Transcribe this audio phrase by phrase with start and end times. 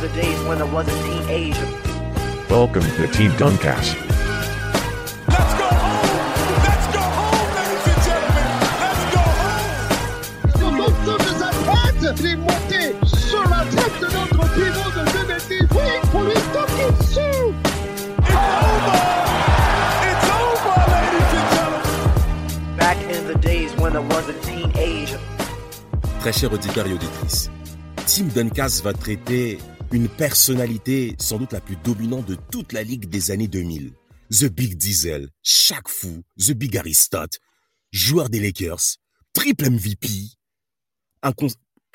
[0.00, 1.66] The days when I was a teenager.
[2.48, 3.94] Welcome to Team Duncast.
[5.28, 6.08] Let's go home!
[6.64, 8.48] Let's go home, ladies and gentlemen!
[8.80, 9.68] Let's go home!
[13.04, 15.68] Sur la tête de notre pivot de 2010.
[15.70, 17.52] Oui, pour lui taper dessus.
[18.24, 18.98] It's over!
[20.08, 22.76] It's over, ladies and gentlemen!
[22.78, 25.20] Back in the days when I was a teenager.
[26.20, 27.50] Très chers auditeurs et auditrices,
[28.06, 29.58] Tim Duncas va traiter
[29.92, 33.92] une personnalité sans doute la plus dominante de toute la ligue des années 2000.
[34.30, 37.40] The Big Diesel, Shaq Fu, The Big Aristote,
[37.90, 38.98] joueur des Lakers,
[39.32, 40.08] triple MVP.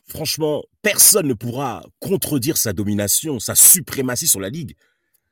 [0.08, 4.76] Franchement, personne ne pourra contredire sa domination, sa suprématie sur la ligue.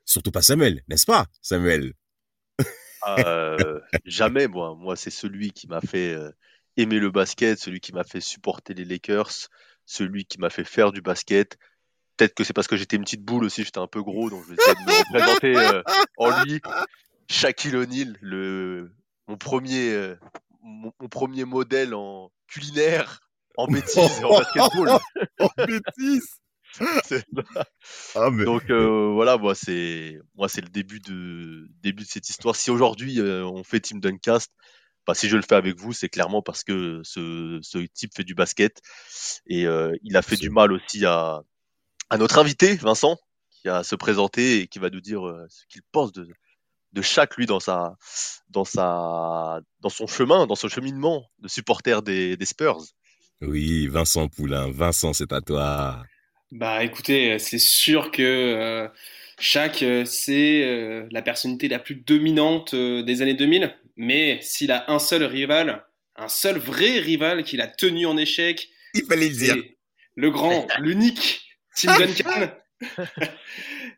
[0.05, 1.93] Surtout pas Samuel, n'est-ce pas, Samuel?
[3.07, 4.75] Euh, jamais, moi.
[4.75, 6.31] Moi, c'est celui qui m'a fait euh,
[6.77, 9.49] aimer le basket, celui qui m'a fait supporter les Lakers,
[9.85, 11.57] celui qui m'a fait faire du basket.
[12.17, 14.43] Peut-être que c'est parce que j'étais une petite boule aussi, j'étais un peu gros, donc
[14.43, 15.81] je vais essayer de me représenter euh,
[16.17, 16.61] en lui.
[17.29, 18.91] Shaquille O'Neal, le,
[19.27, 20.15] mon premier, euh,
[20.61, 23.21] mon, mon premier modèle en culinaire,
[23.57, 24.99] en bêtise et en basketball.
[25.39, 26.39] Oh, bêtise
[28.15, 28.45] ah, mais...
[28.45, 32.55] Donc euh, voilà, moi c'est moi c'est le début de début de cette histoire.
[32.55, 34.51] Si aujourd'hui euh, on fait Team Duncast,
[35.05, 38.23] bah, si je le fais avec vous, c'est clairement parce que ce, ce type fait
[38.23, 38.81] du basket
[39.47, 41.41] et euh, il a fait du mal aussi à
[42.09, 43.17] à notre invité Vincent
[43.51, 46.27] qui a se présenter et qui va nous dire euh, ce qu'il pense de
[46.93, 47.95] de chaque lui dans sa
[48.49, 52.83] dans sa dans son chemin, dans son cheminement de supporter des, des Spurs.
[53.41, 56.03] Oui, Vincent Poulain, Vincent, c'est à toi.
[56.51, 58.87] Bah écoutez, euh, c'est sûr que euh,
[59.39, 64.71] Shaq, euh, c'est euh, la personnalité la plus dominante euh, des années 2000, mais s'il
[64.71, 65.83] a un seul rival,
[66.15, 69.55] un seul vrai rival qu'il a tenu en échec, Il fallait le dire.
[70.15, 71.42] le grand, l'unique
[71.75, 72.51] Tim Duncan.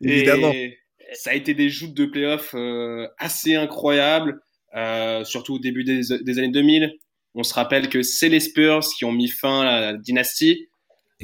[0.02, 0.52] Évidemment.
[0.52, 0.78] Et
[1.14, 4.40] ça a été des joutes de playoffs euh, assez incroyables,
[4.74, 6.96] euh, surtout au début des, des années 2000.
[7.34, 10.68] On se rappelle que c'est les Spurs qui ont mis fin à la dynastie.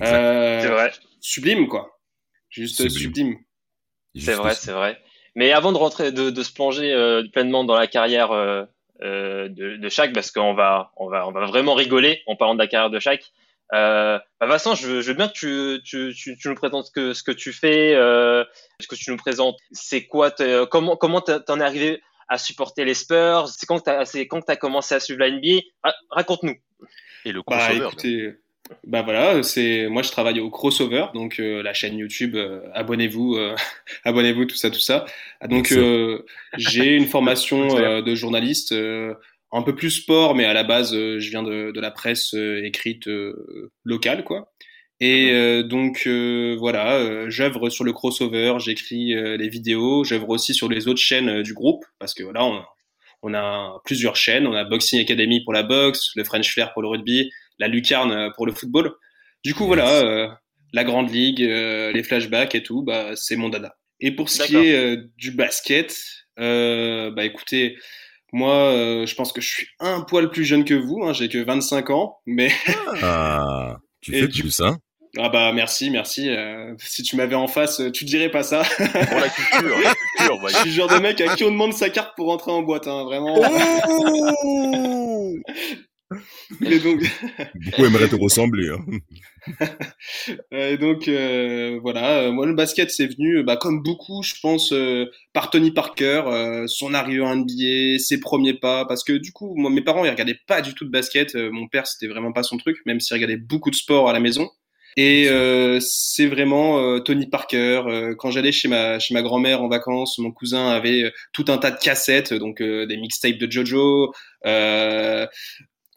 [0.03, 1.99] Euh, C'est vrai, sublime quoi.
[2.51, 3.39] Juste Sublime.
[4.19, 4.99] c'est vrai, c'est vrai.
[5.35, 8.31] Mais avant de rentrer, de, de se plonger euh, pleinement dans la carrière
[9.01, 12.59] de, de Shaq, parce qu'on va, on va, on va vraiment rigoler en parlant de
[12.59, 13.33] la carrière de Shaq.
[13.75, 16.87] Euh, bah Vincent, je veux, je veux bien que tu, tu, tu, tu nous présentes
[16.87, 18.45] ce que, ce que tu fais, euh,
[18.81, 19.57] ce que tu nous présentes.
[19.71, 20.31] C'est quoi,
[20.71, 23.49] comment, comment t'en es arrivé à supporter les Spurs?
[23.49, 26.57] C'est quand t'as, c'est quand t'as commencé à suivre la NBA Ra- Raconte-nous.
[27.25, 28.35] Et le Bah écoutez,
[28.85, 32.35] bah voilà, c'est moi je travaille au Crossover, donc euh, la chaîne YouTube.
[32.37, 33.55] euh, abonnez-vous, euh,
[34.05, 35.05] abonnez-vous, tout ça, tout ça.
[35.41, 36.25] Ah, Donc euh,
[36.57, 39.15] j'ai une formation euh, de journaliste, euh,
[39.53, 42.35] un peu plus sport, mais à la base euh, je viens de, de la presse
[42.35, 44.53] euh, écrite euh, locale, quoi.
[45.01, 50.55] Et euh, donc euh, voilà, euh, j'œuvre sur le crossover, j'écris les vidéos, j'œuvre aussi
[50.55, 52.63] sur les autres chaînes du groupe, parce que voilà, on,
[53.23, 56.83] on a plusieurs chaînes, on a Boxing Academy pour la boxe, le French Flair pour
[56.83, 58.93] le rugby, la Lucarne pour le football.
[59.45, 60.29] Du coup voilà, euh,
[60.73, 63.75] la Grande Ligue, euh, les flashbacks et tout, bah c'est mon dada.
[64.01, 65.97] Et pour ce qui est du basket,
[66.39, 67.77] euh, bah écoutez,
[68.33, 71.29] moi euh, je pense que je suis un poil plus jeune que vous, hein, j'ai
[71.29, 72.51] que 25 ans, mais
[73.03, 74.79] Ah, tu Et fais du- plus, hein
[75.19, 76.31] Ah bah merci, merci.
[76.31, 78.63] euh, si tu m'avais en face, euh, tu dirais pas ça.
[78.65, 79.97] Pour la culture, la culture,
[80.37, 80.57] Je voyez.
[80.57, 82.87] suis le genre de mec à qui on demande sa carte pour rentrer en boîte,
[82.89, 83.35] hein, vraiment.
[83.37, 83.43] Oh
[86.63, 87.01] Et donc,
[87.55, 88.69] Beaucoup aimeraient te ressembler.
[88.71, 88.85] Hein.
[90.53, 94.73] euh, donc euh, voilà, euh, moi le basket c'est venu, bah, comme beaucoup, je pense,
[94.73, 99.33] euh, par Tony Parker, euh, son arrivée en NBA, ses premiers pas, parce que du
[99.33, 102.07] coup, moi mes parents ils regardaient pas du tout de basket, euh, mon père c'était
[102.07, 104.49] vraiment pas son truc, même s'il regardait beaucoup de sport à la maison.
[104.97, 107.83] Et euh, c'est vraiment euh, Tony Parker.
[107.87, 111.47] Euh, quand j'allais chez ma chez ma grand-mère en vacances, mon cousin avait euh, tout
[111.49, 114.13] un tas de cassettes, donc euh, des mixtapes de JoJo,
[114.47, 115.27] euh,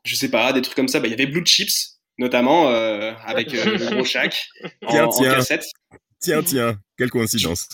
[0.06, 1.00] je sais pas, des trucs comme ça.
[1.01, 4.47] Bah, il y avait Blue Chips notamment euh, avec euh, le gros Shaq
[4.85, 5.35] en, Tiens, en tiens.
[5.35, 5.65] cassette.
[6.19, 7.67] Tiens, tiens, quelle coïncidence.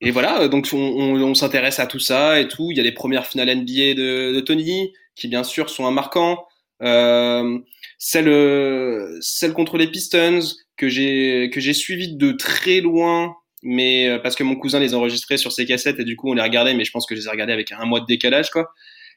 [0.00, 2.68] Et voilà, euh, donc on, on, on s'intéresse à tout ça et tout.
[2.70, 5.90] Il y a les premières finales NBA de, de Tony, qui bien sûr sont un
[5.90, 6.46] marquant.
[6.82, 7.58] Euh,
[7.98, 10.40] celle, euh, celle contre les Pistons
[10.76, 14.94] que j'ai que j'ai suivi de très loin, mais euh, parce que mon cousin les
[14.94, 17.20] enregistrait sur ses cassettes et du coup on les regardait, mais je pense que je
[17.20, 18.68] les ai regardés avec un mois de décalage quoi.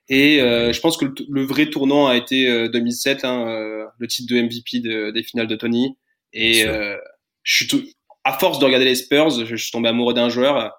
[0.09, 3.85] Et euh, je pense que le, le vrai tournant a été euh, 2007, hein, euh,
[3.99, 5.97] le titre de MVP de- des finales de Tony.
[6.33, 6.97] Et euh,
[7.43, 7.83] je suis tout,
[8.23, 10.73] à force de regarder les Spurs, je, je suis tombé amoureux d'un joueur.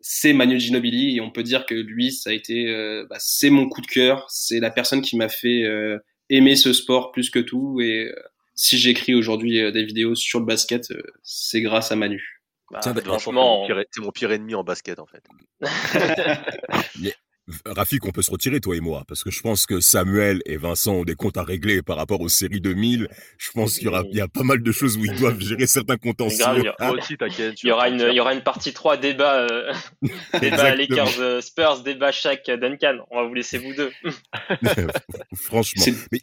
[0.00, 3.50] C'est Manu Ginobili et on peut dire que lui, ça a été, euh, bah, c'est
[3.50, 4.26] mon coup de cœur.
[4.30, 5.98] C'est la personne qui m'a fait euh,
[6.30, 7.80] aimer ce sport plus que tout.
[7.80, 8.22] Et euh,
[8.54, 12.42] si j'écris aujourd'hui euh, des vidéos sur le basket, euh, c'est grâce à Manu.
[12.70, 15.24] Bah, Tiens, Franchement, franchement, c'est mon, pire, c'est mon pire ennemi en basket en fait.
[17.64, 20.56] Rafik, on peut se retirer, toi et moi, parce que je pense que Samuel et
[20.58, 23.08] Vincent ont des comptes à régler par rapport aux séries 2000.
[23.38, 25.40] Je pense qu'il y aura, il y a pas mal de choses où ils doivent
[25.40, 26.38] gérer certains contentieux.
[26.38, 27.16] grave, il y a- Moi aussi,
[27.62, 29.72] il y aura une, il y aura une partie 3 débat, euh,
[30.40, 30.74] débat.
[30.74, 32.98] Lakers euh, Spurs, débat Shaq euh, Duncan.
[33.10, 33.90] On va vous laisser vous deux.
[35.34, 35.82] Franchement.
[35.82, 36.20] C'est Mais,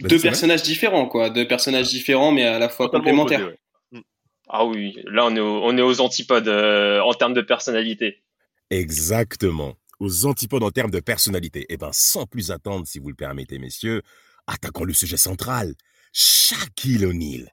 [0.00, 1.30] Vas-y, deux personnages différents, quoi.
[1.30, 3.40] Deux personnages différents, mais à la fois Totalement complémentaires.
[3.40, 3.52] opposé,
[3.92, 4.02] ouais.
[4.48, 8.22] Ah oui, là on est, au- on est aux antipodes euh, en termes de personnalité.
[8.70, 9.76] Exactement.
[10.00, 11.66] Aux antipodes en termes de personnalité.
[11.68, 14.02] Eh ben, sans plus attendre, si vous le permettez, messieurs,
[14.46, 15.74] attaquons le sujet central.
[16.12, 17.52] Shaquille O'Neal.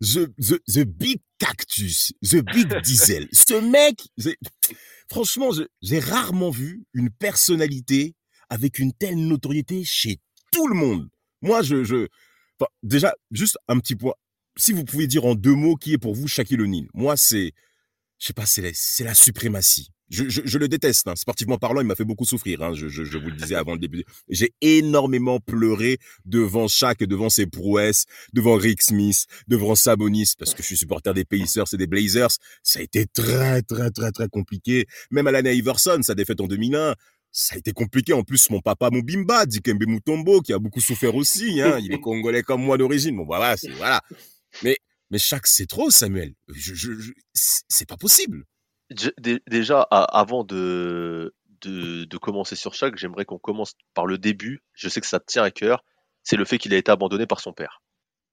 [0.00, 2.12] The, the, the Big Cactus.
[2.22, 3.28] The Big Diesel.
[3.32, 4.02] Ce mec,
[5.08, 5.50] franchement,
[5.82, 8.16] j'ai rarement vu une personnalité
[8.48, 10.20] avec une telle notoriété chez
[10.50, 11.08] tout le monde.
[11.42, 12.08] Moi, je, je,
[12.58, 14.14] enfin, déjà, juste un petit point.
[14.56, 16.88] Si vous pouvez dire en deux mots qui est pour vous Shaquille O'Neal.
[16.94, 17.52] Moi, c'est,
[18.18, 19.90] je sais pas, c'est la, c'est la suprématie.
[20.10, 21.16] Je, je, je le déteste, hein.
[21.16, 22.62] sportivement parlant, il m'a fait beaucoup souffrir.
[22.62, 22.72] Hein.
[22.74, 24.04] Je, je, vous le disais avant le début.
[24.28, 30.62] J'ai énormément pleuré devant Shaq, devant ses prouesses, devant Rick Smith, devant Sabonis, parce que
[30.62, 32.30] je suis supporter des Pacers et des Blazers.
[32.62, 34.86] Ça a été très, très, très, très compliqué.
[35.10, 36.94] Même Alana Iverson, sa défaite en 2001,
[37.32, 38.12] ça a été compliqué.
[38.12, 41.60] En plus, mon papa Mobimba, Dikembe Mutombo, qui a beaucoup souffert aussi.
[41.60, 41.78] Hein.
[41.82, 43.16] Il est congolais comme moi d'origine.
[43.16, 44.02] Bon, voilà, voilà.
[44.62, 44.76] Mais
[45.10, 46.34] mais Shaq, c'est trop, Samuel.
[47.32, 48.44] C'est pas possible.
[48.90, 54.18] Dé- dé- Déjà, avant de, de, de commencer sur chaque, j'aimerais qu'on commence par le
[54.18, 54.62] début.
[54.74, 55.84] Je sais que ça te tient à cœur.
[56.22, 57.82] C'est le fait qu'il a été abandonné par son père.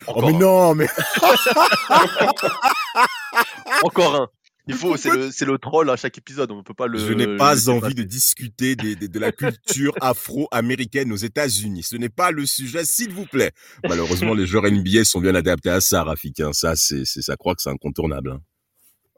[0.07, 0.39] Oh mais un.
[0.39, 0.88] non, mais
[3.83, 4.27] Encore un.
[4.68, 6.51] Il faut, c'est le, le troll à chaque épisode.
[6.51, 7.00] On peut pas le.
[7.00, 11.83] je n'ai pas envie de discuter des- des- de la culture afro-américaine aux États-Unis.
[11.83, 13.51] Ce n'est pas le sujet, s'il vous plaît.
[13.88, 16.39] Malheureusement, les joueurs NBA sont bien adaptés à ça, Rafik.
[16.39, 16.53] hein.
[16.53, 18.31] Ça, c'est, c'est, ça croit que c'est incontournable.
[18.31, 18.39] hein.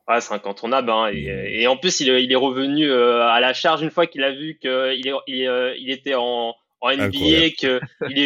[0.07, 0.89] Ouais, c'est incontournable.
[0.91, 1.11] Hein.
[1.13, 4.05] Et, et en plus, il, est- il est revenu euh, à la charge une fois
[4.07, 7.79] qu'il a vu qu'il est, il, est, euh, il était en, en NBA, que
[8.09, 8.17] il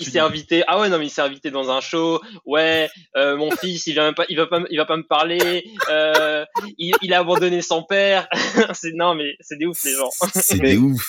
[0.00, 0.64] il, s'est invité.
[0.66, 2.20] Ah ouais, non, mais il s'est invité dans un show.
[2.44, 5.04] Ouais, euh, mon fils, il vient même pas, il va pas, il va pas me
[5.06, 5.64] parler.
[5.88, 6.44] Euh,
[6.78, 8.26] il, il a abandonné son père.
[8.74, 10.10] c'est non, mais c'est des ouf les gens.
[10.34, 11.00] C'est des ouf.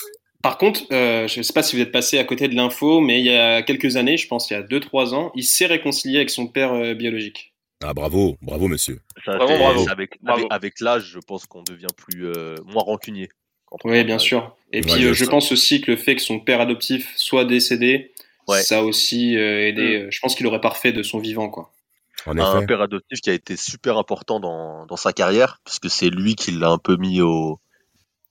[0.44, 3.00] Par contre, euh, je ne sais pas si vous êtes passé à côté de l'info,
[3.00, 5.64] mais il y a quelques années, je pense il y a 2-3 ans, il s'est
[5.66, 7.53] réconcilié avec son père euh, biologique.
[7.86, 9.00] Ah, bravo, bravo, monsieur.
[9.24, 9.88] Ça, Vraiment c'est- bravo.
[9.90, 10.40] Avec, Bravo.
[10.40, 13.28] avec, avec l'âge, je pense qu'on devient plus, euh, moins rancunier.
[13.84, 14.56] Oui, bien sûr.
[14.72, 17.44] Et Ouais, puis, euh, je pense aussi que le fait que son père adoptif soit
[17.44, 18.12] décédé,
[18.48, 18.62] Ouais.
[18.62, 19.96] ça a aussi euh, aidé.
[20.04, 21.72] euh, Je pense qu'il aurait pas refait de son vivant, quoi.
[22.26, 22.66] En un effet.
[22.66, 26.52] père adoptif qui a été super important dans, dans sa carrière, puisque c'est lui qui
[26.52, 27.58] l'a un peu mis au,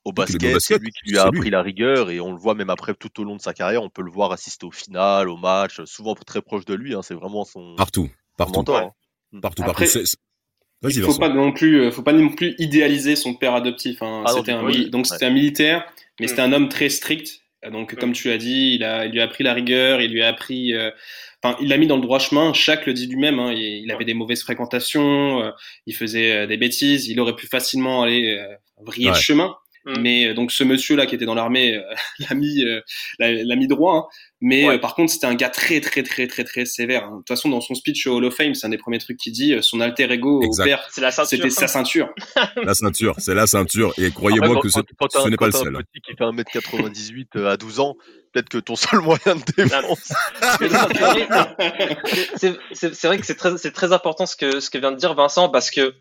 [0.06, 1.50] au basket, c'est lui qui lui a appris lui.
[1.52, 3.90] la rigueur, et on le voit même après tout au long de sa carrière, on
[3.90, 7.14] peut le voir assister au final, au match, souvent très proche de lui, hein, c'est
[7.14, 8.76] vraiment son, Partout, son partout, mentor.
[8.78, 8.82] Ouais.
[8.86, 8.92] hein.
[9.42, 10.00] Partout, Après, partout.
[10.00, 10.18] C'est- c'est-
[10.82, 11.20] Vas-y, Il faut Vincent.
[11.20, 14.02] pas non plus, euh, faut pas non plus idéaliser son père adoptif.
[14.02, 14.24] hein.
[14.28, 14.90] Ah c'était un, tout, mili- oui.
[14.90, 15.10] donc Ouais.
[15.12, 15.86] c'était un militaire,
[16.20, 16.30] mais Mm.
[16.30, 17.40] c'était un homme très strict.
[17.72, 17.96] Donc, Mm.
[17.96, 20.28] comme tu as dit, il a, il lui a appris la rigueur, il lui a
[20.28, 20.92] appris, euh,
[21.42, 22.52] enfin, il l'a mis dans le droit chemin.
[22.52, 23.40] Chaque le dit lui-même.
[23.40, 25.52] Hein, il, il avait des mauvaises fréquentations, euh,
[25.86, 28.54] il faisait euh, des bêtises, il aurait pu facilement aller euh,
[28.86, 29.56] vriller le chemin.
[29.86, 30.00] Mm.
[30.02, 31.82] Mais euh, donc ce monsieur-là qui était dans l'armée euh,
[32.30, 32.80] l'a mis, euh,
[33.20, 33.96] l'a, mis droit.
[33.98, 34.04] hein.
[34.40, 34.76] Mais Ouais.
[34.76, 37.04] euh, par contre, c'était un gars très très très très très sévère.
[37.06, 37.12] hein.
[37.12, 39.18] De toute façon, dans son speech au Hall of Fame, c'est un des premiers trucs
[39.18, 39.54] qu'il dit.
[39.54, 40.64] euh, Son alter ego Exact.
[40.64, 40.88] au père,
[41.26, 42.10] c'était sa ceinture.
[42.64, 43.94] La ceinture, c'est la ceinture.
[43.98, 45.76] Et croyez-moi que quand- ce, quand ce n'est pas le quand seul.
[45.76, 47.96] un petit qui fait 1m98 euh, à 12 ans,
[48.34, 50.14] peut-être que ton seul moyen de défense,
[50.62, 50.88] Mais non,
[52.74, 55.14] c'est vrai- que c'est très, c'est très important ce que, ce que vient de dire
[55.14, 55.94] Vincent parce que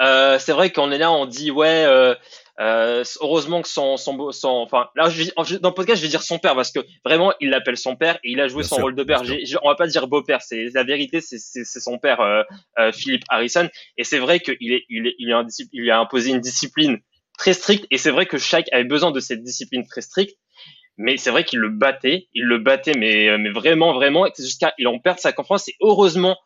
[0.00, 2.14] euh, c'est vrai qu'on est là, on dit ouais, euh,
[2.62, 5.24] euh, heureusement que son, son, beau- son, enfin là je
[5.58, 8.16] dans le podcast je vais dire son père parce que vraiment il l'appelle son père
[8.24, 9.24] et il a joué Bien son sûr, rôle de père.
[9.24, 12.42] J'ai- on va pas dire beau-père, c'est la vérité, c'est son père euh,
[12.78, 16.30] euh, Philippe Harrison et c'est vrai qu'il est, il est, il, discipl- il a imposé
[16.30, 16.98] une discipline
[17.36, 20.36] très stricte et c'est vrai que Shaq avait besoin de cette discipline très stricte
[20.98, 24.86] mais c'est vrai qu'il le battait, il le battait, mais, mais vraiment, vraiment, jusqu'à il
[24.86, 25.66] en perd sa confiance.
[25.68, 26.36] Et heureusement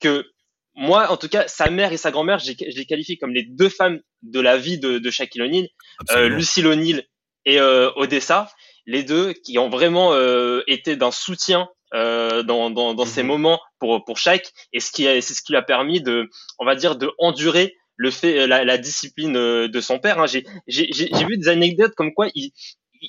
[0.00, 0.26] que
[0.74, 3.70] moi, en tout cas, sa mère et sa grand-mère, je les qualifie comme les deux
[3.70, 5.68] femmes de la vie de, de Shaquille O'Neal,
[6.10, 6.28] euh.
[6.28, 7.04] Lucille O'Neal
[7.46, 8.50] et euh, Odessa,
[8.86, 13.28] les deux qui ont vraiment euh, été d'un soutien euh, dans, dans, dans ces Mhm.
[13.28, 16.64] moments pour pour Shaq et ce qui c'est ce qui lui a permis de on
[16.64, 20.26] va dire de endurer le fait la, la discipline euh, de son père hein.
[20.26, 22.52] j'ai j'ai j'ai j'ai vu des anecdotes comme quoi il-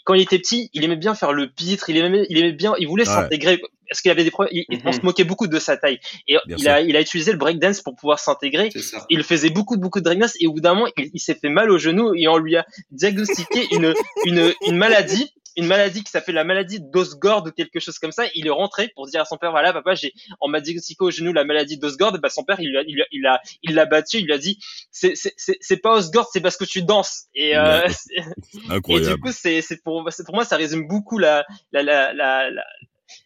[0.06, 2.74] quand il était petit il aimait bien faire le pitre il aimait il aimait bien
[2.80, 3.14] il voulait Ouais.
[3.14, 4.94] s'intégrer parce qu'il avait des problèmes il- on Mhm.
[4.94, 6.72] se moquait beaucoup de sa taille et Bien il sûr.
[6.72, 8.70] a il a utilisé le breakdance pour pouvoir s'intégrer
[9.10, 11.50] il faisait beaucoup beaucoup de breakdance et au bout d'un moment il, il s'est fait
[11.50, 13.94] mal au genou et on lui a diagnostiqué une
[14.26, 18.24] une une maladie une maladie qui s'appelle la maladie d'Osgord ou quelque chose comme ça.
[18.36, 21.12] Il est rentré pour dire à son père voilà papa j'ai on m'a diagnostiqué au
[21.12, 22.18] genou la maladie d'Osgord.
[22.20, 24.34] Bah son père il lui a il, a- il a il l'a battu il lui
[24.34, 24.58] a dit
[24.92, 27.82] c'est c'est c'est pas Osgord c'est parce que tu danses et euh,
[28.98, 32.14] et du coup c'est c'est pour c'est pour moi ça résume beaucoup la la la
[32.14, 32.64] la, la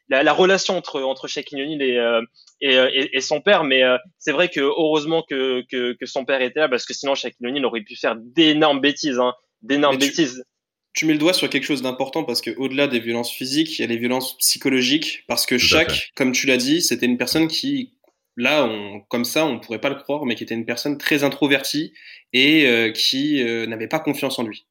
[0.10, 2.22] la, la relation entre entre Shaquille O'Neal et, euh,
[2.62, 6.06] et, euh, et, et son père, mais euh, c'est vrai que heureusement que, que que
[6.08, 9.34] son père était là parce que sinon Shaquille O'Neal aurait pu faire d'énormes bêtises, hein,
[9.62, 10.44] d'énormes bêtises.
[10.96, 13.82] Tu mets le doigt sur quelque chose d'important parce que au-delà des violences physiques, il
[13.82, 15.24] y a les violences psychologiques.
[15.28, 17.92] Parce que Tout chaque, comme tu l'as dit, c'était une personne qui,
[18.38, 21.24] là, on, comme ça, on pourrait pas le croire, mais qui était une personne très
[21.24, 21.94] introvertie
[22.34, 24.66] et euh, qui euh, n'avait pas confiance en lui.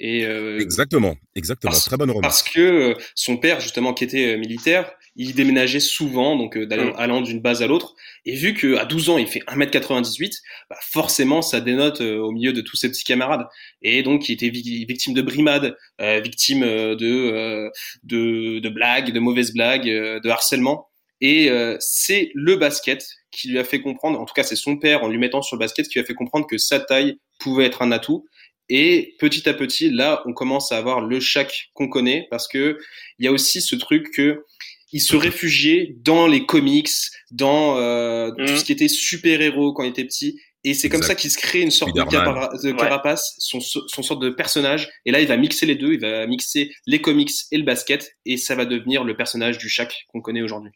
[0.00, 1.72] Et euh, Exactement, exactement.
[1.72, 2.22] parce- Très bonne remarque.
[2.24, 6.94] Parce que son père, justement, qui était militaire, il déménageait souvent, donc euh, d'aller- Mm.
[6.96, 7.94] allant d'une base à l'autre.
[8.24, 10.32] Et vu qu'à 12 ans, il fait 1m98,
[10.70, 13.46] bah forcément, ça dénote euh, au milieu de tous ses petits camarades.
[13.82, 17.70] Et donc, il était vi- victime de brimades, euh, victime euh, de, euh,
[18.04, 20.88] de, de blagues, de mauvaises blagues, euh, de harcèlement.
[21.20, 24.76] Et euh, c'est le basket qui lui a fait comprendre, en tout cas c'est son
[24.78, 27.16] père en lui mettant sur le basket qui lui a fait comprendre que sa taille
[27.38, 28.24] pouvait être un atout.
[28.72, 32.78] Et petit à petit, là, on commence à avoir le Shaq qu'on connaît parce que
[33.18, 34.44] il y a aussi ce truc que
[34.92, 36.90] il se réfugiait dans les comics,
[37.30, 38.56] dans euh, tout Mhm.
[38.56, 40.40] ce qui était super-héros quand il était petit.
[40.62, 42.26] Et c'est comme ça qu'il se crée une sorte de, Spider-Man.
[42.34, 42.76] capara- de Ouais.
[42.76, 44.90] carapace, son, son sorte de personnage.
[45.06, 48.12] Et là, il va mixer les deux, il va mixer les comics et le basket,
[48.26, 50.72] et ça va devenir le personnage du Shaq qu'on connaît aujourd'hui.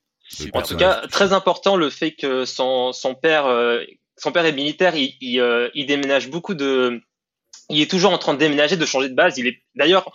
[0.54, 3.82] En tout cas, très important le fait que son son père euh,
[4.16, 7.00] son père est militaire, il il, euh, il déménage beaucoup de
[7.68, 9.36] il est toujours en train de déménager, de changer de base.
[9.36, 10.10] Il est d'ailleurs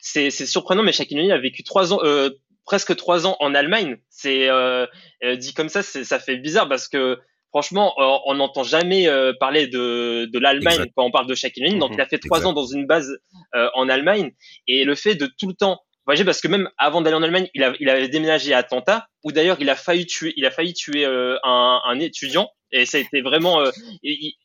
[0.00, 2.30] c'est c'est surprenant, mais Shaquille O'Neal a vécu trois ans euh,
[2.64, 3.96] presque trois ans en Allemagne.
[4.10, 4.86] C'est euh,
[5.24, 7.18] euh, dit comme ça, c'est ça fait bizarre parce que
[7.50, 11.64] franchement, euh, on n'entend jamais euh, parler de, de l'Allemagne quand on parle de Shaquille
[11.66, 11.78] O'Neal.
[11.80, 11.96] Donc, Mhm.
[11.98, 13.10] il a fait trois ans dans une base
[13.54, 14.30] euh, en Allemagne.
[14.66, 17.48] Et le fait de tout le temps voyager, parce que même avant d'aller en Allemagne,
[17.54, 20.50] il, a, il avait déménagé à Atlanta, où d'ailleurs il a failli tuer, il a
[20.50, 22.48] failli tuer euh, un, un étudiant.
[22.72, 23.70] Et ça a été vraiment, euh,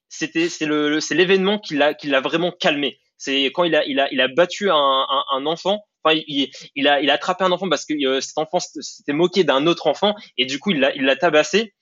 [0.09, 2.99] c'était, c'est le- c'est l'événement qui l'a, qui l'a vraiment calmé.
[3.17, 5.83] C'est quand il a, il a, il a battu un, un, enfant.
[6.03, 9.13] Enfin, il, il a, il a attrapé un enfant parce que euh, cet enfant s'était
[9.13, 11.73] moqué d'un autre enfant et du coup il l'a, il l'a tabassé.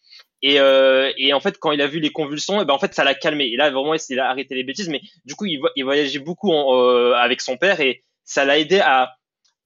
[0.42, 2.94] Et, euh, et en fait, quand il a vu les convulsions, et ben en fait,
[2.94, 3.46] ça l'a calmé.
[3.46, 4.90] Et là, vraiment, il a arrêté les bêtises.
[4.90, 8.58] Mais du coup, il, vo- il voyageait beaucoup euh, avec son père et ça l'a
[8.60, 9.16] aidé à,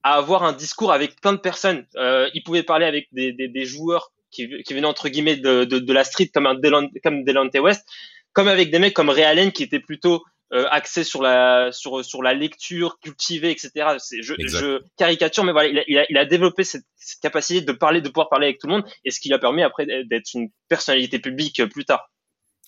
[0.03, 1.85] à avoir un discours avec plein de personnes.
[2.33, 6.03] Il pouvait parler avec des, des, joueurs qui, qui venaient entre guillemets de, de, la
[6.03, 6.59] street comme un
[7.03, 7.85] comme Delonte West,
[8.33, 10.23] comme avec des mecs comme Ray qui étaient plutôt
[10.53, 13.72] euh, axés sur la sur sur la lecture cultivée, etc.
[14.00, 17.20] C'est, je, je caricature, mais voilà, il a, il a, il a développé cette, cette
[17.22, 19.39] capacité de parler, de pouvoir parler avec tout le monde, et ce qui lui a
[19.39, 22.10] permis après d'être une personnalité publique euh, plus tard.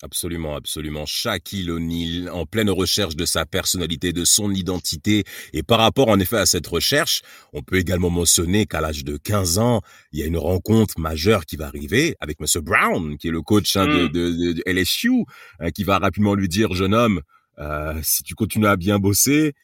[0.04, 1.06] Absolument, absolument.
[1.06, 5.22] Shaquille O'Neal, en pleine recherche de sa personnalité, de son identité.
[5.52, 7.22] Et par rapport, en effet, à cette recherche,
[7.52, 11.46] on peut également mentionner qu'à l'âge de 15 ans, il y a une rencontre majeure
[11.46, 14.08] qui va arriver avec Monsieur Brown, qui est le coach hein, de, Mm.
[14.08, 15.12] de, de- de LSU,
[15.60, 17.20] hein, qui va rapidement lui dire, jeune homme,
[18.02, 19.54] si tu continues à bien bosser,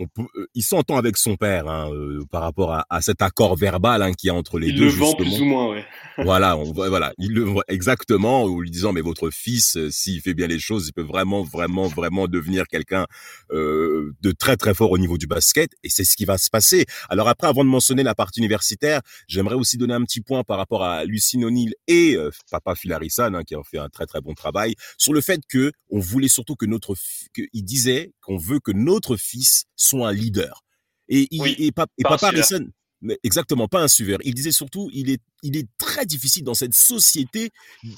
[0.00, 3.20] on peut, euh, il s'entend avec son père hein, euh, par rapport à, à cet
[3.22, 4.86] accord verbal hein, qu'il y a entre les il deux.
[4.86, 5.84] le vend plus ou moins, ouais.
[6.18, 10.20] voilà, on voilà, il le voit exactement, en lui disant mais votre fils, euh, s'il
[10.22, 13.06] fait bien les choses, il peut vraiment, vraiment, vraiment devenir quelqu'un
[13.52, 16.50] euh, de très, très fort au niveau du basket, et c'est ce qui va se
[16.50, 16.86] passer.
[17.10, 20.56] Alors après, avant de mentionner la partie universitaire, j'aimerais aussi donner un petit point par
[20.56, 24.06] rapport à Lucine O'Neill et euh, Papa Phil Harrison, hein, qui ont fait un très,
[24.06, 27.64] très bon travail sur le fait que on voulait surtout que notre, fi- que, il
[27.64, 30.62] disait qu'on veut que notre fils soit un leader.
[31.08, 32.28] Et, il, Oui, et, pa- et Papa.
[32.28, 32.66] Harrison,
[33.02, 34.18] mais exactement, pas un suiveur.
[34.24, 37.50] Il disait surtout, il est, il est très difficile dans cette société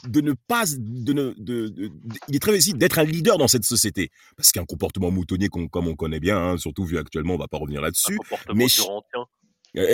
[0.08, 1.90] de ne pas, de ne, de,
[2.28, 5.88] il est très difficile d'être un leader dans cette société parce qu'un comportement moutonnier comme
[5.88, 8.16] on connaît bien, hein, surtout vu actuellement, on va pas revenir Un là-dessus.
[8.54, 8.68] mais-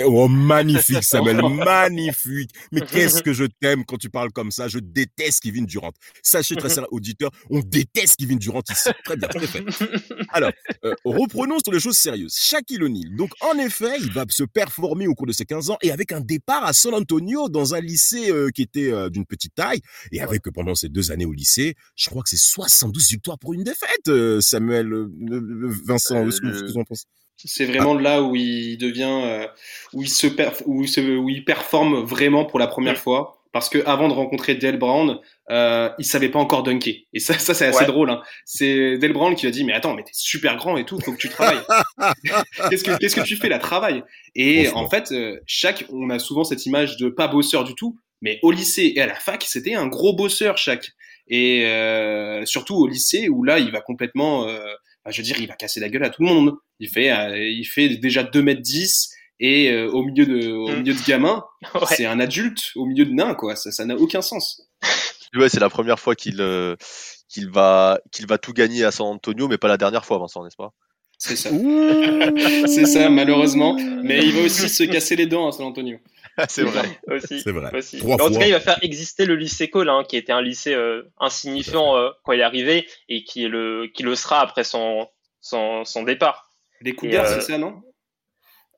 [0.05, 2.51] Oh, magnifique, Samuel, magnifique.
[2.71, 4.67] Mais qu'est-ce que je t'aime quand tu parles comme ça?
[4.67, 5.91] Je déteste Kevin Durant.
[6.21, 8.89] Sachez, très chers auditeurs, on déteste Kevin Durant ici.
[9.05, 9.63] Très bien, très fait.
[10.29, 10.51] Alors,
[10.83, 12.35] euh, reprenons sur les choses sérieuses.
[12.35, 13.15] Shaquille O'Neal.
[13.15, 16.11] Donc, en effet, il va se performer au cours de ses 15 ans et avec
[16.11, 19.81] un départ à San Antonio dans un lycée euh, qui était euh, d'une petite taille
[20.11, 23.39] et avec euh, pendant ces deux années au lycée, je crois que c'est 72 victoires
[23.39, 25.09] pour une défaite, euh, Samuel, euh,
[25.85, 26.25] Vincent.
[26.25, 27.05] Que ce que vous en pensez
[27.45, 29.47] C'est vraiment là où il devient, euh,
[29.93, 33.35] où il se, perf- où il se, où il performe vraiment pour la première fois.
[33.51, 35.17] Parce que avant de rencontrer Dale Brown,
[35.49, 36.93] euh, il savait pas encore dunker.
[37.13, 37.85] Et ça, ça c'est assez Ouais.
[37.87, 38.11] drôle.
[38.11, 38.21] Hein.
[38.45, 41.11] C'est Dale Brown qui a dit mais attends, mais t'es super grand et tout, faut
[41.13, 41.57] que tu travailles.
[42.69, 44.03] qu'est-ce que qu'est-ce que tu fais là, travaille.
[44.35, 47.97] Et en fait, euh, chaque, on a souvent cette image de pas bosseur du tout,
[48.21, 50.91] mais au lycée et à la fac, c'était un gros bosseur chaque.
[51.27, 54.59] Et euh, surtout au lycée où là, il va complètement, euh,
[55.11, 56.53] je veux dire, il va casser la gueule à tout le monde.
[56.79, 59.09] Il fait, euh, il fait déjà 2 mètres 10
[59.41, 60.79] et euh, au milieu de, au Mm.
[60.79, 61.43] milieu de gamins,
[61.75, 61.81] Ouais.
[61.95, 63.55] c'est un adulte au milieu de nains, quoi.
[63.55, 64.61] Ça, ça n'a aucun sens.
[65.35, 66.75] Ouais, c'est la première fois qu'il euh,
[67.27, 70.43] qu'il va qu'il va tout gagner à San Antonio, mais pas la dernière fois, Vincent,
[70.43, 70.73] n'est-ce pas?
[71.19, 71.49] C'est ça.
[72.65, 73.77] c'est ça, malheureusement.
[74.03, 75.99] Mais il va aussi se casser les dents à San Antonio.
[76.47, 76.99] C'est vrai.
[77.07, 77.41] aussi.
[77.41, 77.75] C'est vrai.
[77.77, 77.99] aussi.
[77.99, 80.41] Trois en tout cas, il va faire exister le lycée Cole, hein, qui était un
[80.41, 84.39] lycée euh, insignifiant euh, quand il est arrivé et qui, est le, qui le sera
[84.39, 85.09] après son,
[85.41, 86.49] son, son départ.
[86.81, 87.83] Les Cougars, euh, c'est ça, non?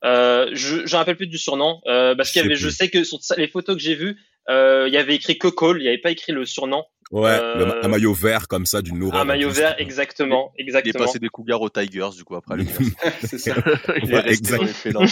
[0.03, 2.89] Euh, je je me rappelle plus du surnom euh, parce Je qu'il y je sais
[2.89, 4.17] que sur les photos que j'ai vues,
[4.50, 6.83] euh, il y avait écrit que Cole, il n'y avait pas écrit le surnom.
[7.11, 9.19] Ouais, Euh, le un maillot vert comme ça d'une horreur.
[9.19, 11.05] Un maillot vert, exactement, Il est exactement.
[11.05, 12.55] passé des Cougars aux Tigers, du coup, après
[13.25, 13.53] c'est ça.
[14.01, 15.07] Il est dans les.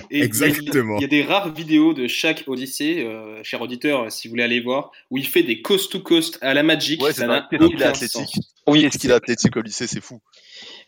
[0.10, 0.98] Et Exactement.
[0.98, 4.02] Il y, a, il y a des rares vidéos de chaque Odyssée, euh, cher auditeur,
[4.02, 6.62] euh, si vous voulez aller voir, où il fait des coast to coast à la
[6.62, 7.02] Magic.
[7.02, 8.10] Ouais, ça c'est n'a aucun athlétique.
[8.10, 8.54] sens.
[8.66, 10.20] Oui, Qu'est-ce qu'il est athlétique au lycée, c'est fou.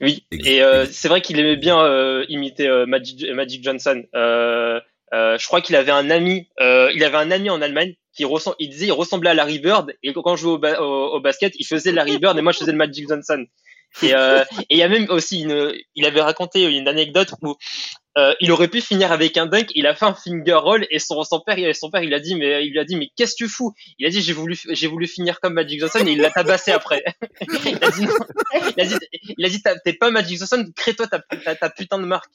[0.02, 4.02] Oui, et euh, c'est vrai qu'il aimait bien euh, imiter euh, Magic, Magic Johnson.
[5.12, 8.24] Euh, je crois qu'il avait un ami, euh, il avait un ami en Allemagne qui
[8.58, 11.20] il disait, il ressemblait à Larry Bird et quand je jouais au, ba- au, au
[11.20, 13.44] basket, il faisait Larry Bird et moi je faisais le Magic Johnson.
[14.02, 17.56] Et euh, il y a même aussi une, il avait raconté une anecdote où
[18.18, 20.98] euh, il aurait pu finir avec un dunk, il a fait un finger roll et
[20.98, 23.44] son, père, son père, il a dit, mais il lui a dit, mais qu'est-ce que
[23.44, 23.72] tu fous?
[23.98, 26.70] Il a dit, j'ai voulu, j'ai voulu finir comme Magic Johnson et il l'a tabassé
[26.72, 27.04] après.
[27.64, 28.14] il a dit, non.
[29.38, 31.20] il a dit, t'es pas Magic Johnson, crée-toi ta,
[31.56, 32.30] ta putain de marque.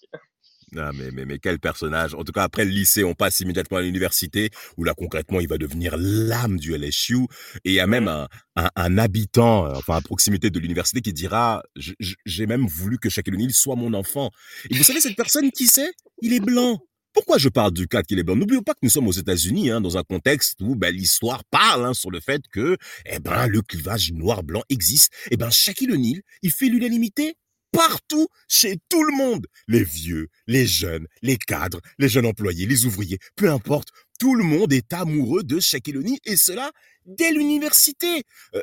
[0.76, 2.14] Ah, mais, mais, mais quel personnage.
[2.16, 5.48] En tout cas, après le lycée, on passe immédiatement à l'université, où là, concrètement, il
[5.48, 7.28] va devenir l'âme du LSU.
[7.64, 11.01] Et il y a même un, un, un habitant, euh, enfin, à proximité de l'université,
[11.01, 14.32] qui dira, j'ai même voulu que Shaquille O'Neal soit mon enfant.
[14.70, 15.92] Et vous savez, cette personne, qui c'est?
[16.22, 16.80] Il est blanc.
[17.14, 18.36] Pourquoi je parle du cas qu'il est blanc?
[18.36, 21.86] N'oublions pas que nous sommes aux États-Unis, hein, dans un contexte où ben, l'histoire parle
[21.86, 22.75] hein, sur le fait que
[23.06, 25.14] eh ben, le clivage noir-blanc existe.
[25.32, 27.38] Eh ben, Shaquille O'Neal, il fait l'unanimité
[27.75, 29.48] partout, chez tout le monde.
[29.68, 33.90] Les vieux, les jeunes, les cadres, les jeunes employés, les ouvriers, peu importe.
[34.20, 36.72] Tout le monde est amoureux de Shaquille O'Neal et cela
[37.05, 38.24] dès l'université.
[38.55, 38.61] Euh,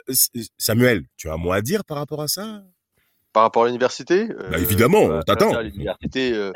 [0.58, 2.64] Samuel, tu as un mot à dire par rapport à ça?
[3.34, 4.28] Par rapport à l'université?
[4.30, 5.54] Euh, Bah, évidemment, on t'attend.
[5.54, 6.52] À l'université, euh,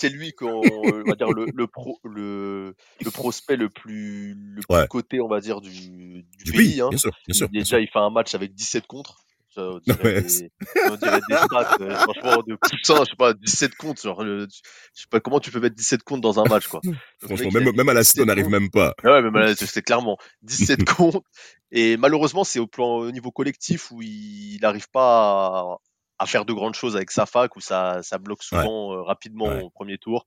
[0.00, 4.60] c'est lui qu'on on va dire le, le, pro, le, le prospect le plus, le
[4.62, 4.86] plus Ouais.
[4.88, 6.70] coté, on va dire, du, du, Du pays.
[6.70, 6.88] pays, hein.
[6.90, 9.25] bien sûr, bien bien déjà, il fait un match avec 17 contre.
[9.56, 10.50] Ça, on, dirait Ouais, des,
[10.90, 14.02] on dirait des stats, euh, franchement, de poussin, je sais pas, 17 comptes.
[14.02, 16.80] Genre, le- je sais pas comment tu peux mettre 17 comptes dans un match, quoi.
[17.22, 18.94] Le Franchement, même, même à la 17 cité, on n'arrive même pas.
[19.02, 21.24] Ah Ouais, mais voilà, c'est c'est clairement 17 comptes.
[21.72, 25.76] Et malheureusement, c'est au plan au niveau collectif où il n'arrive pas à,
[26.18, 29.46] à faire de grandes choses avec sa fac, où ça, ça bloque souvent euh, rapidement
[29.46, 29.62] Ouais.
[29.62, 30.26] au premier tour.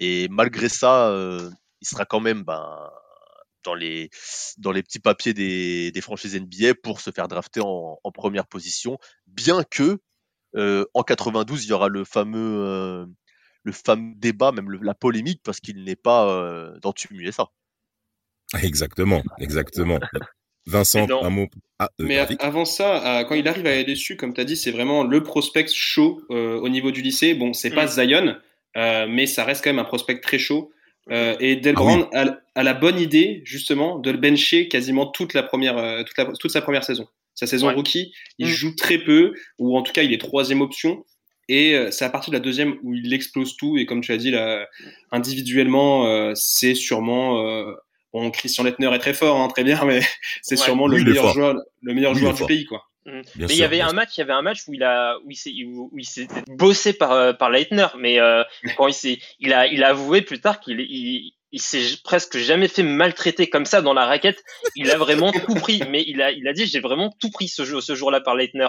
[0.00, 2.66] Et malgré ça, euh, il sera quand même ben,
[3.66, 4.08] dans, les,
[4.58, 8.46] dans les petits papiers des, des franchises NBA pour se faire drafter en, en première
[8.46, 9.98] position, bien que
[10.56, 13.06] euh, en 92, il y aura le fameux, euh,
[13.64, 17.48] le fameux débat, même le- la polémique, parce qu'il n'est pas euh, dans Team USA.
[18.62, 19.98] Exactement, exactement.
[20.66, 21.48] Vincent, un mot.
[21.78, 24.70] Ah, euh, Mais avant ça, quand il arrive à LSU, comme tu as dit, c'est
[24.70, 27.34] vraiment le prospect chaud euh, au niveau du lycée.
[27.34, 27.88] Bon, c'est pas Mm.
[27.88, 28.36] Zion,
[28.76, 30.72] euh, mais ça reste quand même un prospect très chaud.
[31.10, 35.34] Euh, et Del Ah a, a la bonne idée, justement, de le bencher quasiment toute,
[35.34, 37.06] la première, euh, toute, la- toute sa première saison.
[37.34, 37.74] Sa saison Ouais.
[37.74, 38.50] rookie, il Mm.
[38.50, 41.04] joue très peu, ou en tout cas, il est troisième option.
[41.48, 43.76] Et euh, c'est à partir de la deuxième où il explose tout.
[43.78, 44.66] Et comme tu as dit, là,
[45.12, 47.40] individuellement, euh, c'est sûrement.
[47.46, 47.72] euh,
[48.12, 50.00] bon, Christian Lettner est très fort, hein, très bien, mais
[50.42, 50.64] c'est Ouais.
[50.64, 52.48] sûrement Oui, le meilleur joueur, le meilleur Oui, joueur du fort.
[52.48, 52.82] pays, quoi.
[53.06, 53.20] Mm.
[53.36, 55.16] Bien mais il y avait un match, il y avait un match où il a,
[55.24, 58.42] où il s'est, où il s'est bossé par, euh, par Leitner, mais euh,
[58.76, 62.36] quand il s'est, il a, il a avoué plus tard qu'il, il, il s'est presque
[62.36, 64.42] jamais fait maltraiter comme ça dans la raquette.
[64.74, 67.48] Il a vraiment tout pris, mais il a, il a dit j'ai vraiment tout pris
[67.48, 68.68] ce jour, ce jour-là par Leitner,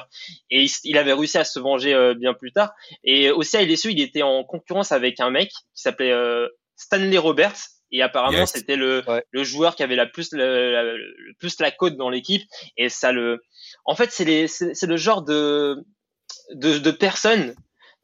[0.50, 2.72] et il avait réussi à se venger euh, bien plus tard.
[3.04, 6.48] Et aussi à LSU, il était en concurrence avec un mec qui s'appelait euh,
[6.78, 7.58] Stanley Roberts.
[7.92, 8.52] Et apparemment, Yes.
[8.54, 9.24] c'était le, Ouais.
[9.32, 12.44] le joueur qui avait la plus, le, la- le plus la cote dans l'équipe.
[12.78, 13.40] Et ça le,
[13.86, 15.78] en fait, c'est les, c'est le genre de,
[16.54, 17.56] de, de personnes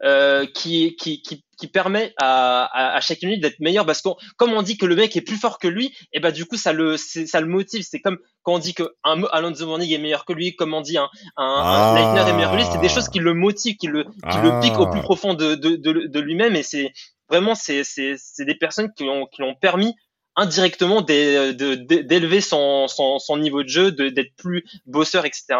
[0.03, 4.09] euh, qui, qui, qui, qui permet à, à, à Shaquille O'Neal d'être meilleur parce que
[4.35, 6.57] comme on dit que le mec est plus fort que lui, et ben du coup
[6.57, 7.83] ça le ça le motive.
[7.89, 10.81] C'est comme quand on dit que un Alonso Mourning est meilleur que lui, comme on
[10.81, 11.95] dit un un, un Ah.
[12.15, 14.59] Leitner est meilleur que lui, c'est des choses qui le motivent, qui le qui le
[14.61, 15.03] piquent au plus Ah.
[15.03, 16.91] profond de de, de, de lui-même et c'est
[17.33, 19.95] vraiment c'est c'est c'est des personnes qui ont qui l'ont permis
[20.35, 25.59] indirectement d'élever son, son, son niveau de jeu, d'être plus bosseur, etc.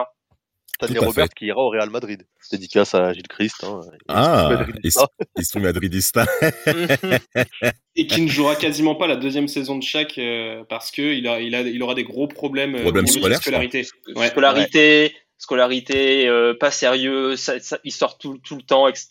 [0.82, 1.34] À Robert fait.
[1.36, 2.26] qui ira au Real Madrid.
[2.52, 3.64] Dédicace à Gilles Christ.
[3.64, 5.08] Hein, Ah, Madridista.
[5.38, 6.26] Esprit madridista.
[7.96, 11.28] Et qui ne jouera quasiment pas la deuxième saison de chaque euh, parce que il,
[11.28, 13.88] a, il, a, il aura des gros problèmes euh, Problèmes de scolaires, sa scolarité.
[14.16, 14.30] Ouais.
[14.30, 19.08] Scolarité, scolarité, euh, pas sérieux, ça, ça- il sort tout, tout le temps, etc.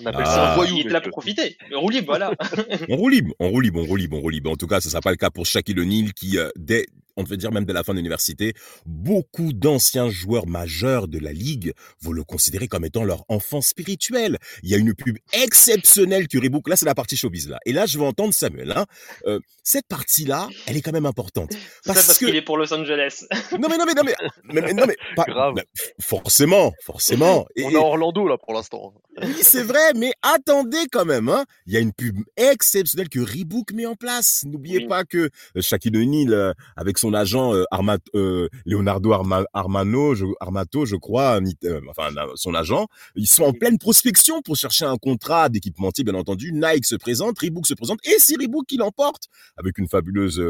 [0.00, 0.24] On appelle Ah.
[0.24, 0.76] ça un voyou.
[0.78, 1.56] il est là pour profiter.
[1.72, 2.32] Roue libre, voilà.
[2.88, 4.50] On roule libre, on roule libre, on roule libre, on roule libre.
[4.50, 6.86] En tout cas, ce sera pas le cas pour Shaquille O'Neal qui, euh, dès,
[7.18, 8.54] on peut dire même dès la fin de l'université,
[8.86, 14.38] beaucoup d'anciens joueurs majeurs de la ligue vont le considérer comme étant leur enfant spirituel.
[14.62, 17.58] Il y a une pub exceptionnelle que Reebok, là c'est la partie showbiz là.
[17.66, 18.72] Et là je vais entendre Samuel.
[18.72, 18.86] Hein.
[19.26, 21.50] Euh, cette partie-là, elle est quand même importante.
[21.84, 23.24] Parce parce que- qu'il est pour Los Angeles.
[23.58, 25.54] Non mais non mais non mais, mais- mais- non mais pas, Grave.
[25.56, 25.62] bah,
[26.00, 27.46] forcément, forcément.
[27.56, 28.94] Et- On est à Orlando là pour l'instant.
[29.22, 31.28] oui, c'est vrai, mais attendez quand même.
[31.28, 31.44] Hein.
[31.66, 34.44] Il y a une pub exceptionnelle que Reebok met en place.
[34.46, 34.86] N'oubliez Oui.
[34.86, 35.28] pas que
[35.60, 40.96] Shaquille O'Neal, euh, avec son agent euh, Arma- euh, Leonardo Arma- Armano, je, Armato, je
[40.96, 46.04] crois, euh, enfin son agent, ils sont en pleine prospection pour chercher un contrat d'équipementier,
[46.04, 46.52] bien entendu.
[46.52, 49.24] Nike se présente, Reebok se présente, et c'est Reebok qui l'emporte
[49.56, 50.42] avec une fabuleuse,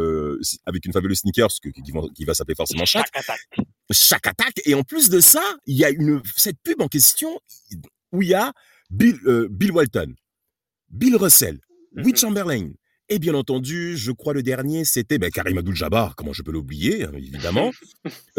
[0.67, 3.07] avec une fabuleuse sneakers que- qui, vont- qui va s'appeler forcément Shaq
[3.91, 4.61] Chaque attaque.
[4.67, 7.41] Et en plus de ça, il y a une cette pub en question
[8.13, 8.53] où il y a
[8.91, 9.19] Bill,
[9.51, 10.15] Bill Walton,
[10.91, 11.59] Bill Russell,
[11.97, 12.17] Will Mhm.
[12.17, 12.71] Chamberlain.
[13.11, 17.05] Et bien entendu, je crois le dernier, c'était ben, Karim Abdul-Jabbar, comment je peux l'oublier,
[17.05, 17.73] hein, évidemment.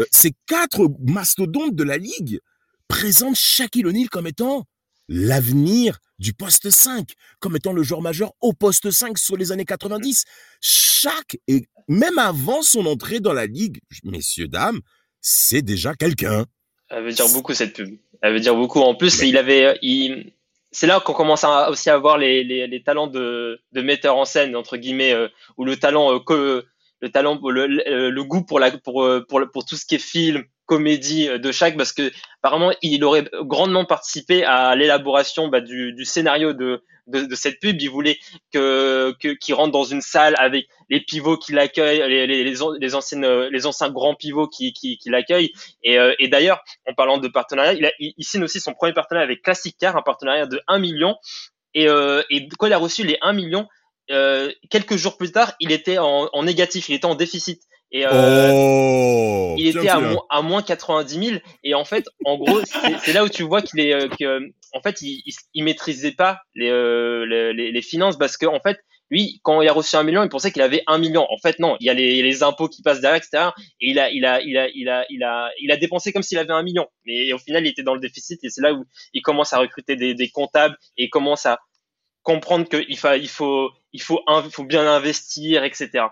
[0.00, 2.40] Euh, ces quatre mastodontes de la Ligue
[2.88, 4.64] présentent Shaquille O'Neal comme étant
[5.08, 9.64] l'avenir du poste 5, comme étant le joueur majeur au poste 5 sur les années
[9.64, 10.24] 90.
[10.60, 14.80] Chaque, et même avant son entrée dans la Ligue, messieurs, dames,
[15.20, 16.46] c'est déjà quelqu'un.
[16.88, 17.98] Elle veut dire beaucoup cette pub.
[18.22, 18.80] Elle veut dire beaucoup.
[18.80, 20.32] En plus, il avait, euh, il,
[20.72, 24.24] c'est là qu'on commence à, aussi à voir les, les, talents de, de metteur en
[24.24, 26.64] scène entre guillemets, euh, ou le talent, euh, que,
[27.00, 29.96] le talent, le, le, le goût pour la, pour, euh, pour, pour tout ce qui
[29.96, 35.48] est film, comédie euh, de chaque, parce que apparemment il aurait grandement participé à l'élaboration
[35.48, 36.80] bah, du, scénario de,
[37.34, 37.82] cette pub.
[37.82, 38.18] Il voulait
[38.52, 43.64] que, qu'il rentre dans une salle avec les pivots qui l'accueillent, les, les, les, euh,
[43.64, 44.72] anciens grands pivots qui,
[45.06, 45.52] l'accueillent.
[45.82, 49.24] Et, euh, et d'ailleurs, en parlant de partenariat, il, a, signe aussi son premier partenariat
[49.24, 51.16] avec Classic Car, un partenariat de 1 million.
[51.74, 52.22] Et, euh,
[52.60, 53.66] quand il a reçu les 1 million,
[54.70, 57.60] quelques jours plus tard, il était en négatif, il était en déficit.
[57.92, 58.10] Et, euh,
[58.52, 62.60] oh il était à, moins, à moins 90 000 et en fait en gros
[63.04, 64.40] c'est là où tu vois qu'il est euh, que
[64.72, 68.60] en fait il, il, il maîtrisait pas les, euh, les, les- finances parce que en
[68.60, 68.78] fait
[69.10, 71.26] lui quand il a reçu un million il pensait qu'il avait un million.
[71.30, 73.48] En fait non il y a les, les impôts qui passent derrière etc
[73.80, 76.22] et il a il a il a il a il a il a dépensé comme
[76.22, 76.86] s'il avait un million.
[77.06, 79.58] Mais au final il était dans le déficit et c'est là où il commence à
[79.58, 81.58] recruter des, des comptables et il commence à
[82.22, 86.04] comprendre qu'il faut il faut il faut un- il faut bien investir etc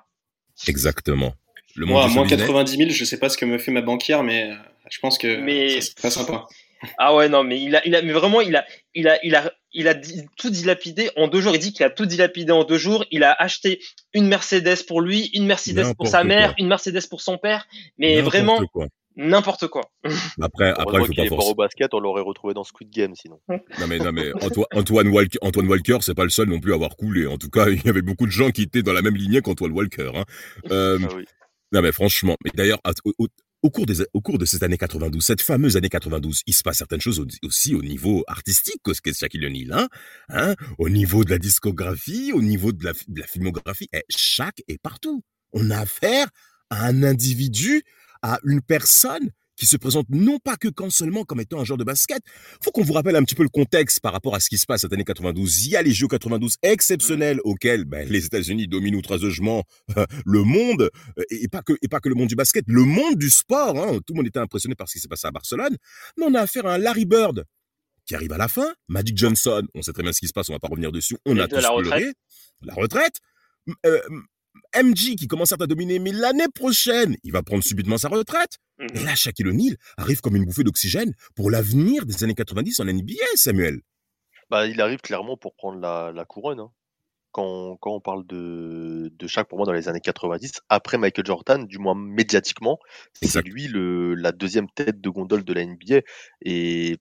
[0.67, 1.35] Exactement.
[1.79, 2.41] Le monde Moi, moins show business.
[2.47, 4.55] 90 000, je sais pas ce que me fait ma banquière, mais euh,
[4.91, 6.47] je pense que Mais- ça serait sympa.
[6.97, 8.65] Ah ouais non mais il a il a mais vraiment il a
[8.95, 9.97] il a il a il a
[10.37, 13.25] tout dilapidé en deux jours il dit qu'il a tout dilapidé en deux jours il
[13.25, 13.81] a acheté
[14.15, 16.55] une Mercedes pour lui une Mercedes pour sa mère quoi.
[16.59, 17.67] une Mercedes pour son père
[17.99, 18.87] mais N'importe vraiment quoi.
[19.17, 19.91] n'importe quoi
[20.41, 21.51] Après, après, il faut pas est fort forcer.
[21.51, 23.41] au basket, on l'aurait retrouvé dans Squid Game sinon.
[23.49, 26.71] Non mais non mais Antoine, Antoine Walker, Antoine Walker, c'est pas le seul non plus
[26.71, 27.27] à avoir coulé.
[27.27, 29.41] En tout cas, il y avait beaucoup de gens qui étaient dans la même lignée
[29.41, 30.13] qu'Antoine Walker.
[30.15, 30.25] Hein.
[30.71, 31.25] Euh, Ah oui.
[31.73, 35.77] Non mais franchement, mais d'ailleurs au, cours au cours de ces années 92, cette fameuse
[35.77, 39.19] année 92, il se passe certaines choses au- aussi au niveau artistique que ce qu'est
[39.19, 39.89] Shaquille O'Neal, hein,
[40.29, 43.89] hein, au niveau de la discographie, au niveau de la, de la filmographie.
[43.93, 45.23] Eh, Shaq est partout.
[45.53, 46.29] On a affaire
[46.71, 47.83] à un individu,
[48.23, 51.79] à une personne qui se présente non pas que quand seulement comme étant un joueur
[51.79, 52.23] de basket.
[52.63, 54.67] Faut qu'on vous rappelle un petit peu le contexte par rapport à ce qui se
[54.67, 55.67] passe cette année 92.
[55.67, 59.65] Il y a les Jeux 92 exceptionnels auxquels ben, les États-Unis dominent outrageusement
[60.25, 63.17] le monde euh, et pas que et pas que le monde du basket, le monde
[63.17, 63.77] du sport.
[63.77, 63.99] Hein.
[64.07, 65.77] Tout le monde était impressionné par ce qui s'est passé à Barcelone.
[66.17, 67.45] Mais on a affaire à un Larry Bird
[68.07, 68.73] qui arrive à la fin.
[68.89, 71.17] Magic Johnson, on sait très bien ce qui se passe, on va pas revenir dessus.
[71.27, 71.83] On Et a de tous la pleuré.
[71.83, 72.17] retraite.
[72.63, 73.15] La retraite.
[73.85, 74.01] Euh,
[74.83, 78.59] MJ qui commence à dominer, mais l'année prochaine, il va prendre subitement sa retraite.
[78.95, 82.85] Et là, Shaquille O'Neal arrive comme une bouffée d'oxygène pour l'avenir des années 90 en
[82.85, 83.81] NBA, Samuel.
[84.51, 86.61] Bah, il arrive clairement pour prendre la, la couronne.
[86.61, 86.71] hein.
[87.31, 91.27] Quand, quand on parle de, de Shaq, pour moi, dans les années 90, après Michael
[91.27, 92.79] Jordan, du moins médiatiquement,
[93.21, 96.01] c'est lui le, la deuxième tête de gondole de la NBA.
[96.43, 96.97] Et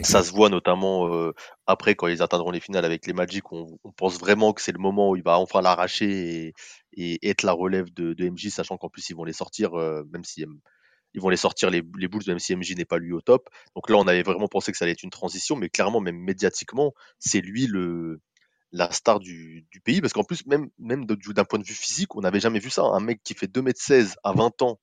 [0.00, 1.32] Ça se voit notamment euh,
[1.66, 3.52] après quand ils atteindront les finales avec les Magic.
[3.52, 6.54] On, on pense vraiment que c'est le moment où il va enfin l'arracher et,
[6.94, 10.02] et être la relève de, de MJ, sachant qu'en plus ils vont les sortir, euh,
[10.12, 10.44] même si
[11.14, 13.48] ils vont les sortir les, les Bulls, même si MJ n'est pas lui au top.
[13.76, 16.18] Donc là, on avait vraiment pensé que ça allait être une transition, mais clairement, même
[16.18, 18.20] médiatiquement, c'est lui le
[18.74, 22.22] la star du, du pays, parce qu'en plus, même, d'un point de vue physique, on
[22.22, 22.82] n'avait jamais vu ça.
[22.82, 24.80] Un mec qui fait 2m16 à 20 ans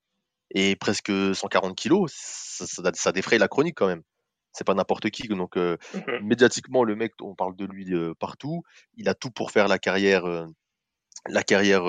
[0.52, 4.04] et presque 140 kilos, ça, ça, ça défraye la chronique quand même.
[4.52, 5.28] C'est pas n'importe qui.
[5.28, 6.28] Donc, euh, Mhm.
[6.28, 8.64] médiatiquement, le mec, on parle de lui euh, partout.
[8.96, 10.46] Il a tout pour faire la carrière, euh,
[11.28, 11.84] la carrière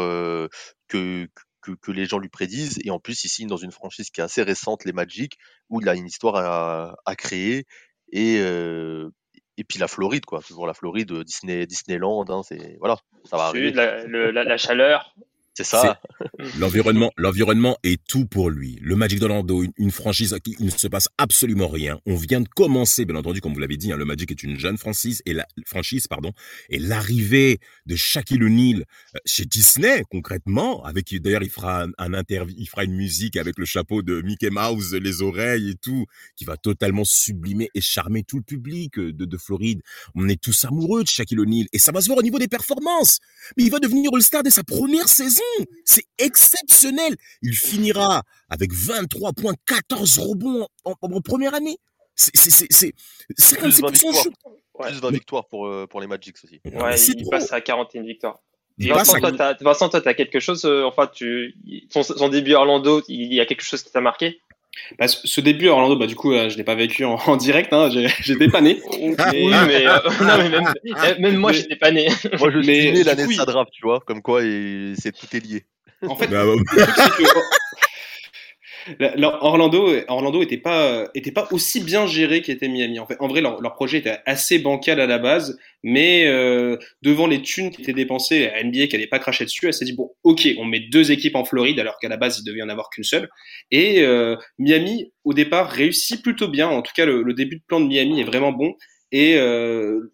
[0.88, 1.29] que,
[1.62, 2.79] que, que les gens lui prédisent.
[2.85, 5.37] Et en plus, il signe dans une franchise qui est assez récente, les Magic,
[5.68, 7.64] où il a une histoire à, à créer.
[8.12, 10.40] Et, et puis la Floride, quoi.
[10.42, 13.68] Toujours la Floride, Disney, Disneyland, hein, c'est voilà, ça va arriver.
[13.68, 15.14] Sud, la, le- la, la chaleur.
[15.64, 16.01] C'est ça.
[16.59, 18.79] L'environnement, l'environnement est tout pour lui.
[18.81, 22.01] Le Magic d'Orlando, une, une franchise à qui il ne se passe absolument rien.
[22.07, 24.59] On vient de commencer, bien entendu, comme vous l'avez dit, hein, le Magic est une
[24.59, 26.33] jeune franchise et la franchise, pardon,
[26.70, 32.14] et l'arrivée de Shaquille O'Neal euh, chez Disney, concrètement, avec d'ailleurs il fera un, un
[32.14, 36.07] interview, il fera une musique avec le chapeau de Mickey Mouse, les oreilles et tout,
[36.37, 39.83] qui va totalement sublimer et charmer tout le public euh, de, de Floride.
[40.14, 42.49] On est tous amoureux de Shaquille O'Neal et ça va se voir au niveau des
[42.49, 43.18] performances.
[43.57, 45.42] Mais il va devenir All-Star dès sa première saison.
[45.84, 47.16] C'est exceptionnel.
[47.42, 51.78] Il finira avec 23 points, 14 rebonds en, en- en première année.
[52.14, 52.92] C'est, c'est, c'est, c'est,
[53.36, 54.24] c'est comme Plus c'est 20 pour son victoires.
[54.24, 54.34] shoot.
[54.78, 54.90] Ouais.
[54.90, 56.60] Plus 20 victoires pour, euh, pour les Magics aussi.
[56.64, 57.30] Ouais, il trop.
[57.30, 58.40] passe à 41 victoires.
[58.78, 61.54] Vincent, à- toi, t'as, Vincent, toi, t'as quelque chose, euh, enfin, tu,
[61.90, 64.40] son, son début à Orlando, il y a quelque chose qui t'a marqué?
[64.98, 67.37] Bah, ce début à Orlando, bah, du coup, euh, je l'ai pas vécu en, en
[67.37, 68.80] direct, hein, j'ai- j'étais pas né.
[69.18, 70.72] Ah, Oui, mais, euh, non, mais même,
[71.18, 72.09] même moi, Mais- j'étais pas né.
[72.38, 75.12] Moi, je suis Mais né l'année de sa draft, tu vois, comme quoi et c'est
[75.12, 75.64] tout est lié.
[76.06, 77.28] En fait, Bah, bah, le truc, c'est que
[78.98, 82.98] La- la- Orlando, Orlando était pas, était pas aussi bien géré qu'était Miami.
[82.98, 87.26] En fait, en vrai, leur, projet était assez bancal à la base, mais euh, devant
[87.26, 89.92] les thunes qui étaient dépensées, la NBA qui n'allait pas cracher dessus, elle s'est dit
[89.92, 92.62] bon, ok, on met deux équipes en Floride alors qu'à la base il devait y
[92.62, 93.29] en avoir qu'une seule.
[93.70, 96.68] Et euh, Miami, au départ, réussit plutôt bien.
[96.68, 98.74] En tout cas, le, le début de plan de Miami est vraiment bon.
[99.12, 100.12] Et euh,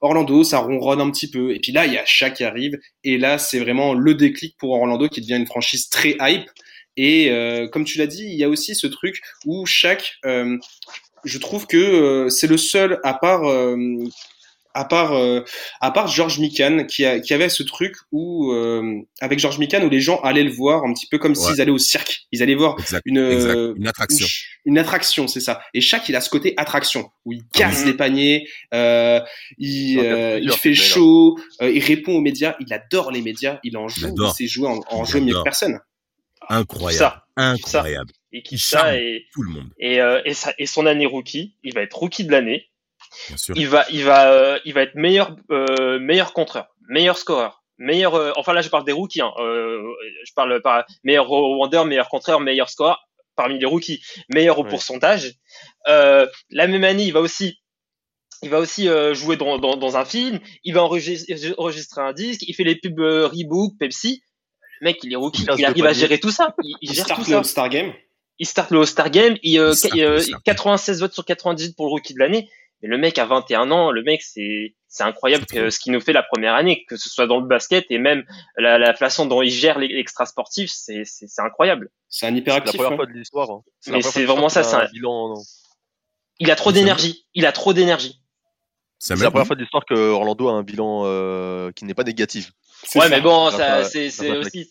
[0.00, 1.54] Orlando, ça ronronne un petit peu.
[1.54, 2.78] Et puis là, il y a Shaq qui arrive.
[3.04, 6.48] Et là, c'est vraiment le déclic pour Orlando qui devient une franchise très hype.
[6.96, 10.56] Et euh, comme tu l'as dit, il y a aussi ce truc où Shaq, euh,
[11.24, 13.76] je trouve que euh, c'est le seul, à part, euh,
[14.72, 15.40] à part, euh,
[15.80, 19.82] à part George Mikan, qui, a, qui avait ce truc où, euh, avec George Mikan,
[19.82, 21.36] où les gens allaient le voir un petit peu comme Ouais.
[21.52, 22.20] s'ils allaient au cirque.
[22.30, 23.58] Ils allaient voir Exact, une, exact.
[23.76, 24.26] Une attraction.
[24.64, 25.60] une, une attraction, c'est ça.
[25.74, 27.86] Et Shaq, il a ce côté attraction où il casse Mhm.
[27.88, 29.20] les paniers, euh,
[29.58, 33.76] il, Il euh, fait chaud, euh, il répond aux médias, il adore les médias, il
[33.76, 35.80] en joue, il sait jouer en, en jeu mieux que personne.
[36.48, 36.98] Incroyable.
[36.98, 37.24] Ça?
[37.36, 38.12] Incroyable.
[38.32, 41.56] Et qui ça et, tout le monde, et, euh, et, ça, et son année rookie,
[41.64, 42.68] il va être rookie de l'année.
[43.28, 43.56] bien sûr.
[43.56, 48.14] Il va, il va, euh, il va être meilleur, euh, meilleur contreur, meilleur scoreur, meilleur.
[48.14, 49.20] euh, enfin là, je parle des rookies.
[49.20, 49.82] Hein, euh,
[50.24, 53.00] je parle par meilleur rebondeur, meilleur contreur, meilleur score
[53.36, 54.00] parmi les rookies,
[54.32, 54.70] meilleur au Ouais.
[54.70, 55.32] pourcentage.
[55.88, 57.58] Euh, la même année, il va aussi,
[58.42, 60.38] il va aussi euh, jouer dans, dans, dans un film.
[60.62, 62.42] Il va enregistrer, enregistrer un disque.
[62.46, 64.22] Il fait les pubs euh, Reebok, Pepsi.
[64.80, 65.46] Le mec, il est rookie.
[65.58, 66.54] Il arrive à gérer tout ça.
[66.62, 67.92] Il, il Il gère tout start ça le Star Game.
[68.38, 70.40] il start le All-Star Game, il, euh, Il start il, le euh, All-Star Game.
[70.44, 72.48] 96 votes sur 98 pour le rookie de l'année.
[72.82, 76.00] Mais le mec a 21 ans, le mec c'est c'est incroyable que, ce qu'il nous
[76.00, 78.24] fait la première année, que ce soit dans le basket et même
[78.56, 81.90] la, la façon dont il gère l'extra sportif, c'est c'est c'est incroyable.
[82.08, 82.72] C'est un C'est la hyperactif.
[82.76, 82.96] première ouais.
[82.96, 83.50] fois de l'histoire.
[83.50, 83.62] hein.
[83.88, 85.34] Mais c'est vraiment ça, un bilan.
[86.38, 88.18] Il a trop d'énergie, il a trop d'énergie.
[88.98, 92.04] C'est la première fois de l'histoire que Orlando a un bilan euh, qui n'est pas
[92.04, 92.52] négatif.
[92.94, 93.08] Ouais, ça.
[93.08, 94.66] mais bon, Ça ça c'est aussi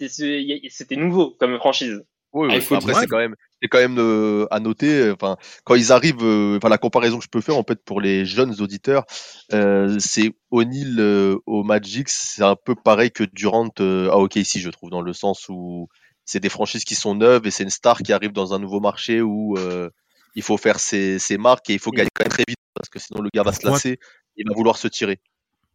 [0.69, 2.01] c'était nouveau comme franchise.
[2.31, 2.61] Oui, Ah, oui.
[2.61, 4.87] faut après c'est quand même, c'est quand même euh, à noter.
[5.01, 7.83] euh, Enfin, quand ils arrivent, euh, enfin la comparaison que je peux faire en fait
[7.83, 9.05] pour les jeunes auditeurs,
[9.53, 14.59] euh, c'est O'Neal euh, au Magic, c'est un peu pareil que Durant euh, à OKC,
[14.59, 15.87] je trouve, dans le sens où
[16.23, 18.79] c'est des franchises qui sont neuves et c'est une star qui arrive dans un nouveau
[18.79, 19.89] marché où euh,
[20.35, 22.89] il faut faire ses, ses marques et il faut gagner quand même très vite parce
[22.89, 23.97] que sinon le gars va se lasser,
[24.37, 25.19] il va vouloir se tirer.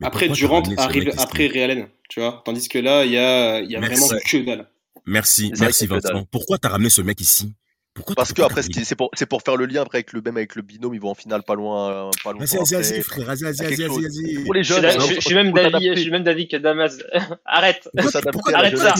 [0.00, 2.42] Mais Après, Durant arrive après Ray Allen, tu vois.
[2.44, 4.68] Tandis que là, il y a, il y a vraiment que dalle.
[5.06, 6.24] Merci, merci Vincent.
[6.30, 7.54] Pourquoi t'as ramené ce mec ici?
[7.94, 10.62] Pourquoi Parce que après, c'est pour, faire le lien après avec le même avec le
[10.62, 12.44] binôme, ils vont en finale pas loin, pas loin.
[12.44, 14.44] Vas-y, vas-y, vas-y, frère, vas-y, vas-y, vas-y.
[14.44, 15.94] Pour les jeunes, je, suis- même d'avis, s'adapter.
[15.94, 16.98] je suis même d'avis que Damas.
[17.44, 17.88] Arrête,
[18.32, 18.94] Pourquoi, arrête ça.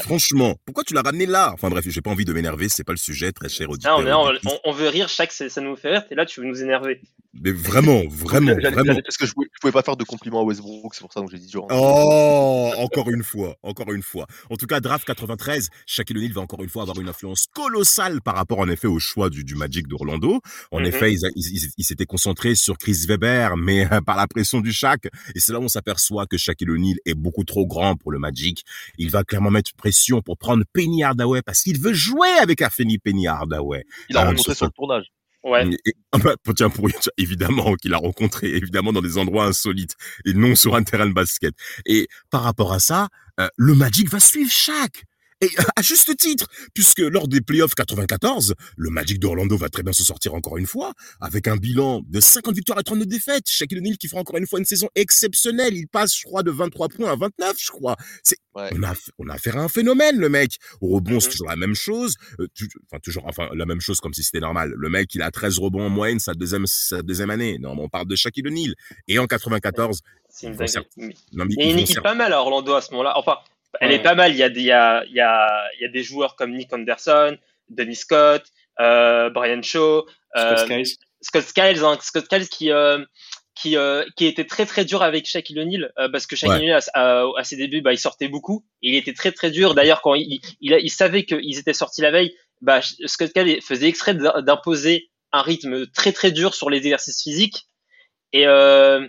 [0.00, 1.50] Franchement, pourquoi tu l'as ramené là?
[1.54, 3.98] Enfin bref, j'ai pas envie de m'énerver, c'est pas le sujet, très cher auditeur.
[3.98, 4.52] Non, mais non, auditrice.
[4.64, 6.06] on, on veut rire, chaque ça nous fait rire.
[6.08, 7.00] T'es là, tu veux nous énerver.
[7.34, 8.94] Mais vraiment, vraiment, vraiment.
[9.04, 11.20] Parce que je pouvais, je pouvais pas faire de compliments à Westbrook, c'est pour ça
[11.22, 11.50] que j'ai dit.
[11.56, 14.26] Oh, encore une fois, encore une fois.
[14.50, 18.20] En tout cas, draft 93, Shaquille O'Neal va encore une fois avoir une influence colossale
[18.20, 20.40] par rapport en effet au choix du, du Magic d'Orlando.
[20.70, 20.86] En Mhm.
[20.86, 24.72] effet, ils, ils- ils s'étaient concentrés sur Chris Webber, mais euh, par la pression du
[24.72, 25.06] Shaq.
[25.34, 28.18] Et c'est là où on s'aperçoit que Shaquille O'Neal est beaucoup trop grand pour le
[28.18, 28.64] Magic.
[28.98, 32.98] Il va clairement mettre pression pour prendre Penny Hardaway parce qu'il veut jouer avec Anthony
[32.98, 33.84] Penny Hardaway.
[34.08, 35.06] Il a Ah, rencontré sur le tournage.
[35.44, 35.68] Ouais.
[35.84, 36.88] et- ah bah, tiens, pour,
[37.18, 41.12] évidemment qu'il a rencontré, évidemment, dans des endroits insolites et non sur un terrain de
[41.12, 41.52] basket.
[41.84, 43.08] Et par rapport à ça,
[43.40, 45.04] euh, le Magic va suivre Shaq.
[45.42, 49.82] Et euh, à juste titre, puisque lors des playoffs 94, le Magic d'Orlando va très
[49.82, 53.48] bien se sortir encore une fois, avec un bilan de 50 victoires et 39 défaites.
[53.48, 55.74] Shaquille O'Neal qui fera encore une fois une saison exceptionnelle.
[55.76, 57.96] Il passe, je crois, de 23 points à 29, je crois.
[58.22, 58.68] C'est, Ouais.
[58.74, 60.56] on a, on a affaire à un phénomène, le mec.
[60.82, 61.32] Au rebond, c'est Mhm.
[61.32, 62.14] toujours la même chose.
[62.38, 64.74] Euh, tu- enfin, toujours, enfin, la même chose comme si c'était normal.
[64.76, 67.56] Le mec, il a 13 rebonds en moyenne sa deuxième, sa deuxième année.
[67.58, 68.74] Non, mais on parle de Shaquille O'Neal.
[69.08, 72.80] Et en 94, C'est une non, mais Il ils certes- pas mal à Orlando à
[72.82, 73.14] ce moment-là.
[73.16, 73.36] Enfin,
[73.80, 73.94] elle Ouais.
[73.96, 74.32] est pas mal.
[74.32, 76.36] Il y a des, il y a, il y a, il y a des joueurs
[76.36, 77.36] comme Nick Anderson,
[77.68, 78.44] Dennis Scott,
[78.80, 80.06] euh, Brian Shaw,
[80.36, 80.96] euh, Scott Skiles.
[81.20, 83.04] Scott Skiles, hein, Scott Skiles qui euh,
[83.54, 86.72] qui euh, qui était très très dur avec Shaquille O'Neal euh, parce que Shaquille Ouais.
[86.72, 89.50] O'Neal à, à- à ses débuts bah il sortait beaucoup et il était très très
[89.50, 93.60] dur d'ailleurs quand il il, il savait qu'ils étaient sortis la veille bah Scott Skiles
[93.62, 97.66] faisait d'im- d'imposer un rythme très très dur sur les exercices physiques
[98.32, 99.06] et euh,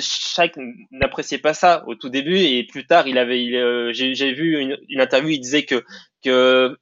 [0.00, 0.54] Shaq
[0.90, 4.58] n'appréciait pas ça au tout début et plus tard il avait il, euh, j'ai vu
[4.58, 5.84] une, une interview il disait que
[6.22, 6.76] que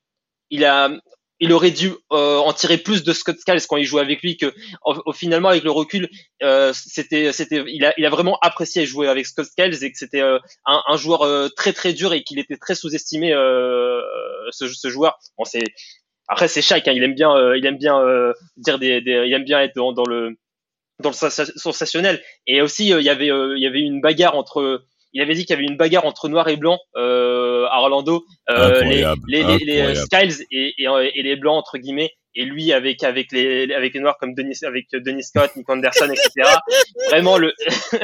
[0.50, 0.90] il a
[1.40, 4.36] il aurait dû euh, en tirer plus de Scott Skiles quand il jouait avec lui
[4.36, 4.52] que
[4.84, 6.08] au, finalement avec le recul
[6.42, 9.98] euh, c'était c'était il a il a vraiment apprécié jouer avec Scott Skiles et que
[9.98, 14.00] c'était euh, un, un joueur euh, très très dur et qu'il était très sous-estimé euh,
[14.50, 15.18] ce, ce joueur.
[15.38, 15.64] Bon c'est
[16.26, 18.02] après c'est Shaq hein, il aime bien il aime bien
[18.56, 20.36] dire des, des il aime bien être dans le
[21.00, 24.00] dans le sens- sensationnel et aussi euh, il y avait euh, il y avait une
[24.00, 24.84] bagarre entre
[25.14, 28.24] il avait dit qu'il y avait une bagarre entre noir et blanc euh, à Orlando
[28.50, 29.94] euh, les, les, les, les.
[29.94, 33.94] Skiles et, et, euh, et les blancs entre guillemets et lui avec avec les avec
[33.94, 36.48] les noirs comme Denis avec Denis Scott, Nick Anderson, etc.
[37.08, 37.52] vraiment le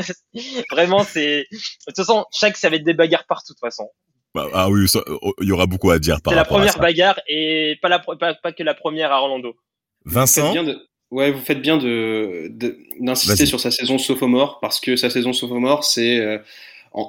[0.70, 3.88] vraiment c'est de toute façon chaque ça va être des bagarres partout de toute façon.
[4.34, 5.00] Bah, ah oui, euh,
[5.40, 6.80] il y aura beaucoup à dire par C'est la rapport à première ça.
[6.80, 9.54] bagarre et pas la pas, pas que la première à Orlando.
[10.06, 10.52] Vincent,
[11.14, 15.32] ouais, vous faites bien de, de- d'insister sur sa saison sophomore parce que sa saison
[15.32, 16.38] sophomore, c'est euh,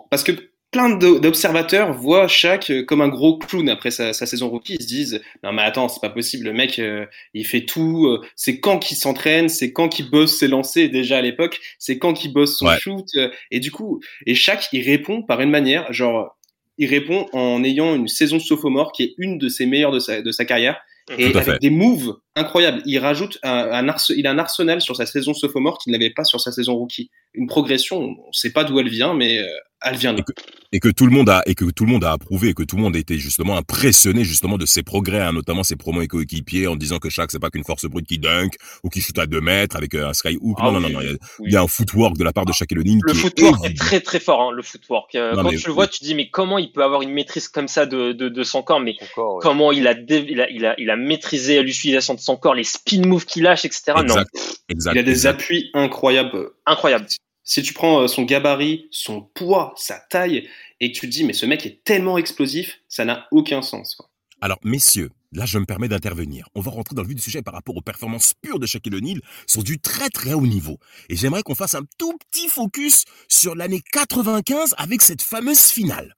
[0.10, 0.32] parce que
[0.72, 4.76] plein d'observateurs voient Shaq euh, comme un gros clown après sa, sa saison rookie.
[4.78, 8.08] Ils se disent non mais attends, c'est pas possible, le mec, euh, il fait tout.
[8.08, 11.98] euh, c'est quand qu'il s'entraîne, c'est quand qu'il bosse ses lancers déjà à l'époque, c'est
[11.98, 12.78] quand qu'il bosse son Ouais.
[12.80, 13.06] shoot.
[13.16, 16.38] euh, et du coup, et Shaq, il répond par une manière, genre,
[16.78, 20.22] il répond en ayant une saison sophomore qui est une de ses meilleures de sa,
[20.22, 20.78] de sa carrière
[21.18, 21.60] et Tout à avec fait.
[21.62, 22.82] des moves incroyables.
[22.86, 26.10] Il rajoute un, un arse- il a un arsenal sur sa saison sophomore qu'il n'avait
[26.12, 27.10] pas sur sa saison rookie.
[27.34, 29.46] Une progression, on ne sait pas d'où elle vient, mais euh,
[29.82, 30.32] elle vient de et que,
[30.72, 32.64] et que tout le monde a et que tout le monde a approuvé et que
[32.64, 36.02] tout le monde a été justement impressionné justement de ses progrès, hein, notamment ses promos
[36.02, 39.02] et coéquipiers en disant que Shaq c'est pas qu'une force brute qui dunk ou qui
[39.02, 40.58] shoot à 2 mètres avec euh, un skyhook.
[40.62, 41.46] Ah non, non, oui, non, non, il y a, oui.
[41.48, 43.72] il y a un footwork de la part de Shaquille O'Neal Le qui footwork est
[43.72, 45.14] est très très fort, hein, le footwork.
[45.16, 47.02] Euh, Non, quand mais- tu le vois, tu te dis mais comment il peut avoir
[47.02, 49.24] une maîtrise comme ça de, de, de son corps, mais ouais.
[49.42, 52.56] comment il a, dé- il a, il a, il a maîtrisé l'utilisation de son corps,
[52.56, 53.94] les spin moves qu'il lâche, etc.
[54.06, 54.24] Non,
[54.70, 54.96] exact.
[54.96, 55.42] Il a des exact.
[55.42, 56.50] appuis incroyables.
[56.66, 57.08] incroyable.
[57.44, 61.24] Si tu prends euh, son gabarit, son poids, sa taille, et que tu te dis,
[61.24, 63.96] mais ce mec est tellement explosif, ça n'a aucun sens.
[63.96, 64.10] quoi.
[64.42, 66.50] Alors, messieurs, là, je me permets d'intervenir.
[66.56, 68.96] On va rentrer dans le vif du sujet par rapport aux performances pures de Shaquille
[68.96, 70.78] O'Neal sur du très très haut niveau.
[71.10, 76.16] Et j'aimerais qu'on fasse un tout petit focus sur l'année 95 avec cette fameuse finale.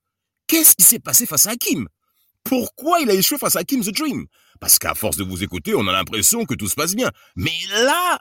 [0.48, 1.88] Qu'est-ce qui s'est passé face à Hakim?
[2.44, 4.26] Pourquoi il a échoué face à Hakim The Dream?
[4.60, 7.12] Parce qu'à force de vous écouter, on a l'impression que tout se passe bien.
[7.36, 8.20] Mais là,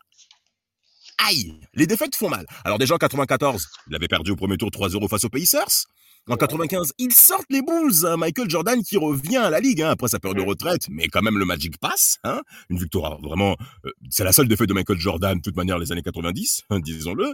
[1.26, 2.46] aïe, les défaites font mal.
[2.64, 5.86] Alors déjà en 94, il avait perdu au premier tour 3-0 face aux Pacers.
[6.28, 8.04] En 95, ils sortent les Bulls.
[8.04, 11.06] hein, Michael Jordan qui revient à la ligue hein, après sa période de retraite, mais
[11.06, 12.18] quand même le Magic passe.
[12.24, 15.78] Hein, une victoire vraiment, euh, c'est la seule défaite de Michael Jordan de toute manière
[15.78, 17.32] les années 90, hein, disons-le.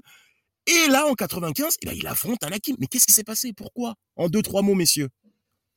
[0.67, 2.77] Et là en 95, eh ben, il affronte un Hakim.
[2.79, 3.55] Mais qu'est-ce qui s'est passé?
[3.55, 3.95] Pourquoi?
[4.17, 5.09] En deux trois mots, messieurs.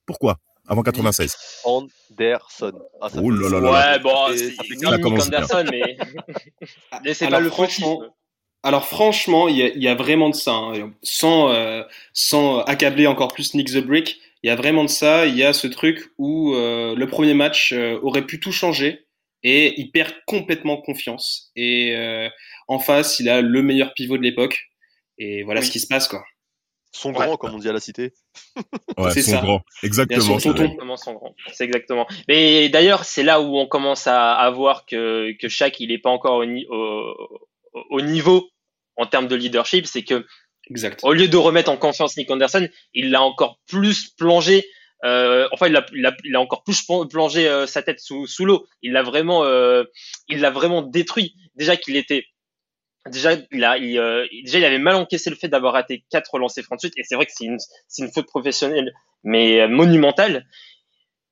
[0.06, 0.38] Pourquoi?
[0.68, 1.36] Avant 96.
[1.64, 2.74] Anderson.
[3.02, 3.72] Ah, ça Oh là là là.
[3.72, 4.86] Ouais, bon, c'est Nick.
[5.06, 5.98] Anderson, mais
[7.04, 8.02] laissez pas Alors, le franchement.
[8.64, 10.52] Alors franchement, il y a, il y a vraiment de ça.
[10.54, 10.92] hein.
[11.04, 15.28] Sans, euh, sans accabler encore plus Nick the Brick, il y a vraiment de ça.
[15.28, 19.06] Il y a ce truc où euh, le premier match euh, aurait pu tout changer
[19.44, 21.52] et il perd complètement confiance.
[21.56, 22.28] Et euh,
[22.68, 24.66] en face, il a le meilleur pivot de l'époque.
[25.20, 25.68] Et voilà Oui.
[25.68, 26.24] ce qui se passe, quoi.
[26.98, 27.26] Son Ouais.
[27.26, 28.14] grand, comme on dit à la cité.
[28.98, 29.42] Ouais, C'est son ça.
[29.42, 29.62] grand.
[29.84, 30.22] Exactement.
[30.22, 30.50] son c'est.
[30.50, 31.36] Exactement son grand.
[31.52, 32.08] C'est exactement.
[32.30, 35.98] Mais d'ailleurs, c'est là où on commence à, à voir que, que Shaq, il est
[35.98, 37.14] pas encore au, ni- au,
[37.90, 38.50] au niveau
[38.96, 40.26] en termes de leadership, c'est que
[40.70, 41.02] Exact.
[41.04, 44.66] au lieu de remettre en confiance Nick Anderson, il l'a encore plus plongé.
[45.04, 48.26] Euh, enfin, il a, il, a, il a encore plus plongé euh, sa tête sous,
[48.26, 48.66] sous l'eau.
[48.82, 49.84] Il l'a vraiment, euh,
[50.30, 51.36] il l'a vraiment détruit.
[51.56, 52.26] Déjà qu'il était,
[53.12, 53.64] déjà il
[54.00, 56.98] euh, déjà il avait mal encaissé le fait d'avoir raté quatre lancers francs de suite.
[56.98, 58.94] Et c'est vrai que c'est une, faute professionnelle,
[59.24, 60.46] mais monumentale.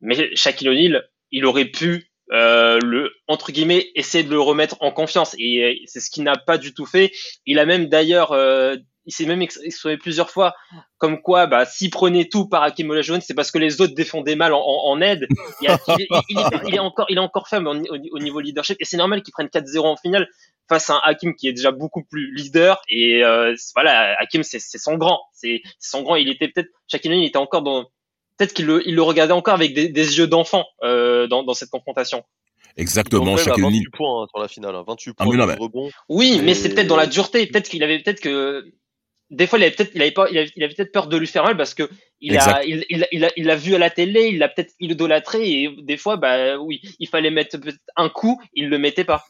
[0.02, 4.92] Mais Shaquille O'Neal, il aurait pu euh, le entre guillemets essayer de le remettre en
[4.92, 7.12] confiance et euh, c'est ce qu'il n'a pas du tout fait.
[7.46, 10.56] Il a même d'ailleurs euh, il s'est même exprimé plusieurs fois
[10.98, 14.38] comme quoi bah s'il prenait tout par Hakim Olajuwon c'est parce que les autres défendaient
[14.38, 15.28] mal en, aide
[15.62, 15.78] il, a,
[16.70, 19.98] il est encore faible au, au, niveau leadership et c'est normal qu'il prenne 4-0 en
[19.98, 20.30] finale
[20.70, 24.60] face à un Hakim qui est déjà beaucoup plus leader et euh, voilà Hakim c'est
[24.60, 27.86] son grand c'est son grand il était peut-être Shaquille O'Neal il était encore dans
[28.38, 31.54] peut-être qu'il le, il le regardait encore avec des, des yeux d'enfant euh, dans, dans
[31.54, 32.24] cette confrontation.
[32.76, 35.92] Exactement, chaque 28 points hein, sur la finale, hein, 28 points ah, de rebond.
[36.10, 37.46] Oui, mais, mais c'est peut-être dans la dureté.
[37.46, 38.66] Peut-être qu'il avait peut-être que
[39.30, 41.18] des fois il avait peut-être il avait pas il avait, il avait peut-être peur de
[41.18, 41.88] lui faire mal parce que
[42.20, 44.74] il a il, il, il, a il a vu à la télé, il l'a peut-être
[44.80, 47.58] idolâtré et des fois bah oui, il fallait mettre
[47.96, 49.24] un coup, il le mettait pas.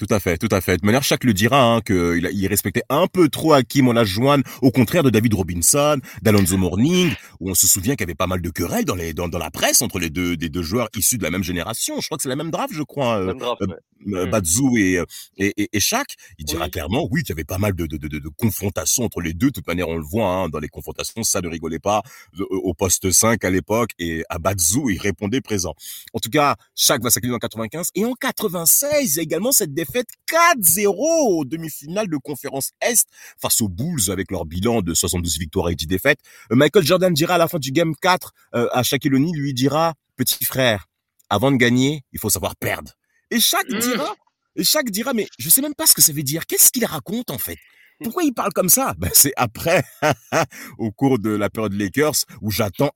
[0.00, 0.78] Tout à fait, tout à fait.
[0.78, 4.70] De manière, chaque le dira hein, qu'il il respectait un peu trop Hakim Olajuwon, au
[4.70, 8.40] contraire de David Robinson, d'Alonzo Mourning, où on se souvient qu'il y avait pas mal
[8.40, 11.18] de querelles dans, les, dans, dans la presse entre les deux, des deux joueurs issus
[11.18, 12.00] de la même génération.
[12.00, 13.20] Je crois que c'est la même draft, je crois.
[13.22, 13.66] Même draft, euh,
[14.06, 14.16] ouais.
[14.20, 15.04] euh, Bazou et,
[15.36, 16.14] et, et, et Shaq.
[16.38, 16.70] Il dira oui.
[16.70, 19.48] clairement, oui, qu'il y avait pas mal de, de, de, de, confrontations entre les deux.
[19.48, 22.00] De toute manière, on le voit hein, dans les confrontations, ça ne rigolait pas
[22.48, 23.90] au poste 5 à l'époque.
[23.98, 25.74] Et à Bazou, il répondait présent.
[26.14, 27.90] En tout cas, Shaq va s'accueillir en 95.
[27.94, 33.08] Et en 96, il y a également cette défaite 4-0 demi-finale de conférence Est
[33.40, 36.20] face aux Bulls avec leur bilan de 72 victoires et 10 défaites.
[36.50, 39.94] Michael Jordan dira à la fin du game 4 euh, à Shaquille O'Neal lui dira
[40.16, 40.86] petit frère,
[41.28, 42.92] avant de gagner, il faut savoir perdre.
[43.30, 43.78] Et Shaq mmh.
[43.78, 44.14] dira
[44.56, 46.46] et Shaq dira mais je sais même pas ce que ça veut dire.
[46.46, 47.58] Qu'est-ce qu'il raconte en fait?
[48.02, 48.94] Pourquoi il parle comme ça?
[48.98, 49.82] Ben, C'est après,
[50.78, 52.92] au cours de la période Lakers, où j'attends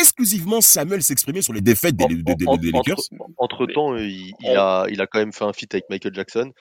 [0.00, 2.96] exclusivement Samuel s'exprimer sur les défaites des, des, des, des Lakers.
[3.36, 6.52] Entre, temps, il, il, a, il a quand même fait un feat avec Michael Jackson.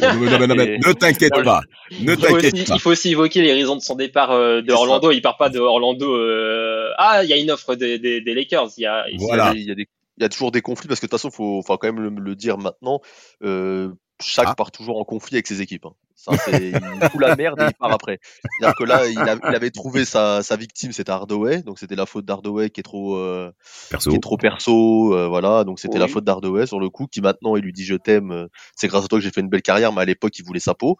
[0.00, 1.62] non, non, non, non, ne t'inquiète pas.
[2.00, 2.74] Ne t'inquiète pas.
[2.74, 5.10] Il faut aussi évoquer les raisons de son départ euh, de Orlando.
[5.10, 6.14] Il part pas de Orlando.
[6.14, 6.90] Euh...
[6.98, 8.70] Ah, il y a une offre des, des, Lakers.
[8.76, 9.52] Il y a, voilà.
[9.54, 9.88] il y a, des,
[10.18, 12.00] il y a toujours des conflits parce que de toute façon, faut, faut quand même
[12.00, 13.00] le, le dire maintenant.
[13.42, 13.90] Euh,
[14.20, 14.54] chaque ah.
[14.54, 15.86] part toujours en conflit avec ses équipes.
[15.86, 15.94] Hein.
[16.22, 18.20] Ça, il fout la merde et il part après.
[18.22, 21.96] C'est-à-dire que là, il, a, il, avait trouvé sa, sa victime, c'était Hardaway, donc c'était
[21.96, 23.50] la faute d'Hardaway qui est trop euh,
[23.90, 25.64] perso, qui est trop perso, euh, voilà.
[25.64, 26.00] Donc c'était oui.
[26.00, 28.46] la faute d'Hardaway sur le coup, qui maintenant il lui dit je t'aime,
[28.76, 30.60] c'est grâce à toi que j'ai fait une belle carrière, mais à l'époque il voulait
[30.60, 30.96] sa peau.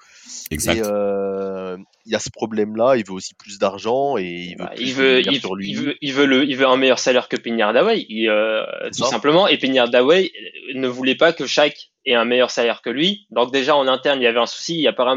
[0.50, 0.76] Exact.
[0.76, 4.64] Et euh, il y a ce problème-là, il veut aussi plus d'argent et il veut,
[4.64, 5.70] bah, il veut, il, sur lui.
[5.70, 8.64] il veut, il veut le, il veut un meilleur salaire que Penny Hardaway, il, euh,
[8.96, 9.46] tout simplement.
[9.46, 10.32] Et Penny Hardaway
[10.74, 13.26] ne voulait pas que Shaq ait un meilleur salaire que lui.
[13.30, 14.86] Donc déjà en interne, il y avait un souci.
[14.86, 15.11] apparemment,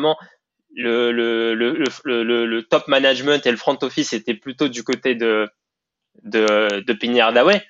[0.73, 1.73] le, le, le,
[2.03, 5.47] le, le top management et le front office étaient plutôt du côté de,
[6.23, 7.63] de, de Penny Hardaway.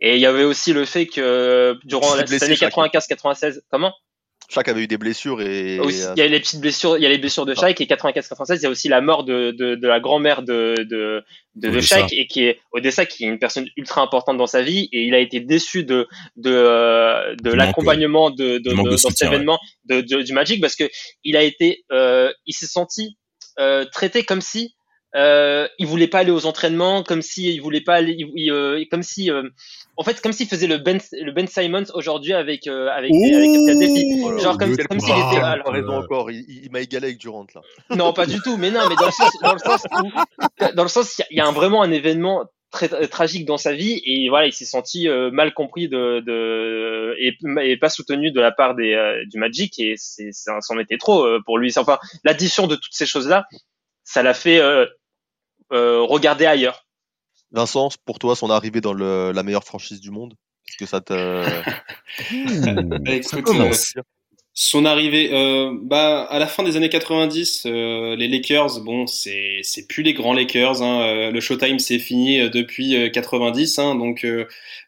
[0.00, 3.94] Et il y avait aussi le fait que durant la, cette année 95-96, comment?
[4.48, 7.06] Shaq avait eu des blessures et aussi, il y a les petites blessures, il y
[7.06, 9.74] a les blessures de Shaq et 95-96, il y a aussi la mort de, de,
[9.74, 11.24] de la grand-mère de, de,
[11.54, 14.62] de, de Shaq et qui est Odessa, qui est une personne ultra importante dans sa
[14.62, 19.58] vie et il a été déçu de de, euh, de l'accompagnement de, de, cet événement
[19.90, 20.02] ouais.
[20.02, 20.88] de, du Magic parce que
[21.24, 23.16] il a été, euh, il s'est senti
[23.58, 24.74] euh, traité comme si
[25.14, 28.82] euh, il voulait pas aller aux entraînements, comme si il voulait pas aller, il, euh,
[28.90, 29.48] comme si, euh,
[29.96, 33.24] en fait, comme s'il faisait le Ben, le Ben Simons aujourd'hui avec euh, avec, Ouh,
[33.24, 34.42] avec Philadelphie.
[34.42, 35.42] Genre comme, comme s'il était.
[35.42, 37.60] Alors, raison encore, il, il m'a égalé avec Durant là.
[37.96, 40.10] Non, pas du tout, mais non, mais dans le sens, dans le sens où,
[40.74, 44.00] dans le sens, il y a un, vraiment un événement très tragique dans sa vie
[44.04, 48.40] et voilà il s'est senti euh, mal compris de, de et, et, pas soutenu de
[48.40, 51.98] la part des euh, du Magic et c'est c'en était trop euh, pour lui enfin
[52.24, 53.44] l'addition de toutes ces choses là
[54.04, 54.86] ça l'a fait euh,
[55.72, 56.86] regarder ailleurs
[57.50, 60.34] Vincent pour toi son arrivée dans le, la meilleure franchise du monde
[60.68, 61.44] est-ce que ça te
[63.10, 63.94] Écoute, ça commence
[64.54, 69.60] son arrivée, euh, bah, à la fin des années 90, euh, les Lakers, bon, c'est
[69.62, 70.82] c'est plus les grands Lakers.
[70.82, 74.26] Hein, euh, le Showtime c'est fini euh, depuis 90, hein, donc.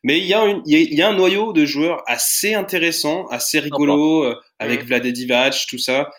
[0.02, 3.58] mais il y a une, il y, a un noyau de joueurs assez intéressant, assez
[3.58, 4.26] rigolo,
[4.58, 4.86] avec mmh.
[4.86, 6.10] Vlade Divac, tout ça.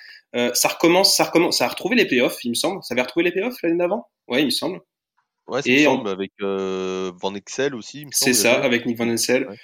[0.54, 2.84] Ça recommence, ça recommence, ça a retrouvé les playoffs, il me semble.
[2.84, 4.08] Ça avait retrouvé les playoffs l'année d'avant?
[4.28, 4.82] Ouais, il me semble.
[5.48, 8.06] Ouais, c'est semble avec Van Excel aussi.
[8.12, 9.48] C'est ça, avec Nick Van Excel.
[9.48, 9.56] Ouais.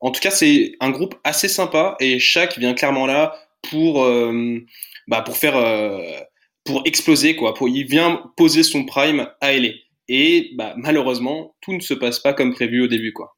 [0.00, 4.58] En tout cas, c'est un groupe assez sympa et chaque vient clairement là pour euh,
[5.08, 6.00] bah pour faire euh,
[6.64, 7.54] pour exploser quoi.
[7.54, 9.70] Pour, il vient poser son prime à LA.
[10.08, 13.36] Et bah, malheureusement, tout ne se passe pas comme prévu au début quoi.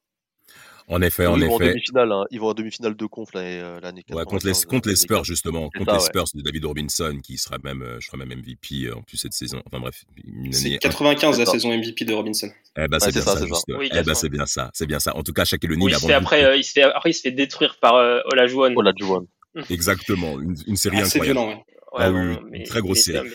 [0.87, 1.69] En effet, en ils vont en effet.
[1.69, 2.23] demi-finale, hein.
[2.31, 4.95] ils vont en demi-finale de conf l'année euh, l'année Ouais, contre les, 95, contre les
[4.95, 5.69] Spurs, justement.
[5.73, 6.07] C'est Contre ça, les ouais.
[6.25, 9.17] Spurs de David Robinson, qui sera même, euh, je crois même MVP euh, en plus
[9.17, 9.61] cette saison.
[9.67, 10.79] Enfin bref, une C'est année.
[10.79, 12.49] 95 la saison MVP de Robinson.
[12.77, 13.47] Eh ben, c'est c'est bien ça, ça, c'est ça.
[13.47, 13.65] juste.
[13.69, 14.13] Oui, eh ben, 80.
[14.15, 14.69] c'est bien ça.
[14.73, 15.15] C'est bien ça.
[15.15, 15.45] En tout cas,
[15.89, 17.95] il avant fait de- après, euh, il se fait, après, il se fait détruire par
[17.95, 18.73] euh, Olajuwon.
[18.81, 19.25] La Juwan.
[19.69, 20.39] Exactement.
[20.39, 21.25] Une, une série incroyable.
[21.25, 21.63] violent, ouais.
[21.97, 23.29] Ah oui, oui, très grosse mais, série.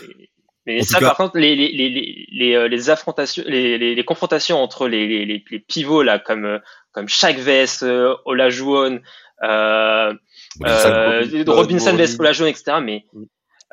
[0.67, 3.95] mais- En ça, cas- par contre, les, les, les, les, les, les affrontations, les, les,
[3.95, 6.59] les confrontations entre les, les, les, les pivots là, comme
[6.97, 9.01] comme Shaq vs euh, Olajuwon,
[9.45, 10.13] euh,
[10.61, 10.89] Robinson.
[10.89, 12.19] euh, Robinson, vs.
[12.19, 12.79] Olajuwon, etc.
[12.83, 13.05] Mais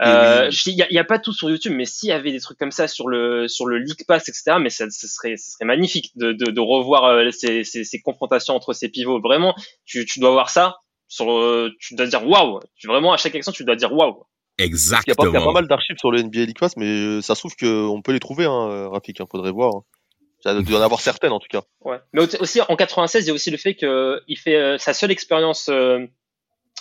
[0.02, 0.52] euh, Et oui.
[0.52, 2.58] je- il y, a- il pas tout sur YouTube, mais s'il y avait des trucs
[2.58, 4.58] comme ça sur le sur le League Pass, etc.
[4.60, 8.02] Mais ça, ce serait ce serait magnifique de de, de revoir euh, ces, ces, ces
[8.02, 9.22] confrontations entre ces pivots.
[9.22, 9.56] Vraiment,
[9.86, 10.76] tu tu dois voir ça.
[11.08, 12.60] Sur, euh, tu dois dire waouh.
[12.86, 14.24] Vraiment à chaque action, tu dois dire waouh.
[14.60, 15.46] Il y, a pas, il y a Exactement.
[15.46, 18.20] pas mal d'archives sur le NBA League Pass, mais ça se trouve qu'on peut les
[18.20, 19.76] trouver, hein, Rafik, hein, faudrait voir.
[19.76, 19.82] hein.
[20.46, 21.62] Il doit y en avoir certaines en tout cas.
[21.82, 21.98] Ouais.
[22.14, 24.78] Mais au- aussi en 96, il y a aussi le fait que il fait euh,
[24.78, 26.00] sa seule expérience euh,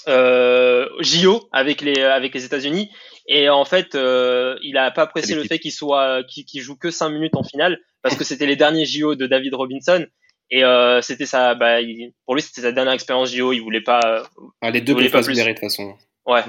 [0.08, 2.90] euh, JO avec les avec les États-Unis
[3.28, 6.76] et en fait euh, il a pas apprécié le fait qu'il soit qu'il qu'il joue
[6.76, 10.04] que 5 minutes en finale parce que c'était les derniers JO de David Robinson
[10.50, 13.80] et euh, c'était sa bah il- pour lui c'était sa dernière expérience JO, il voulait
[13.80, 14.22] pas euh,
[14.60, 15.94] Ah, les deux peuvent pas se de toute façon.
[16.26, 16.42] ouais.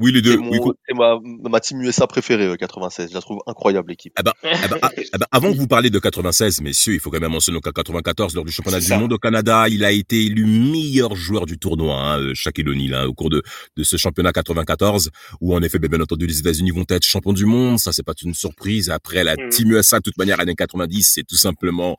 [0.00, 0.32] Oui, les deux.
[0.32, 0.60] C'est Oui,
[0.94, 1.18] ma,
[1.50, 3.08] ma team USA préférée, euh, 96.
[3.10, 4.12] Je la trouve incroyable l'équipe.
[4.18, 7.00] Eh ben, eh ben, ah, eh ben, avant que vous parliez de 96, messieurs, il
[7.00, 8.98] faut quand même mentionner qu'en 94, lors du championnat du ça.
[8.98, 12.94] monde au Canada, il a été élu meilleur joueur du tournoi, hein, euh, Shaquille O'Neal,
[12.94, 13.42] hein, au cours de,
[13.76, 17.44] de ce championnat 94, où en effet, bien entendu, les États-Unis vont être champions du
[17.44, 17.78] monde.
[17.80, 18.90] Ça, c'est pas une surprise.
[18.90, 19.48] Après, la Mhm.
[19.50, 21.96] team USA, de toute manière, années 90, c'est tout simplement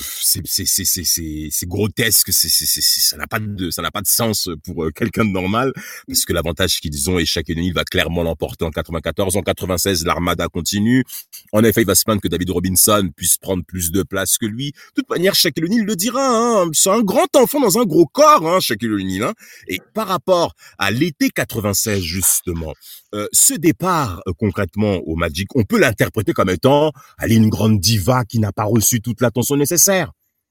[0.00, 4.90] c'est c'est grotesque c'est ça n'a pas de ça n'a pas de sens pour euh,
[4.90, 5.72] quelqu'un de normal
[6.06, 10.04] parce que l'avantage qu'ils ont et Shaquille O'Neal va clairement l'emporter en 94 en 96
[10.04, 11.04] l'armada continue.
[11.52, 14.46] En effet il va se plaindre que David Robinson puisse prendre plus de place que
[14.46, 14.72] lui.
[14.72, 18.06] De toute manière Shaquille O'Neal le dira hein, c'est un grand enfant dans un gros
[18.06, 19.34] corps hein, Shaquille O'Neal hein.
[19.68, 22.74] et par rapport à l'été 96 justement
[23.14, 27.80] euh, ce départ euh, concrètement au Magic on peut l'interpréter comme étant est une grande
[27.80, 29.89] diva qui n'a pas reçu toute l'attention nécessaire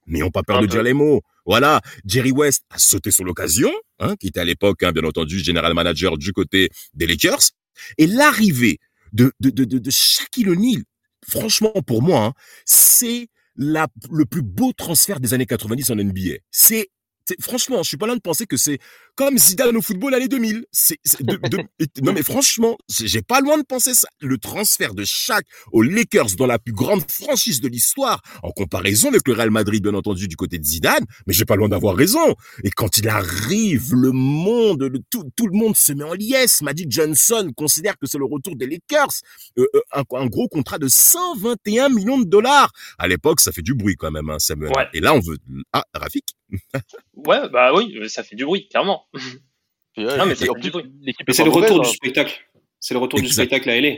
[0.08, 0.72] N'ayons pas peur de peu.
[0.72, 1.22] dire les mots.
[1.46, 5.40] Voilà, Jerry West a sauté sur l'occasion, hein, qui était à l'époque, hein, bien entendu,
[5.40, 7.40] général manager du côté des Lakers.
[7.98, 8.80] Et l'arrivée
[9.14, 10.84] de, de, de, de, de Shaquille O'Neal,
[11.28, 12.34] franchement, pour moi, hein,
[12.66, 16.38] c'est la, le plus beau transfert des années 90 en NBA.
[16.52, 16.90] C'est-
[17.40, 18.80] franchement, je suis pas là de penser que c'est
[19.16, 20.66] comme Zidane au football l'année 2000.
[20.72, 21.64] C'est, c'est de- de-
[22.04, 24.08] non mais franchement, j'ai pas loin de penser ça.
[24.22, 29.10] Le transfert de Shaq aux Lakers dans la plus grande franchise de l'histoire, en comparaison
[29.10, 31.96] avec le Real Madrid, bien entendu, du côté de Zidane, mais j'ai pas loin d'avoir
[31.96, 32.36] raison.
[32.64, 36.62] Et quand il arrive, le monde, le- tout, tout le monde se met en liesse.
[36.62, 39.10] Magic Johnson considère que c'est le retour des Lakers.
[39.58, 42.72] Euh, euh, un, un gros contrat de 121 millions de dollars.
[42.98, 44.72] À l'époque, ça fait du bruit quand même, hein, Samuel.
[44.76, 44.86] Ouais.
[44.94, 45.38] Et là, on veut...
[45.74, 46.36] Ah, Rafik
[47.30, 49.06] Ouais, bah oui, ça fait du bruit clairement.
[49.98, 50.52] Et ouais, Non, mais et c'est le
[51.52, 51.92] retour du hein.
[51.94, 52.40] spectacle.
[52.80, 53.98] C'est le retour du spectacle à LA.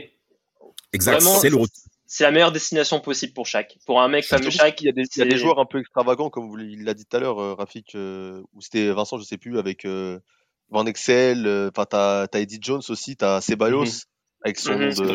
[0.92, 1.74] Exact, c'est le retour.
[2.06, 3.78] C'est la meilleure destination possible pour Shaq.
[3.86, 5.58] Pour un mec comme Shaq, qu'il y a des, il y a des c'est- joueurs
[5.58, 8.60] un peu extravagants, comme vous il l'a dit tout à l'heure, euh, Rafik, euh, ou
[8.60, 10.18] c'était Vincent, je sais plus, avec euh,
[10.68, 13.90] Van Excel, euh, enfin t'as t'as Eddie Jones aussi, t'as Ceballos Mhm.
[14.44, 14.78] avec son Mhm.
[14.80, 15.10] nom de,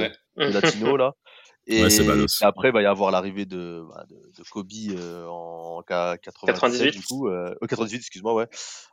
[0.00, 0.12] ouais.
[0.48, 1.12] de latino là.
[1.66, 2.26] Et, Ouais, Ceballos.
[2.26, 6.18] et après, il va y avoir l'arrivée de, bah, de, de Kobe euh, en K-
[6.20, 6.90] 97, 98.
[6.92, 8.46] du coup, euh, 98, excuse-moi, ouais,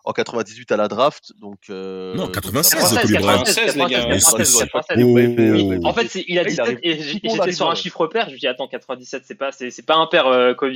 [0.05, 1.59] en 98 à la draft, donc.
[1.69, 3.01] Euh, Non, donc 96, ça va.
[3.01, 3.43] Kobe Bryant.
[3.43, 3.76] 96.
[3.76, 4.57] 96.
[4.59, 5.80] 96.
[5.84, 8.30] En fait, il a Ouais, il 17 arrive et j'étais sur un chiffre pair.
[8.30, 10.72] Je me dis attends 97, c'est pas c'est pas un pair euh, Kobe.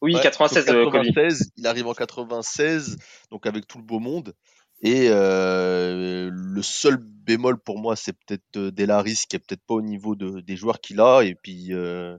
[0.00, 0.92] Oui, Ouais, 96 donc euh, Kobe.
[1.04, 2.96] 96, il arrive en 96,
[3.30, 4.32] donc avec tout le beau monde.
[4.80, 9.74] Et euh, le seul bémol pour moi, c'est peut-être euh, Delaris qui est peut-être pas
[9.74, 11.22] au niveau de, des joueurs qu'il a.
[11.22, 12.16] Et puis euh,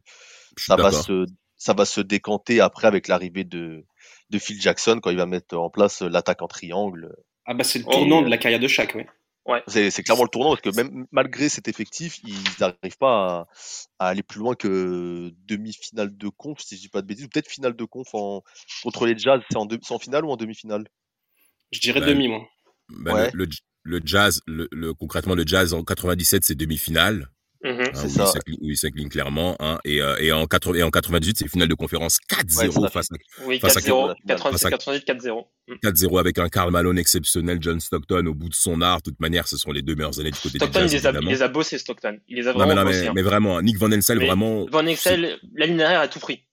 [0.57, 3.85] ça va se ça va se décanter après avec l'arrivée de
[4.29, 7.15] de Phil Jackson quand il va mettre en place l'attaque en triangle.
[7.45, 8.25] Ah bah c'est le tournant oui.
[8.25, 9.05] de la carrière de Shaq, oui.
[9.67, 13.47] C'est c'est clairement le tournant parce que même malgré cet effectif, ils n'arrivent pas
[13.97, 17.25] à, à aller plus loin que demi-finale de conf, si je dis pas de bêtises,
[17.25, 18.43] ou peut-être finale de conf en,
[18.83, 19.41] contre les Jazz.
[19.49, 20.85] C'est en, en finale ou en demi-finale?
[21.71, 22.41] Je dirais Bah, demi, moi.
[22.89, 23.29] Ben, Ouais.
[23.33, 23.51] le, le,
[23.83, 27.29] le jazz, le, le- concrètement, le jazz en 97, c'est demi-finale.
[27.65, 28.31] Hein, C'est où, il ça.
[28.61, 29.57] il s'incline clairement.
[29.59, 32.71] Hein, et, euh, et, en 80, et en 98, c'est finale de conférence 4-0 Ouais,
[32.71, 33.15] c'est la face à
[33.45, 35.45] Oui, Face à 4-0, qui- 97, face à- 98, 4-0.
[35.67, 35.73] Mm.
[35.83, 38.99] 4-0 avec un Karl Malone exceptionnel, John Stockton au bout de son art.
[38.99, 41.01] De toute manière, ce sont les deux meilleures années du côté Stockton, du il jazz,
[41.03, 42.17] les, a, il les a bossés, Stockton.
[42.29, 43.01] Il les a Non, mais, vraiment non, bossés.
[43.01, 43.13] mais, hein.
[43.13, 44.65] mais vraiment, Nick Van Ensel, Mais vraiment.
[44.71, 46.45] Van Excel, la ligne arrière a tout pris.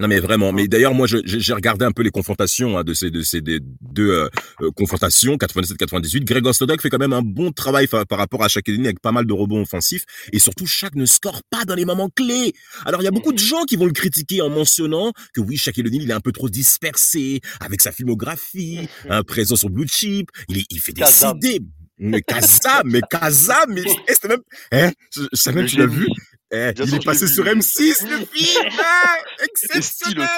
[0.00, 3.12] Non mais vraiment, mais d'ailleurs moi j'ai regardé un peu les confrontations hein, de ces
[3.12, 4.28] de ces des deux euh,
[4.60, 6.24] euh, confrontations 97-98.
[6.24, 9.12] Gregor Stoddard fait quand même un bon travail par rapport à chaque ligne avec pas
[9.12, 12.54] mal de rebonds offensifs et surtout chaque ne score pas dans les moments clés.
[12.86, 15.56] Alors il y a beaucoup de gens qui vont le critiquer en mentionnant que oui
[15.56, 19.86] Shaquille O'Neal il est un peu trop dispersé avec sa filmographie, un présent sur Blue
[19.86, 21.02] Chip, il, est- il fait des.
[21.40, 21.60] CD.
[21.98, 24.40] Mais Kazam, mais Kazam, mais eh, c'était même,
[24.72, 26.08] eh, je, je Mais que tu l'as vu.
[26.54, 30.28] Eh, il est je passé sur mais- M6, le film, ah, exceptionnel.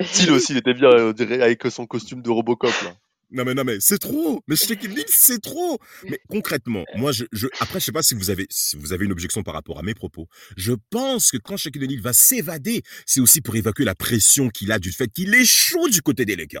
[0.00, 0.12] aussi.
[0.14, 2.94] Style aussi, il était bien, on dirait, avec son costume de Robocop, là.
[3.32, 4.42] Non mais non mais c'est trop.
[4.48, 5.78] Mais Shaquille O'Neal c'est trop.
[6.08, 9.04] Mais concrètement, moi je, je après je sais pas si vous avez si vous avez
[9.04, 10.26] une objection par rapport à mes propos.
[10.56, 14.72] Je pense que quand Shaquille O'Neal va s'évader, c'est aussi pour évacuer la pression qu'il
[14.72, 16.60] a du fait qu'il échoue du côté des Lakers.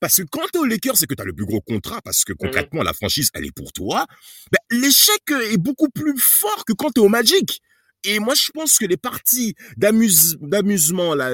[0.00, 2.32] Parce que quand t'es aux Lakers, c'est que t'as le plus gros contrat parce que
[2.32, 4.04] concrètement la franchise elle est pour toi.
[4.50, 7.60] Ben, l'échec est beaucoup plus fort que quand t'es au Magic.
[8.04, 11.32] Et moi, je pense que les parties d'amuse- d'amusement, là,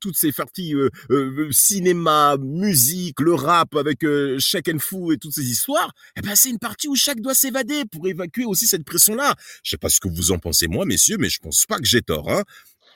[0.00, 5.18] toutes ces parties euh, euh, cinéma, musique, le rap avec euh, Shaq and Fu et
[5.18, 8.66] toutes ces histoires, eh ben c'est une partie où Shaq doit s'évader pour évacuer aussi
[8.66, 9.34] cette pression-là.
[9.62, 11.84] Je sais pas ce que vous en pensez moi, messieurs, mais je pense pas que
[11.86, 12.30] j'ai tort.
[12.30, 12.42] Hein.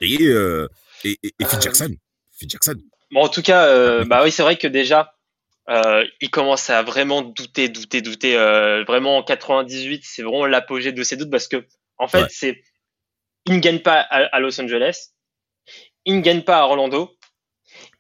[0.01, 0.67] Et, euh,
[1.05, 1.95] et, et, et Phil Jackson,
[2.33, 2.75] Phil Jackson.
[3.13, 5.15] Bon, en tout cas, bah oui, c'est vrai que déjà,
[5.69, 8.37] euh, il commence à vraiment douter, douter, douter.
[8.37, 11.67] euh, vraiment en 98, c'est vraiment l'apogée de ses doutes parce que,
[11.99, 12.29] en fait, Ouais.
[12.31, 12.63] c'est,
[13.47, 15.11] il ne gagne pas à, à Los Angeles,
[16.05, 17.17] il ne gagne pas à Orlando,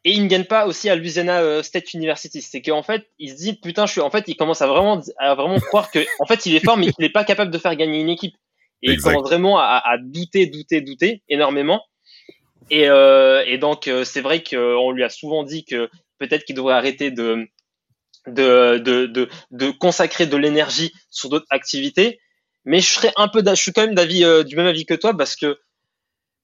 [0.04, 2.40] et il ne gagne pas aussi à Louisiana euh, State University.
[2.40, 5.00] C'est qu'en fait, il se dit, putain, je suis, en fait, il commence à vraiment,
[5.18, 7.58] à vraiment croire que, en fait, il est fort, mais qu'il n'est pas capable de
[7.58, 8.34] faire gagner une équipe.
[8.82, 9.10] Et Exact.
[9.10, 11.84] il commence vraiment à, à douter, douter, douter énormément.
[12.70, 16.56] Et, euh, et donc, euh, c'est vrai qu'on lui a souvent dit que peut-être qu'il
[16.56, 17.46] devrait arrêter de,
[18.26, 22.20] de, de, de, de consacrer de l'énergie sur d'autres activités.
[22.64, 24.94] Mais je serais un peu, je suis quand même d'avis, euh, du même avis que
[24.94, 25.58] toi parce que,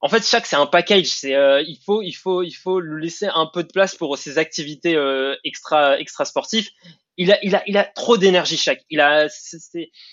[0.00, 1.06] en fait, chaque c'est un package.
[1.06, 4.16] C'est, euh, il faut, il faut, il faut lui laisser un peu de place pour
[4.18, 6.68] ses activités euh, extra, extra sportives.
[7.16, 8.82] Il a, il a, il a trop d'énergie chaque.
[8.90, 9.26] Il a,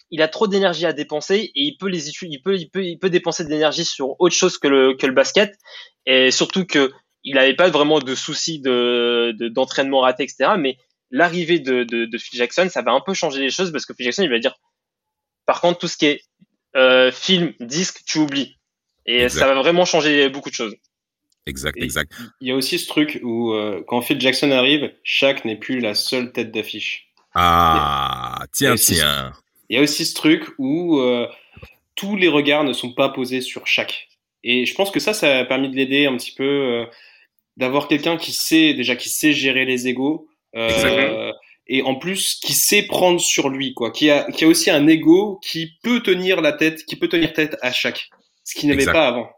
[0.10, 2.98] il a trop d'énergie à dépenser et il peut les il peut, il peut, il
[2.98, 5.54] peut dépenser de l'énergie sur autre chose que le, que le basket.
[6.06, 6.92] Et surtout que
[7.24, 10.52] il n'avait pas vraiment de soucis de- d'entraînement raté, etc.
[10.58, 10.78] Mais
[11.12, 13.94] l'arrivée de, de, de Phil Jackson, ça va un peu changer les choses parce que
[13.94, 14.56] Phil Jackson, il va dire,
[15.46, 16.22] par contre, tout ce qui est
[16.76, 18.58] euh, film, disque, tu oublies.
[19.06, 19.42] Et Exact.
[19.42, 20.76] ça va vraiment changer beaucoup de choses.
[21.46, 22.12] Exact, Et- exact.
[22.42, 25.80] Il y a aussi ce truc où euh, quand Phil Jackson arrive, Shaq n'est plus
[25.80, 27.10] la seule tête d'affiche.
[27.36, 29.34] Ah, tiens, tiens.
[29.70, 31.28] Il y a aussi ce truc où euh,
[31.96, 34.08] tous les regards ne sont pas posés sur Shaq.
[34.44, 36.86] Et je pense que ça, ça a permis de l'aider un petit peu, euh,
[37.58, 41.34] d'avoir quelqu'un qui sait déjà qui sait gérer les égos, euh, Exactement.
[41.68, 44.88] Et en plus qui sait prendre sur lui, quoi, qui a qui a aussi un
[44.88, 48.10] ego qui peut tenir la tête, qui peut tenir tête à Shaq,
[48.44, 49.30] ce qu'il n'avait pas avant.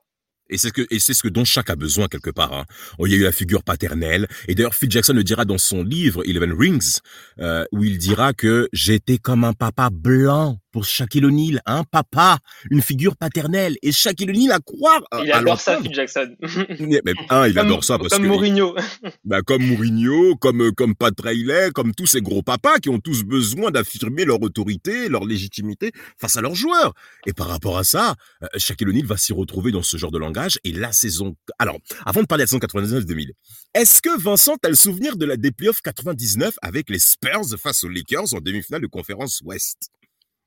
[0.49, 2.53] Et c'est ce que et c'est ce que dont chaque a besoin quelque part.
[2.53, 2.65] Hein.
[2.99, 4.27] Oh, Il y a eu la figure paternelle.
[4.47, 6.99] Et d'ailleurs, Phil Jackson le dira dans son livre Eleven Rings,
[7.39, 12.37] euh, où il dira que j'étais comme un papa blanc pour Shaquille O'Neal, un papa,
[12.69, 13.77] une figure paternelle.
[13.81, 15.01] Et Shaquille O'Neal à croire.
[15.09, 15.81] à- Il à adore ça.
[15.81, 16.35] Phil Jackson.
[16.79, 18.75] Mais, mais, un, il Comme- adore ça parce comme que Mourinho.
[19.23, 22.99] bah, comme Mourinho, comme euh, comme Pat Riley, comme tous ces gros papas qui ont
[22.99, 26.93] tous besoin d'affirmer leur autorité, leur légitimité face à leurs joueurs.
[27.25, 30.19] Et par rapport à ça, euh, Shaquille O'Neal va s'y retrouver dans ce genre de
[30.19, 30.34] langage.
[30.63, 33.31] Et la saison, alors, avant de parler de la saison 99-2000,
[33.73, 37.83] est-ce que Vincent a le souvenir de la des playoffs 99 avec les Spurs face
[37.83, 39.89] aux Lakers en demi-finale de conférence Ouest?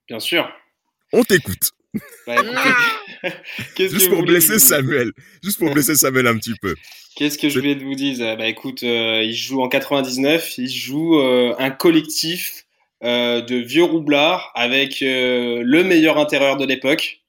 [0.09, 0.49] Bien sûr.
[1.13, 1.73] On t'écoute.
[2.27, 2.37] Bah,
[3.79, 5.13] Juste pour blesser vous Samuel.
[5.43, 6.75] Juste pour blesser Samuel un petit peu.
[7.17, 8.37] Qu'est-ce que je voulais vous dire?
[8.37, 12.67] Bah écoute, euh, il joue en 99, il joue euh, un collectif
[13.05, 17.21] euh, de vieux roublards avec euh, le meilleur intérieur de l'époque.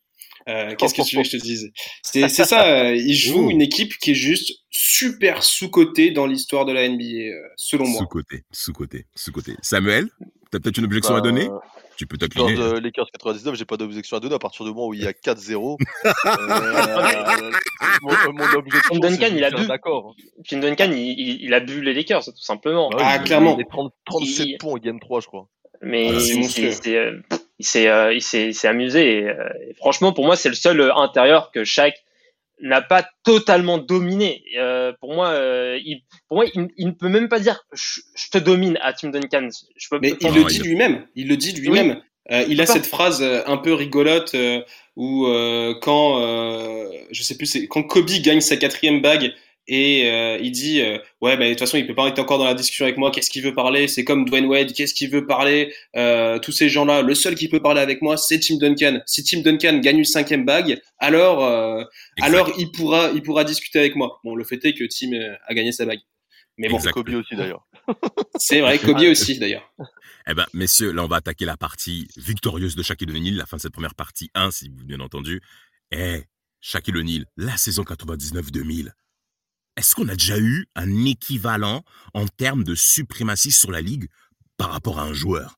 [0.48, 1.72] Euh, Qu'est-ce que tu veux que je te dise?
[2.04, 6.72] C'est ça, euh, il joue une équipe qui est juste super sous-cotée dans l'histoire de
[6.74, 8.00] la NBA, euh, selon moi.
[8.00, 9.56] Sous-côté, sous-côté, sous-côté.
[9.62, 10.08] Samuel,
[10.52, 11.50] t'as peut-être une objection à Bah, donner?
[11.98, 12.58] Tu peux Dans t'incliner.
[12.62, 15.06] euh, Lakers 99, j'ai pas d'objection à donner à partir du moment où il y
[15.08, 15.78] a 4-0.
[16.06, 17.52] euh,
[18.02, 19.66] mon, mon objection, Tim Duncan, il a bu.
[19.68, 20.16] D'accord.
[20.48, 22.90] Tim Duncan, il, il, il a bu les Lakers, tout simplement.
[22.90, 23.58] Bah oui, Ah, clairement.
[23.58, 25.50] Il est 30 37 Il- points au game 3, je crois.
[25.82, 26.80] Mais Ah, c'est
[27.60, 29.20] il, s'est- euh, il s'est amusé.
[29.20, 31.94] Et, euh, et franchement, pour moi, c'est le seul euh, intérieur que Shaq
[32.62, 34.44] n'a pas totalement dominé.
[34.58, 38.02] Euh, pour moi, euh, il, pour moi, il, il ne peut même pas dire je,
[38.16, 39.48] je te domine à Tim Duncan.
[39.78, 41.06] Je peux, Mais il le dit lui-même.
[41.16, 42.02] Il le dit lui-même.
[42.32, 44.36] Euh, il a cette phrase un peu rigolote
[44.96, 49.34] où euh, quand euh, je sais plus, c'est quand Kobe gagne sa quatrième bague
[49.70, 52.40] et euh, il dit euh, ouais bah de toute façon il peut pas être encore
[52.40, 53.12] dans la discussion avec moi.
[53.12, 53.88] Qu'est-ce qu'il veut parler?
[53.88, 54.74] C'est comme Dwayne Wade.
[54.74, 58.02] Qu'est-ce qu'il veut parler euh, tous ces gens là le seul qui peut parler avec
[58.02, 59.00] moi c'est Tim Duncan.
[59.06, 61.44] Si Tim Duncan gagne une cinquième bague alors
[62.22, 64.20] alors il pourra il pourra discuter avec moi.
[64.24, 65.12] Bon le fait est que Tim
[65.48, 66.00] a gagné sa bague.
[66.58, 66.78] Mais bon.
[66.78, 66.94] Exact.
[66.94, 67.66] Kobe aussi d'ailleurs.
[68.38, 69.72] c'est vrai Kobe aussi d'ailleurs.
[70.28, 73.58] Eh ben, messieurs, là, on va attaquer la partie victorieuse de Shaquille O'Neal, la fin
[73.58, 75.42] de cette première partie 1, si vous bien entendu.
[75.90, 76.22] Eh,
[76.62, 78.92] Shaquille O'Neal, la saison 99-2000.
[79.80, 84.10] Est-ce qu'on a déjà eu un équivalent en termes de suprématie sur la ligue
[84.58, 85.56] par rapport à un joueur?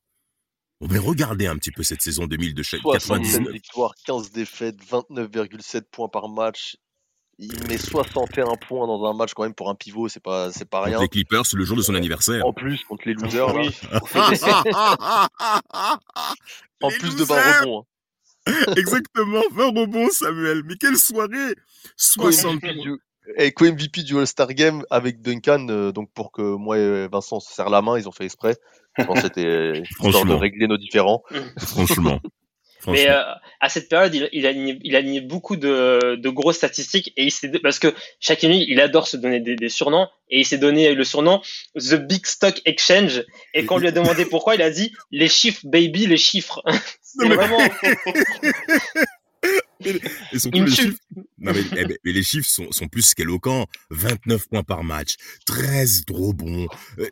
[0.80, 3.52] On va regarder un petit peu cette saison 2000 de 67 99.
[3.52, 6.76] victoires, 15 défaites, 29,7 points par match.
[7.38, 10.66] Il met 61 points dans un match quand même pour un pivot, c'est pas, c'est
[10.70, 11.00] pas Contre rien.
[11.00, 12.46] les Clippers, le jour de son anniversaire.
[12.46, 13.52] En plus, contre les losers.
[13.56, 13.70] Oui.
[16.80, 17.60] en Les plus de 20 losers.
[17.62, 17.84] rebonds.
[18.46, 18.52] hein.
[18.76, 20.62] Exactement, 20 rebonds, Samuel.
[20.64, 21.56] Mais quelle soirée
[21.96, 22.98] 60 Co-MVP du,
[23.36, 27.52] et co-MVP du All-Star Game avec Duncan, euh, donc pour que moi et Vincent se
[27.52, 28.56] serrent la main, ils ont fait exprès.
[28.98, 31.22] Je pense que c'était histoire de régler nos différends.
[31.58, 32.20] Franchement.
[32.88, 33.22] Mais euh,
[33.60, 37.12] à cette période, il, il, a aligné, il a aligné beaucoup de, de grosses statistiques
[37.16, 40.40] et il s'est parce que chaque nuit, il adore se donner des, des surnoms et
[40.40, 41.40] il s'est donné le surnom
[41.76, 43.24] The Big Stock Exchange.
[43.54, 46.60] Et quand on lui a demandé pourquoi, il a dit les chiffres, baby, les chiffres.
[47.02, 47.58] C'est vraiment.
[50.32, 50.98] Et surtout, les chiffres,
[51.38, 53.66] non, mais, eh ben, mais les chiffres sont, sont plus qu'éloquents.
[53.90, 55.14] 29 points par match,
[55.46, 56.66] 13 rebonds,
[56.98, 57.08] euh,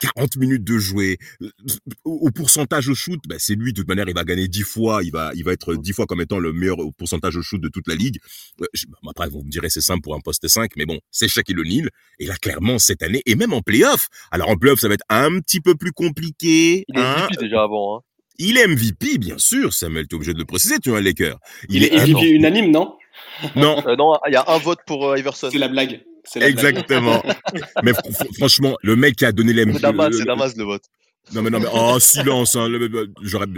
[0.00, 1.18] 40 minutes de jouer.
[2.04, 4.62] Au, au pourcentage au shoot, bah, c'est lui, de toute manière, il va gagner 10
[4.62, 7.42] fois, il va, il va être 10 fois comme étant le meilleur au pourcentage au
[7.42, 8.18] shoot de toute la ligue.
[8.60, 11.28] Euh, je- après, vous me direz, c'est simple pour un poste 5, mais bon, c'est
[11.28, 11.90] Shaquille O'Neal.
[12.18, 14.08] Et là, clairement, cette année, et même en playoff.
[14.30, 16.84] Alors, en playoff, ça va être un petit peu plus compliqué.
[16.88, 17.28] Il est hein.
[17.40, 17.98] Déjà avant.
[17.98, 18.00] Hein.
[18.42, 21.00] Il est MVP, bien sûr, Samuel, tu es obligé de le préciser, tu es un
[21.00, 21.36] Laker.
[21.68, 22.96] il, est un MVP an- unanime non
[23.54, 25.48] Non, Euh, non, il y a un vote pour euh, Iverson.
[25.52, 26.02] c'est la blague.
[26.36, 27.22] Exactement.
[27.82, 29.64] mais fr- fr- franchement, le mec qui a donné les.
[29.72, 30.82] C'est Damas le vote.
[31.32, 32.56] Non mais non mais oh silence.
[32.56, 32.68] Hein,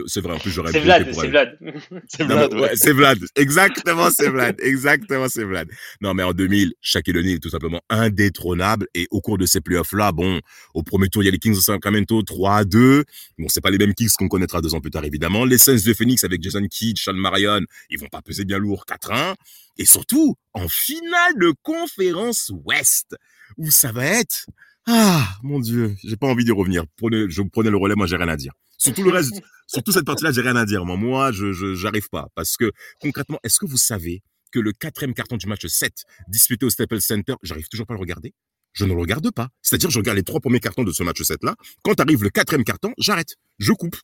[0.06, 0.34] c'est vrai.
[0.34, 0.72] En plus j'aurais.
[0.72, 1.28] C'est Vlad, c'est.
[1.28, 1.58] Vlad.
[2.08, 2.92] C'est Vlad, ouais.
[2.92, 3.18] Vlad.
[3.36, 4.56] Exactement, c'est Vlad.
[4.60, 5.68] Exactement, c'est Vlad.
[6.00, 8.86] Non, mais en 2000, Shaquille O'Neal est tout simplement indétrônable.
[8.94, 10.40] Et au cours de ces playoffs-là, bon,
[10.74, 13.04] au premier tour, il y a les Kings de Sacramento 3 à 2.
[13.38, 15.44] Bon, c'est pas les mêmes Kings qu'on connaîtra deux ans plus tard, évidemment.
[15.44, 17.60] Les Suns de Phoenix avec Jason Kidd, Sean Marion,
[17.90, 19.34] ils vont pas peser bien lourd 4-1.
[19.78, 23.16] Et surtout, en finale de conférence Ouest,
[23.56, 24.46] où ça va être,
[24.86, 26.84] ah, mon Dieu, j'ai pas envie d'y revenir.
[26.96, 28.52] Prenez, je prenais le relais, moi, j'ai rien à dire.
[28.78, 30.84] Surtout le reste, surtout cette partie-là, j'ai rien à dire.
[30.84, 32.28] Moi, moi, je, j'arrive pas.
[32.34, 36.66] Parce que, concrètement, est-ce que vous savez que le quatrième carton du match 7, disputé
[36.66, 38.34] au Staples Center, j'arrive toujours pas à le regarder?
[38.72, 39.48] Je ne le regarde pas.
[39.60, 41.54] C'est-à-dire, je regarde les trois premiers cartons de ce match 7-là.
[41.82, 43.36] Quand arrive le quatrième carton, j'arrête.
[43.58, 43.96] Je coupe.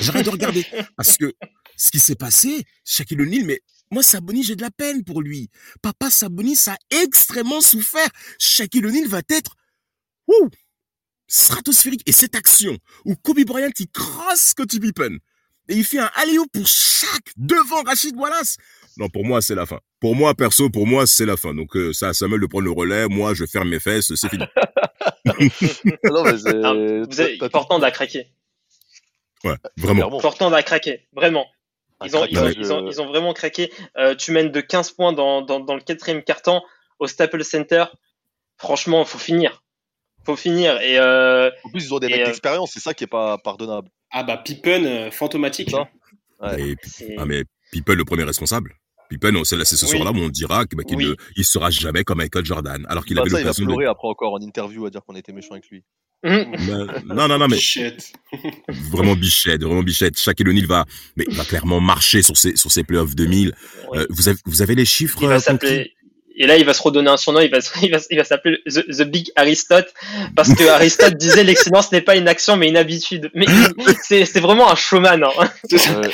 [0.00, 0.64] J'arrête de regarder.
[0.96, 1.34] Parce que,
[1.76, 5.48] ce qui s'est passé, Shaquille O'Neal, mais moi, Saboni, j'ai de la peine pour lui.
[5.82, 8.08] Papa Saboni, ça a extrêmement souffert.
[8.38, 9.56] Shaquille O'Neal va être,
[10.28, 10.48] ouh,
[11.26, 12.02] stratosphérique.
[12.06, 15.16] Et cette action où Kobe Bryant, il crosse Scottie Pippen
[15.68, 18.56] et il fait un alley pour chaque devant Rachid Wallace.
[18.96, 19.78] Non, pour moi, c'est la fin.
[20.00, 21.54] Pour moi, perso, pour moi, c'est la fin.
[21.54, 23.06] Donc, euh, ça, à Samuel de prendre le relais.
[23.08, 24.12] Moi, je ferme mes fesses.
[24.14, 24.44] C'est fini.
[26.04, 26.56] non, mais c'est.
[26.64, 28.32] Ah, vous avez, t'as- t'as- Portland a craqué.
[29.44, 30.18] Ouais, vraiment.
[30.18, 31.46] Portland a craqué, vraiment.
[32.04, 33.72] Ils ont, Un ils, ont, craquage, ils, ont, euh, ils ont vraiment craqué.
[33.96, 36.60] Euh, tu mènes de 15 points dans, dans, dans le quatrième carton
[36.98, 37.84] au Staples Center.
[38.56, 39.62] Franchement, faut finir.
[40.28, 40.78] Faut finir.
[40.82, 43.38] Et euh, En plus, ils ont des mecs euh, d'expérience, c'est ça qui est pas
[43.38, 43.88] pardonnable.
[44.10, 45.88] ah bah Pippen euh, fantomatique Ça.
[46.42, 46.76] Ouais.
[47.00, 48.74] Et, ah, mais Pippen, le premier responsable.
[49.08, 49.90] Pippen, on- c'est ce Oui.
[49.92, 51.06] soir-là où on dira bah, qu'il Oui.
[51.06, 52.84] ne, il sera jamais comme Michael Jordan.
[52.90, 53.86] Alors qu'il Bah, avait ça, il va l'occasion de.
[53.86, 55.82] après encore en interview à dire qu'on était méchant avec lui.
[56.24, 57.06] Mhm.
[57.06, 58.12] Non, non, non, mais Shit.
[58.90, 60.18] vraiment bichette, vraiment bichette.
[60.18, 60.84] Shaquille O'Neal va,
[61.16, 63.54] mais va clairement marcher sur ses, sur ses playoffs 2000.
[63.92, 63.98] Ouais.
[64.00, 65.18] Euh, vous avez, vous avez les chiffres?
[65.22, 65.92] il va contre s'appeler.
[66.38, 67.40] Et là, il va se redonner un surnom.
[67.40, 69.92] Il va, il va, il va s'appeler the, the Big Aristote
[70.36, 73.30] parce que Aristote disait l'excellence n'est pas une action mais une habitude.
[73.34, 73.46] Mais
[74.02, 75.22] c'est, c'est vraiment un showman.
[75.24, 75.50] Hein.
[75.96, 76.08] Euh,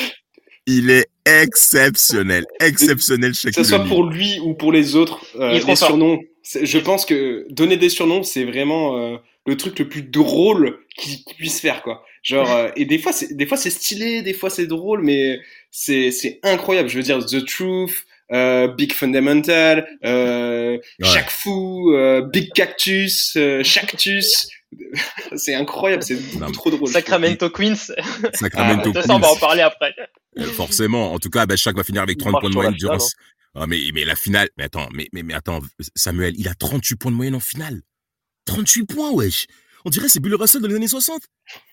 [0.66, 5.52] Il est exceptionnel, exceptionnel que Shaquille ce soit pour lui ou pour les autres, euh,
[5.52, 6.20] les surnoms.
[6.42, 9.16] c'est- Je pense que donner des surnoms, c'est vraiment euh,
[9.46, 12.02] le truc le plus drôle qu'il qu'il puisse faire, quoi.
[12.22, 15.38] Genre, euh, et des fois, c'est des fois c'est stylé, des fois c'est drôle, mais
[15.70, 16.88] c'est c'est incroyable.
[16.88, 17.94] Je veux dire, The Truth, euh,
[18.30, 21.08] Big Fundamental, euh, Ouais.
[21.08, 24.48] Chaque Fou, euh, Big Cactus, euh, Chactus.
[25.36, 26.88] c'est incroyable, c'est beaucoup trop drôle.
[26.88, 27.92] Sacramento Queens.
[28.34, 29.94] Sacramento De toute façon, on va en parler après.
[30.38, 31.12] Euh, Forcément.
[31.12, 32.98] En tout cas, ben, Shaq va finir avec Il 30 marche points de moyenne durant.
[32.98, 33.10] finale,
[33.54, 35.60] Ah, mais, mais la finale, mais attends, mais, mais, mais attends,
[35.94, 37.82] Samuel, il a 38 points de moyenne en finale.
[38.46, 39.46] 38 points, wesh.
[39.84, 41.20] On dirait c'est Bill Russell dans les années 60.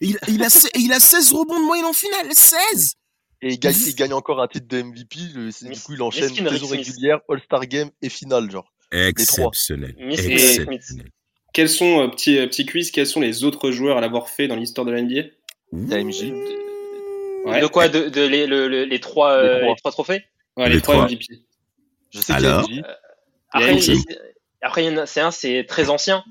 [0.02, 2.28] Et il, il, a, se- et il a 16 rebonds de moyenne en finale.
[2.32, 2.96] 16!
[3.44, 5.18] Et il gagne, il gagne encore un titre de MVP.
[5.34, 8.72] le- du coup, il enchaîne Miskin saison régulière, All-Star Game et finale, genre.
[8.92, 9.96] Exceptionnel.
[11.54, 14.48] Quels sont, euh, petit, euh, petit quiz, quels sont les autres joueurs à l'avoir fait
[14.48, 15.24] dans l'histoire de la NBA
[15.92, 16.32] AMJ.
[17.46, 17.62] Ouais.
[17.62, 17.88] De quoi?
[17.90, 19.70] De, de les, le- le- les, trois, euh, Les trois.
[19.70, 20.24] les trois trophées?
[20.58, 21.06] Ouais, les, Les trois.
[21.08, 21.26] MVP.
[22.14, 22.82] Je sais Alors qu'AMJ.
[23.52, 23.88] Après, AMJ.
[23.88, 24.04] il-
[24.62, 26.24] après, il y en a- c'est un, c'est très ancien.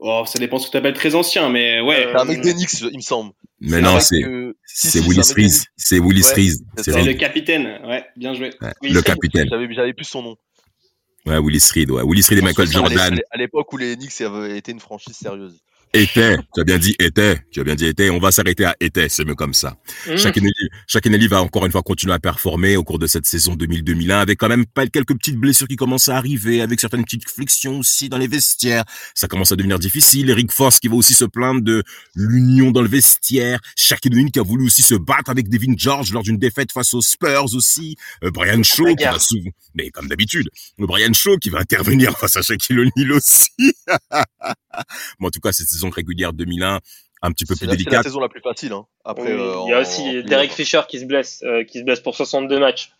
[0.00, 2.06] Oh, ça dépend ce que tu appelles très ancien, mais ouais.
[2.06, 3.32] Euh, C'est un mec d'Enix, il me semble.
[3.60, 5.32] Mais non, c'est que- si, Willis.
[5.36, 5.64] Reese.
[5.76, 6.62] C'est Willis Ouais, Reese.
[6.78, 8.50] c'est le capitaine, ouais, bien joué.
[8.62, 9.04] Ouais, Le Reed.
[9.04, 9.48] capitaine.
[9.50, 10.36] J'avais plus son nom.
[11.26, 11.90] Ouais, Willis Reed.
[11.90, 12.02] Ouais.
[12.02, 15.60] Willis Reed et Michael Jordan À l'époque où les Knicks avaient été une franchise sérieuse.
[15.92, 16.36] Étaient.
[16.54, 17.40] Tu as bien dit étaient.
[17.50, 18.10] Tu as bien dit étaient.
[18.10, 19.08] On va s'arrêter à étaient.
[19.08, 19.76] C'est mieux comme ça.
[20.06, 20.16] Mmh.
[20.16, 24.12] Shaquille O'Neal va encore une fois continuer à performer au cours de cette saison 2000-2001
[24.12, 28.08] avec quand même quelques petites blessures qui commencent à arriver, avec certaines petites frictions aussi
[28.08, 28.84] dans les vestiaires.
[29.14, 30.30] Ça commence à devenir difficile.
[30.30, 31.82] Eric Force qui va aussi se plaindre de
[32.14, 33.60] l'union dans le vestiaire.
[33.76, 36.94] Shaquille O'Neal qui a voulu aussi se battre avec Devin George lors d'une défaite face
[36.94, 37.96] aux Spurs aussi.
[38.24, 42.36] Euh, Brian Shaw qui va souvent, mais comme d'habitude, Brian Shaw qui va intervenir face
[42.36, 43.50] à Shaquille O'Neal aussi.
[45.20, 46.80] bon, en tout cas, cette saison régulière 2001,
[47.22, 48.02] un petit peu C'est plus la, c'est la délicate.
[48.04, 48.72] saison la plus facile.
[48.72, 48.84] Hein.
[49.04, 50.52] Après, Oui, euh, il y a aussi Derek.
[50.52, 52.92] Fisher qui se blesse, euh, qui se blesse pour 62 matchs.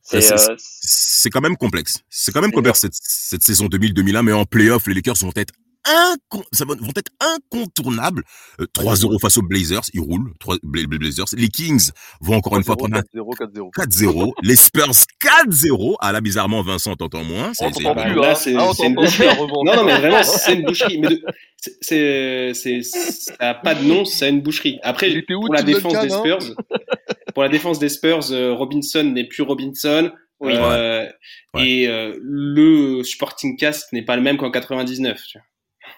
[0.00, 2.00] C'est, euh, c'est quand même complexe.
[2.08, 5.52] C'est quand même complexe cette, cette saison 2000-2001, mais en playoff, les Lakers vont être
[5.86, 8.22] vont être incontournables.
[8.60, 10.32] Euh, 3-0 face aux Blazers, ils roulent.
[10.40, 11.26] 3 Bla- Bla- Blazers.
[11.36, 13.70] Les Kings vont encore une fois 4-0, prendre un 4-0, 4-0.
[13.72, 14.32] 4-0.
[14.42, 15.96] Les Spurs 4-0.
[16.00, 17.52] Ah là, bizarrement, Vincent, t'entends moins.
[17.54, 18.34] C'est- c'est- t'entend bah, plus, là, hein.
[18.34, 19.28] c'est- Ah, c'est une boucherie.
[19.36, 20.98] Non, non, mais vraiment, c'est une boucherie.
[20.98, 21.22] Mais de-
[21.56, 24.78] c'est- c'est, c'est, ça a pas de nom, c'est une boucherie.
[24.82, 26.54] Après, où, pour la défense Duncan, des hein Spurs,
[27.34, 30.10] pour la défense des Spurs, euh, Robinson n'est plus Robinson.
[30.40, 30.52] Oui.
[30.56, 31.06] Euh,
[31.54, 31.68] Ouais.
[31.68, 35.22] Et euh, le Sporting Cast n'est pas le même qu'en 99.
[35.28, 35.44] tu vois.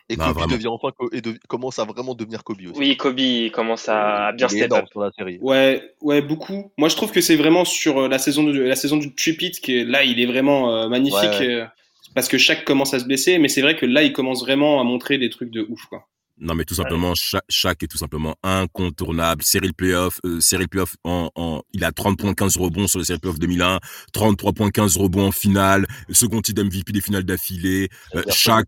[0.08, 0.52] Et Non, Kobe vraiment.
[0.54, 2.78] devient enfin et de- commence à vraiment devenir Kobe aussi.
[2.78, 3.18] oui, Kobe
[3.52, 4.84] commence à bien step up.
[4.90, 5.38] sur la série.
[5.40, 6.70] Ouais, ouais, beaucoup.
[6.78, 9.50] Moi, je trouve que c'est vraiment sur euh, la saison de la saison du tripit
[9.60, 11.54] que là, il est vraiment euh, magnifique Ouais, ouais.
[11.54, 11.66] euh,
[12.14, 14.80] parce que chaque commence à se blesser, mais c'est vrai que là, il commence vraiment
[14.80, 16.06] à montrer des trucs de ouf, quoi.
[16.38, 19.42] Non, mais tout simplement, chaque, chaque est tout simplement incontournable.
[19.42, 22.86] Série de playoff, euh, série de playoff en, en, il a 30 points 15 rebonds
[22.88, 23.80] sur le série de playoff 2001,
[24.12, 28.66] 33 points 15 rebonds en finale, second titre MVP des finales d'affilée, euh, chaque,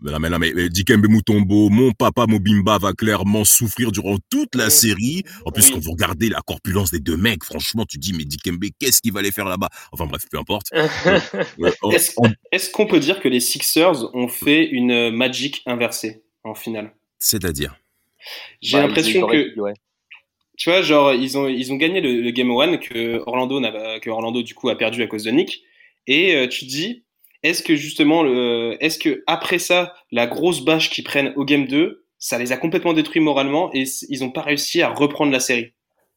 [0.00, 4.18] Mais non, mais non, mais mais Dikembe Mutombo, mon papa Mobimba va clairement souffrir durant
[4.30, 5.22] toute la série.
[5.46, 5.72] En plus, Oui.
[5.74, 9.12] quand vous regardez la corpulence des deux mecs, franchement, tu dis, mais Dikembe, qu'est-ce qu'il
[9.14, 9.68] va aller faire là-bas?
[9.92, 10.66] Enfin bref, peu importe.
[11.58, 12.12] Euh, Est-ce
[12.52, 16.94] est-ce qu'on peut dire que les Sixers ont fait une Magic inversée en finale?
[17.18, 17.76] C'est-à-dire?
[18.60, 19.72] J'ai Bah, l'impression que ouais.
[20.58, 23.98] tu vois, genre ils ont ils ont gagné le, le game one que Orlando n'a
[24.00, 25.62] que Orlando du coup a perdu à cause de Nick
[26.06, 27.04] et euh, tu te dis
[27.48, 31.66] est-ce que justement le est-ce que après ça la grosse bâche qu'ils prennent au game
[31.66, 35.40] 2 ça les a complètement détruits moralement et ils ont pas réussi à reprendre la
[35.40, 35.72] série?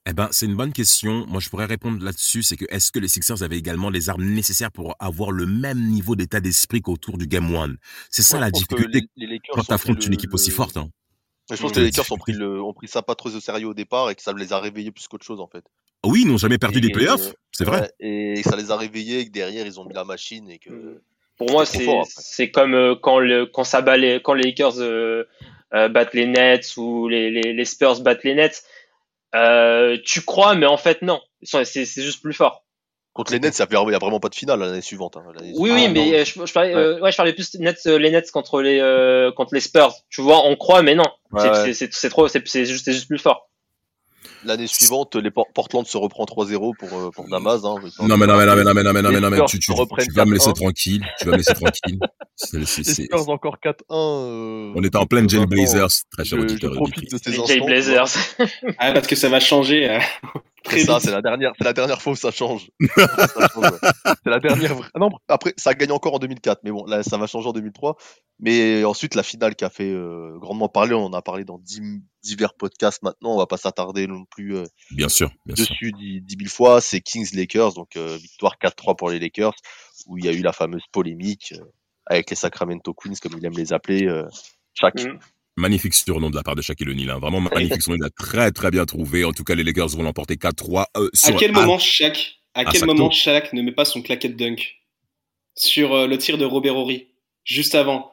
[0.05, 1.25] Eh ben, c'est une bonne question.
[1.27, 2.41] Moi, je pourrais répondre là-dessus.
[2.41, 5.87] C'est que est-ce que les Sixers avaient également les armes nécessaires pour avoir le même
[5.89, 7.75] niveau d'état d'esprit qu'autour du Game One?
[8.09, 10.77] C'est ça la difficulté les- les Lakers quand pris une le- équipe aussi forte.
[10.77, 10.89] Hein.
[11.51, 11.73] Je pense Mm.
[11.75, 14.09] que les Lakers ont pris, le, ont pris ça pas trop au sérieux au départ
[14.09, 15.65] et que ça les a réveillés plus qu'autre chose en fait.
[16.05, 17.33] Oui, ils n'ont jamais perdu Et- des playoffs.
[17.51, 17.81] C'est vrai.
[17.99, 20.59] Ouais, et ça les a réveillés et que derrière ils ont mis la machine et
[20.59, 21.01] que.
[21.39, 24.79] Pour moi, c'est c'est comme euh, quand le quand ça bat les quand les Lakers
[24.79, 25.23] euh,
[25.73, 28.63] euh, battent les Nets ou les, les, les Spurs battent les Nets.
[29.35, 31.21] Euh, tu crois, mais en fait non.
[31.41, 32.65] Ils sont- C'est c'est juste plus fort.
[33.13, 35.17] Contre les Nets, ça fait- il n'y a vraiment pas de finale l'année suivante.
[35.17, 35.23] hein.
[35.33, 37.53] L'année Oui, suivante, oui, ah, mais euh, je, je parlais, euh, ouais, je parlais plus
[37.55, 39.93] Nets, les Nets contre les euh, contre les Spurs.
[40.09, 41.05] Tu vois, on croit, mais non.
[41.31, 41.55] Ouais, C'est- ouais.
[41.65, 43.48] c'est c'est c'est trop, c'est c'est juste c'est juste plus fort.
[44.45, 47.59] L'année suivante, les Por- Portland se reprend 3-0 pour, euh, pour Damas.
[47.65, 47.75] Hein.
[48.07, 49.59] Non mais non mais non mais non mais non mais non mais non mais tu,
[49.59, 50.53] tu, tu vas me laisser 4-1.
[50.53, 51.05] tranquille.
[51.19, 51.99] Tu vas me laisser tranquille.
[52.35, 53.73] C'est- c'est- encore 4-1.
[53.91, 56.71] euh, On était en pleine Jay Vincent, Blazers, très cher je, je auditeur.
[56.73, 57.45] profite de ces instants.
[57.47, 58.07] Jay Blazers.
[58.77, 59.99] Ah parce que ça va changer.
[60.63, 62.69] Très ça, c'est la dernière, c'est la dernière fois où ça change.
[64.23, 64.75] C'est la dernière.
[64.93, 67.53] Ah non, après, ça gagne encore en 2004, mais bon, là, ça va changer en
[67.53, 67.95] 2003.
[68.39, 71.57] Mais ensuite, la finale qui a fait euh, grandement parler, on en a parlé dans
[71.59, 73.01] dix- divers podcasts.
[73.03, 75.65] Maintenant, on va pas s'attarder non plus euh, Bien sûr, bien sûr.
[75.65, 76.81] dessus dix dix mille fois.
[76.81, 79.53] C'est Kings Lakers, donc euh, victoire 4-3 pour les Lakers,
[80.07, 81.63] où il y a eu la fameuse polémique euh,
[82.05, 84.05] avec les Sacramento Queens, comme il aime les appeler.
[84.07, 84.25] Euh,
[84.73, 85.03] chaque.
[85.03, 85.19] Mm.
[85.59, 87.09] Magnifique surnom de la part de Shaquille O'Neal.
[87.11, 87.19] hein.
[87.19, 87.97] Vraiment magnifique surnom.
[88.01, 89.23] Il a très très bien trouvé.
[89.25, 90.85] En tout cas, les Lakers vont l'emporter 4-3.
[90.97, 93.11] Euh, À quel moment Shaq à à quel moment.
[93.11, 94.77] Shaq ne met pas son claquette dunk
[95.55, 97.07] sur euh, le tir de Robert Horry
[97.43, 98.11] juste avant?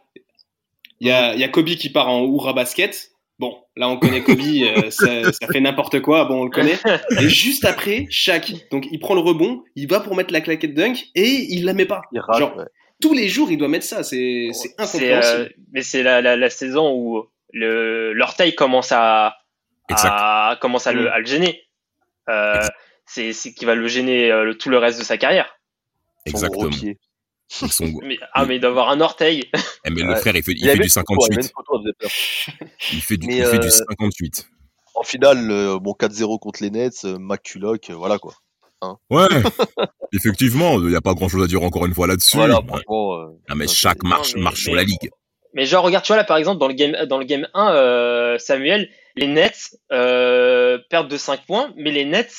[1.00, 3.10] Il y a, il y a Kobe qui part en Oura basket.
[3.38, 6.78] Bon, là on connaît Kobe, euh, ça, ça fait n'importe quoi, bon on le connaît.
[7.20, 10.72] Et juste après, Shaq, donc il prend le rebond, il va pour mettre la claquette
[10.74, 12.00] dunk et il la met pas.
[12.12, 12.64] Il rate, Genre, ouais.
[13.02, 15.34] tous les jours il doit mettre ça, c'est incompréhensible.
[15.42, 19.36] euh, mais c'est la, la, la saison où l'orteil commence à,
[20.60, 21.08] commence à le, Mm.
[21.08, 21.62] à le gêner.
[22.28, 22.60] Euh,
[23.06, 25.58] c'est c'est qui va le gêner euh, le, tout le reste de sa carrière.
[26.26, 26.70] Son gros Exactement.
[26.70, 26.98] pied.
[27.48, 27.68] Sont-
[28.02, 29.48] Mais, ah, mais d'avoir un orteil.
[29.84, 30.16] Eh, mais le Ouais.
[30.16, 31.46] frère, il fait, il Il y avait fait du une photo, il y avait 58.
[31.46, 32.90] une photo, elle faisait peur.
[32.92, 34.48] Il fait du, Mais, il fait du euh, 58.
[34.96, 38.34] En finale, euh, bon 4-0 contre les Nets, euh, McCulloch, euh, voilà quoi.
[39.10, 39.26] Ouais,
[40.12, 42.36] effectivement, il n'y a pas grand chose à dire encore une fois là-dessus.
[42.36, 42.66] Voilà, Ouais.
[42.66, 43.14] franchement.
[43.20, 45.10] euh, Ah, mais chaque marche marche sur la ligue.
[45.56, 47.72] Mais genre, regarde, tu vois, là, par exemple, dans le game, dans le game 1,
[47.72, 52.30] euh, Samuel, les Nets euh, perdent de 5 points, mais les Nets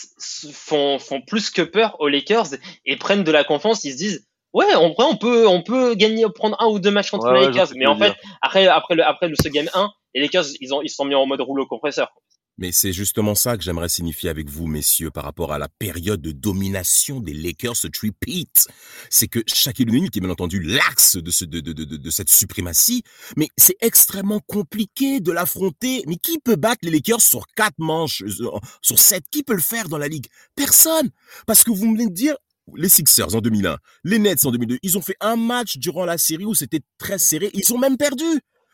[0.53, 2.49] font, font plus que peur aux Lakers
[2.86, 3.84] et prennent de la confiance.
[3.86, 6.91] Ils se disent, ouais, en vrai, on peut, on peut gagner, prendre un ou deux
[6.91, 7.70] matchs contre Ouais, les Lakers.
[7.76, 8.13] mais en fait,
[8.43, 11.15] après, après, le, après le, ce game 1, les Lakers, ils, ont, ils sont mis
[11.15, 12.13] en mode rouleau compresseur.
[12.57, 16.21] Mais c'est justement ça que j'aimerais signifier avec vous, messieurs, par rapport à la période
[16.21, 18.67] de domination des Lakers repeat.
[19.09, 22.29] C'est que Shaquille O'Neal, qui est bien entendu l'axe de, ce, de, de, de, cette
[22.29, 23.03] suprématie,
[23.35, 26.03] mais c'est extrêmement compliqué de l'affronter.
[26.07, 28.49] Mais qui peut battre les Lakers sur quatre manches, euh,
[28.81, 29.23] sur sept?
[29.29, 30.27] Qui peut le faire dans la ligue?
[30.55, 31.11] Personne!
[31.45, 32.35] Parce que vous venez de dire,
[32.75, 36.17] les Sixers en 2001, les Nets en 2002, ils ont fait un match durant la
[36.17, 38.25] série où c'était très serré, ils ont même perdu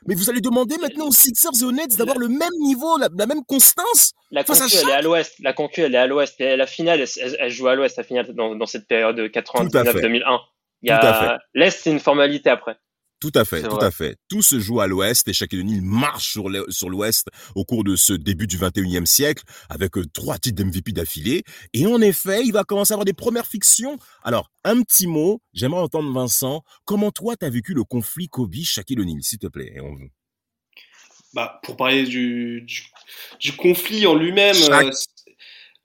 [0.08, 3.10] mais vous allez demander maintenant aux Sixers et aux Nets d'avoir le même niveau, la,
[3.18, 5.36] la même constance La Face à concu, elle est à l'ouest.
[5.40, 6.40] La concu, elle est à l'ouest.
[6.40, 7.06] La finale,
[7.40, 9.42] elle, joue à l'ouest, la finale, dans, dans cette période fait.
[9.42, 10.40] 99-2001.
[10.82, 12.78] Il y Tout à a, l'est, c'est une formalité après.
[13.24, 13.86] Tout à fait, tout vrai.
[13.86, 14.18] à fait.
[14.28, 16.34] Tout se joue à l'ouest et Shaquille O'Neal marche
[16.70, 20.92] sur l'ouest au cours de ce début du 21e siècle avec euh, trois titres d'MVP
[20.92, 21.44] d'affilée.
[21.74, 23.98] Et en effet, il va commencer à avoir des premières fictions.
[24.24, 26.64] Alors, un petit mot, j'aimerais entendre Vincent.
[26.84, 29.96] Comment toi, t'as vécu le conflit Kobe-Shaquille O'Neal, s'il te plaît Et on-
[31.34, 32.84] Bah, pour parler du, du,
[33.40, 34.94] du conflit en lui-même, Shaq.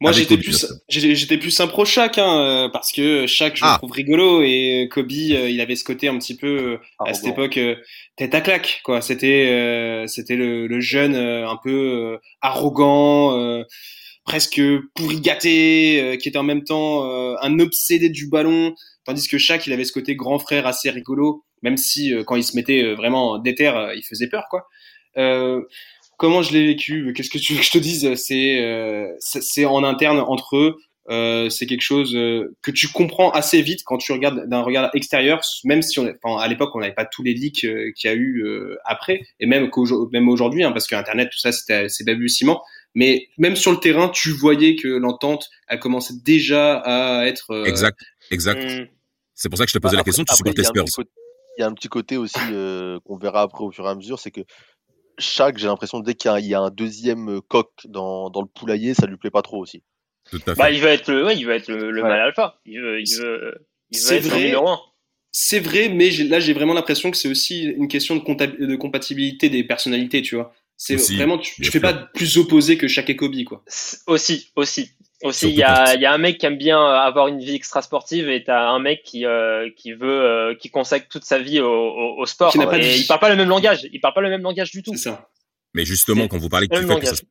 [0.01, 3.62] Euh, moi j'étais plus j'étais plus un pro Shaq hein, euh, parce que Shaq je
[3.64, 3.72] Ah.
[3.72, 7.14] le trouve rigolo et Kobe euh, il avait ce côté un petit peu euh, à
[7.14, 7.74] cette époque euh,
[8.16, 9.01] tête à claque quoi.
[9.01, 13.64] C'était euh, c'était le, le jeune euh, un peu euh, arrogant euh,
[14.24, 14.61] presque
[14.94, 18.74] pourri gâté euh, qui était en même temps euh, un obsédé du ballon
[19.05, 22.36] tandis que Shaq il avait ce côté grand frère assez rigolo même si euh, quand
[22.36, 24.66] il se mettait euh, vraiment déter euh, il faisait peur quoi.
[25.16, 25.62] Euh,
[26.19, 27.14] comment je l'ai vécu?
[27.14, 28.14] Qu'est-ce que tu veux que je te dise?
[28.16, 30.77] C'est euh, c'est en interne entre eux.
[31.11, 34.91] Euh, c'est quelque chose euh, que tu comprends assez vite quand tu regardes d'un regard
[34.93, 38.11] extérieur, même si on, enfin, à l'époque on n'avait pas tous les leaks euh, qu'il
[38.11, 41.39] y a eu euh, après, et même qu'aujourd'hui, même aujourd'hui, hein, parce que Internet, tout
[41.39, 42.62] ça, c'était c'est balbutiement.
[42.95, 47.53] Mais même sur le terrain, tu voyais que l'entente, elle commençait déjà à être.
[47.53, 47.99] euh, Exact,
[48.31, 48.62] exact.
[48.62, 48.85] Hmm.
[49.35, 51.05] C'est pour ça que je te posais Bah, la question, tu supportes les a Spurs.
[51.57, 53.95] Il y a un petit côté aussi euh, qu'on verra après au fur et à
[53.95, 54.43] mesure, c'est que
[55.19, 58.31] chaque, j'ai l'impression, dès qu'il y a, il y a un deuxième euh, coq dans,
[58.31, 59.83] dans le poulailler, ça lui plaît pas trop aussi.
[60.31, 60.61] Tout à fait.
[60.61, 62.09] Bah, il veut être le, ouais, il veut être le, le Ouais.
[62.09, 62.61] mâle alpha.
[62.66, 64.41] Il veut, il veut, il veut C'est être vrai.
[64.45, 64.81] numéro un.
[65.31, 69.49] C'est vrai, mais là j'ai vraiment l'impression que c'est aussi une question de, de compatibilité
[69.51, 70.53] des personnalités, tu vois.
[70.77, 73.64] C'est vraiment, tu, fais pas plus opposé que chaque et Kobe, quoi.
[74.07, 74.93] Aussi, aussi.
[75.25, 77.55] Aussi, il y a, y a un mec qui aime bien euh, avoir une vie
[77.57, 81.41] extra sportive et t'as un mec qui, euh, qui veut, euh, qui consacre toute sa
[81.41, 82.53] vie au, au, au sport.
[82.53, 83.01] Qui n'a pas de et vie.
[83.01, 83.89] il parle pas le même langage.
[83.93, 84.93] Il parle pas le même langage du tout.
[84.93, 85.29] C'est ça.
[85.75, 87.19] Mais justement, quand vous parlez que le tu fais que ça langage.
[87.19, 87.25] se-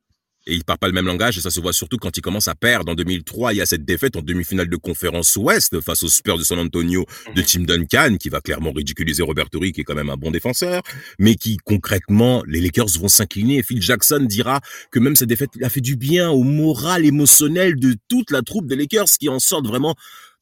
[0.48, 2.48] et il parle pas le même langage, et ça se voit surtout quand il commence
[2.48, 2.90] à perdre.
[2.90, 6.38] En 2003, il y a cette défaite en demi-finale de conférence Ouest face aux Spurs
[6.38, 7.46] de San Antonio de Mhm.
[7.46, 10.82] Tim Duncan, qui va clairement ridiculiser Robert Torrey, qui est quand même un bon défenseur,
[11.18, 13.58] mais qui concrètement, les Lakers vont s'incliner.
[13.58, 17.76] Et Phil Jackson dira que même cette défaite a fait du bien au moral émotionnel
[17.78, 19.94] de toute la troupe des Lakers, qui en sortent vraiment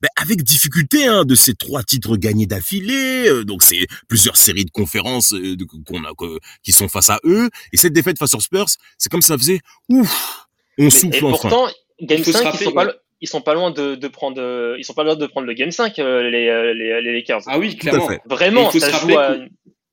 [0.03, 3.29] ben, avec difficulté hein, de ces trois titres gagnés d'affilée.
[3.29, 7.19] Euh, donc c'est plusieurs séries de conférences euh, qu'on a que- qui sont face à
[7.25, 7.49] eux.
[7.73, 8.67] Et cette défaite face aux Spurs,
[8.99, 10.47] c'est comme ça faisait ouf,
[10.79, 11.49] on Mais- souffle et enfin.
[11.49, 11.67] pourtant,
[12.03, 12.85] Game Il faut se 5, ils sont ouais.
[13.23, 15.55] ils sont pas loin de, de prendre, euh, ils sont pas loin de prendre le
[15.55, 17.41] Game 5, euh, les, les, les Lakers.
[17.47, 18.09] Ah oui, clairement.
[18.27, 19.37] Vraiment, ça joue à...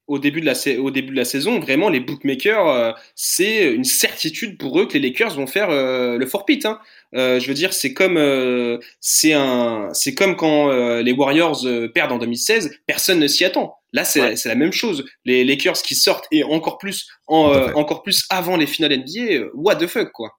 [0.08, 3.86] Au début de la au début de la saison, vraiment les bookmakers, euh, c'est une
[3.86, 6.60] certitude pour eux que les Lakers vont faire euh, le forfeit.
[6.66, 6.78] Hein.
[7.16, 11.66] Euh, je veux dire, c'est comme euh, c'est un c'est comme quand euh, les Warriors
[11.66, 13.78] euh, perdent en 2016, personne ne s'y attend.
[13.94, 14.36] Là, c'est Ouais.
[14.36, 15.06] c'est la même chose.
[15.24, 19.46] Les Lakers qui sortent et encore plus en, euh, encore plus avant les finales NBA,
[19.54, 20.32] what the fuck quoi.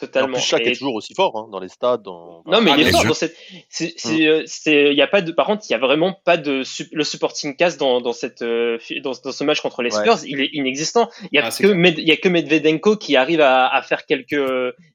[0.00, 0.36] En totalement.
[0.36, 2.02] plus, chaque Et- est toujours aussi fort hein, dans les stades.
[2.02, 2.42] Dans...
[2.46, 3.36] Non, mais Ah, il est bien fort dans cette.
[3.68, 5.32] C'est, c'est, euh, c'est, il y a pas de.
[5.32, 8.42] Par contre, il y a vraiment pas de su- le supporting cast dans dans cette
[8.42, 10.00] euh, dans, dans ce match contre les Ouais.
[10.00, 10.18] Spurs.
[10.26, 11.08] Il est inexistant.
[11.32, 11.66] Il y a Ah, que.
[11.68, 14.40] Med- il y a que Medvedenko qui arrive à, à faire quelques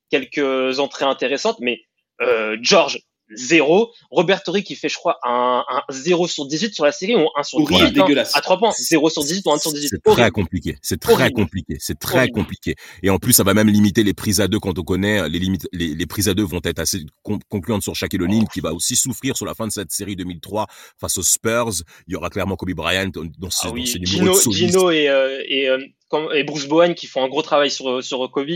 [0.09, 1.81] quelques entrées intéressantes, mais
[2.21, 2.99] euh, George
[3.35, 3.91] zéro.
[4.11, 7.19] Robert Torrey qui fait, je crois, un, un 0 sur 18 sur la série ou
[7.19, 7.85] un 1 sur Horrible, 18.
[7.99, 8.05] hein.
[8.05, 8.35] dégueulasse.
[8.35, 9.89] À 3 points, 0 sur 18 ou 1 sur 18.
[9.89, 10.77] C'est très compliqué.
[10.81, 11.33] C'est très Horrible.
[11.33, 11.77] compliqué.
[11.79, 12.33] C'est très Horrible.
[12.33, 12.75] compliqué.
[13.01, 15.39] Et en plus, ça va même limiter les prises à deux quand on connaît les
[15.39, 15.67] limites.
[15.71, 18.73] Les, les prises à deux vont être assez con- concluantes sur Shaquille O'Neal, qui va
[18.73, 20.67] aussi souffrir sur la fin de cette série 2003
[20.99, 21.71] face aux Spurs.
[22.07, 23.09] Il y aura clairement Kobe Bryant
[23.39, 24.51] dans ce, Ah dans oui, ce numéro Gino, de.
[24.55, 25.77] Gino et, euh, et, euh,
[26.09, 28.49] comme- et Bruce Bowen qui font un gros travail sur, sur Kobe.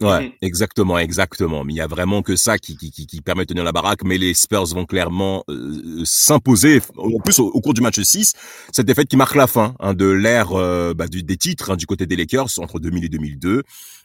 [0.00, 0.32] Ouais, Mhm.
[0.42, 1.62] exactement, exactement.
[1.64, 3.72] Mais il y a vraiment que ça qui, qui, qui, qui permet de tenir la
[3.72, 4.02] baraque.
[4.04, 6.80] Mais les Spurs vont clairement euh, s'imposer.
[6.96, 8.32] En plus, au, au cours du match 6,
[8.72, 11.86] cette défaite qui marque la fin hein, de l'ère euh, bah, des titres hein, du
[11.86, 13.62] côté des Lakers entre 2000 et 2002.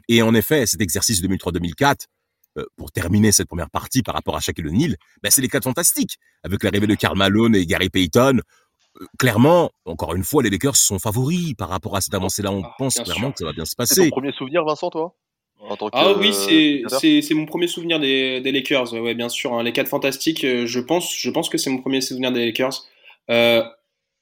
[0.10, 2.06] Et en effet, cet exercice 2003-2004,
[2.58, 5.64] euh, pour terminer cette première partie par rapport à Shaquille O'Neal, bah, c'est les quatre
[5.64, 6.18] fantastiques.
[6.44, 8.40] Avec l'arrivée de Karl Malone et Gary Payton,
[9.02, 12.52] euh, clairement, encore une fois, les Lakers sont favoris par rapport à cette avancée-là.
[12.52, 13.34] On Ah, pense clairement sûr.
[13.34, 14.10] que ça va bien se C'est ton passer.
[14.12, 15.16] premier souvenir, Vincent, toi?
[15.60, 18.52] En tant que, Ah oui, euh, c'est spectateur c'est c'est mon premier souvenir des, des
[18.52, 19.54] Lakers, ouais, bien sûr.
[19.54, 19.64] hein.
[19.64, 22.86] Les quatre fantastiques, euh, je pense je pense que c'est mon premier souvenir des Lakers.
[23.30, 23.64] Euh,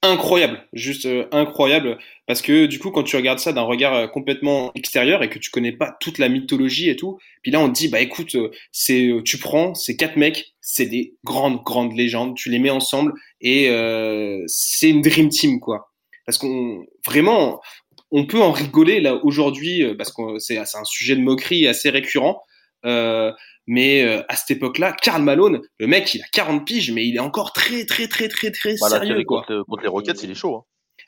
[0.03, 4.07] incroyable, juste euh, incroyable, parce que du coup, quand tu regardes ça d'un regard euh,
[4.07, 7.67] complètement extérieur et que tu connais pas toute la mythologie et tout, puis là on
[7.67, 11.93] te dit bah écoute, euh, c'est tu prends ces quatre mecs, c'est des grandes grandes
[11.97, 13.69] légendes, tu les mets ensemble et
[14.47, 15.91] c'est une dream team quoi.
[16.25, 17.61] Parce qu'on vraiment
[18.11, 21.89] on peut en rigoler là aujourd'hui euh, parce que c'est un sujet de moquerie assez
[21.89, 22.41] récurrent.
[22.85, 23.31] Euh,
[23.69, 27.15] mais euh, à cette époque-là, Karl Malone, le mec, il a 40 piges, mais il
[27.17, 29.41] est encore très très très très très Bah, sérieux série quoi.
[29.41, 30.55] contre, contre les Rockets, il est chaud.
[30.55, 30.63] Hein.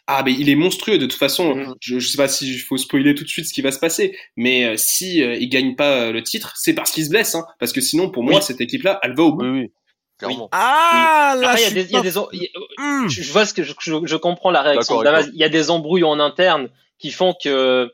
[0.08, 1.56] Ah, mais il est monstrueux de toute façon.
[1.56, 1.76] Mhm.
[1.80, 3.80] Je, je sais pas si il faut spoiler tout de suite ce qui va se
[3.80, 7.10] passer, mais euh, si euh, il gagne pas euh, le titre, c'est parce qu'il se
[7.10, 9.46] blesse, hein, parce que sinon, pour moi, cette équipe-là, elle va au bout.
[9.46, 9.72] Oui, oui,
[10.18, 10.50] clairement.
[10.52, 12.28] Ah, là, Après, il y a je des, suis il y a pas- des, en-
[12.34, 15.04] il y a- je, je vois ce que je, je, je comprends la réaction de
[15.06, 15.28] Damas.
[15.32, 16.70] Il y a des embrouilles en interne
[17.00, 17.92] qui font que,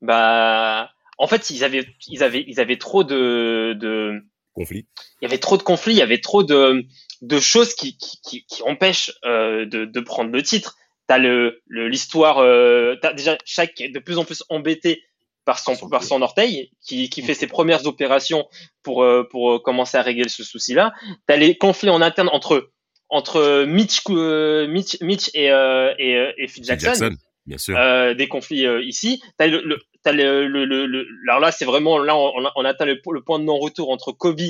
[0.00, 4.20] bah, en fait, ils avaient, ils avaient, ils avaient trop de, de,
[4.54, 4.86] Conflit.
[5.20, 6.84] il y avait trop de conflits, il y avait trop de,
[7.22, 10.76] de choses qui, qui, qui, qui empêchent euh, de, de prendre le titre.
[11.06, 15.02] T'as le, le l'histoire, euh, t'as déjà chaque est de plus en plus embêté
[15.44, 18.48] par son Son par son orteil, qui, qui fait ses premières opérations
[18.82, 20.94] pour euh, pour euh, commencer à régler ce souci-là.
[21.26, 22.70] T'as les conflits en interne entre
[23.10, 27.16] entre Mitch euh, Mitch, Mitch et euh, et, et Phil Phil Jackson, Jackson,
[27.46, 27.76] bien sûr.
[27.78, 29.22] euh, des conflits euh, ici.
[29.38, 32.64] T'as le, le, t'as le, le, le, le- alors là c'est vraiment là on, on
[32.64, 34.40] atteint le, le point de non-retour entre Kobe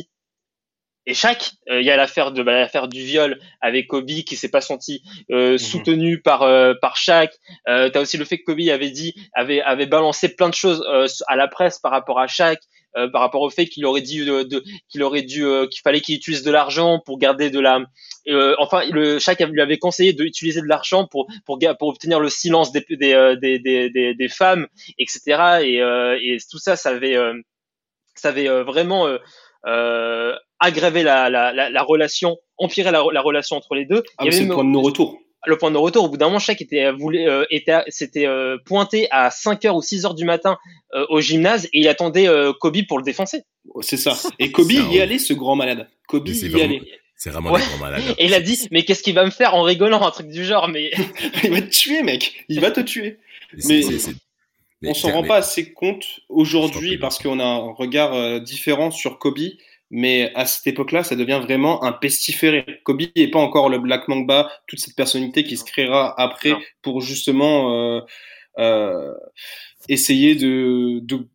[1.07, 1.53] et Shaq.
[1.69, 4.63] Euh, Il y a l'affaire de bah, l'affaire du viol avec Kobe qui s'est pas
[4.63, 7.31] senti euh, soutenu par euh, par Shaq.
[7.69, 10.83] Euh, T'as aussi le fait que Kobe avait dit avait avait balancé plein de choses
[10.89, 12.59] euh, à la presse par rapport à Shaq.
[12.97, 15.81] Euh, par rapport au fait qu'il aurait dit de, de- qu'il aurait dû euh, qu'il
[15.83, 17.81] fallait qu'il utilise de l'argent pour garder de la
[18.29, 22.29] euh, enfin le Shaq lui avait conseillé d'utiliser de l'argent pour pour pour obtenir le
[22.29, 24.67] silence des des euh, des des, des, des femmes
[24.99, 25.19] etc
[25.63, 27.35] et euh, et tout ça ça avait euh,
[28.15, 29.19] ça avait euh, vraiment euh,
[29.67, 34.25] euh, aggravé la, la, la, la relation empiré la, la relation entre les deux Ah,
[34.31, 35.19] c'est le point de non-retour.
[35.47, 38.57] Le point de retour, au bout d'un moment, chaque était voulait euh, était s'était euh,
[38.65, 40.59] pointé à 5 heures ou 6 heures du matin
[40.95, 43.43] euh, au gymnase et il attendait euh, Kobe pour le défoncer.
[43.81, 44.17] C'est ça.
[44.39, 45.89] Et Kobe y allait, ce grand malade.
[46.09, 46.83] Kobe y vraiment- allait.
[47.17, 47.61] C'est vraiment Ouais.
[47.61, 48.03] des grands malades.
[48.19, 50.45] Et il a dit mais qu'est-ce qu'il va me faire en rigolant un truc du
[50.45, 50.91] genre mais
[51.45, 52.45] Il va te tuer, mec.
[52.49, 53.19] Il va te tuer.
[53.67, 53.83] Mais-
[54.87, 58.91] on s'en rend mais- pas assez compte aujourd'hui parce qu'on a un regard euh, différent
[58.91, 59.39] sur Kobe.
[59.91, 62.65] Mais à cette époque-là, ça devient vraiment un pestiféré.
[62.85, 66.61] Kobe n'est pas encore le Black Mamba, toute cette personnalité qui se créera après Non.
[66.83, 68.01] pour justement euh,
[68.59, 69.13] euh,
[69.89, 71.29] essayer de, de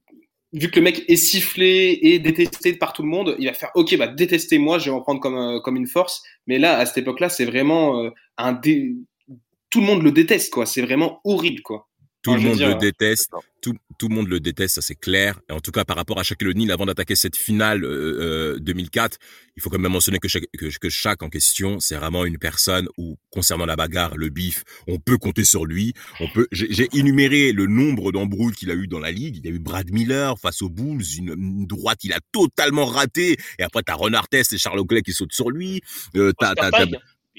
[0.54, 3.72] vu que le mec est sifflé et détesté par tout le monde, il va faire
[3.76, 6.24] OK, bah détestez moi, je vais en prendre comme euh, comme une force.
[6.48, 8.96] Mais là, à cette époque-là, c'est vraiment euh, un dé...
[9.70, 10.66] tout le monde le déteste quoi.
[10.66, 11.89] C'est vraiment horrible quoi.
[12.22, 13.32] Tout le monde dire, le déteste.
[13.62, 15.40] Tout, tout le monde le déteste, ça c'est clair.
[15.50, 18.60] Et en tout cas, par rapport à Shaquille O'Neal, avant d'attaquer cette finale euh, euh,
[18.60, 19.18] 2004,
[19.56, 22.38] il faut quand même mentionner que chaque, que, que Shaq en question, c'est vraiment une
[22.38, 25.94] personne où, concernant la bagarre, le bif, on peut compter sur lui.
[26.20, 26.48] On peut.
[26.52, 29.38] J'ai énuméré le nombre d'embrouilles qu'il a eu dans la ligue.
[29.38, 32.86] Il y a eu Brad Miller face aux Bulls, une, une droite qu'il a totalement
[32.86, 33.38] ratée.
[33.60, 35.82] Et après, t'as Ron Artest et Charles Oakley qui sautent sur lui.
[36.16, 36.54] Euh, t'as,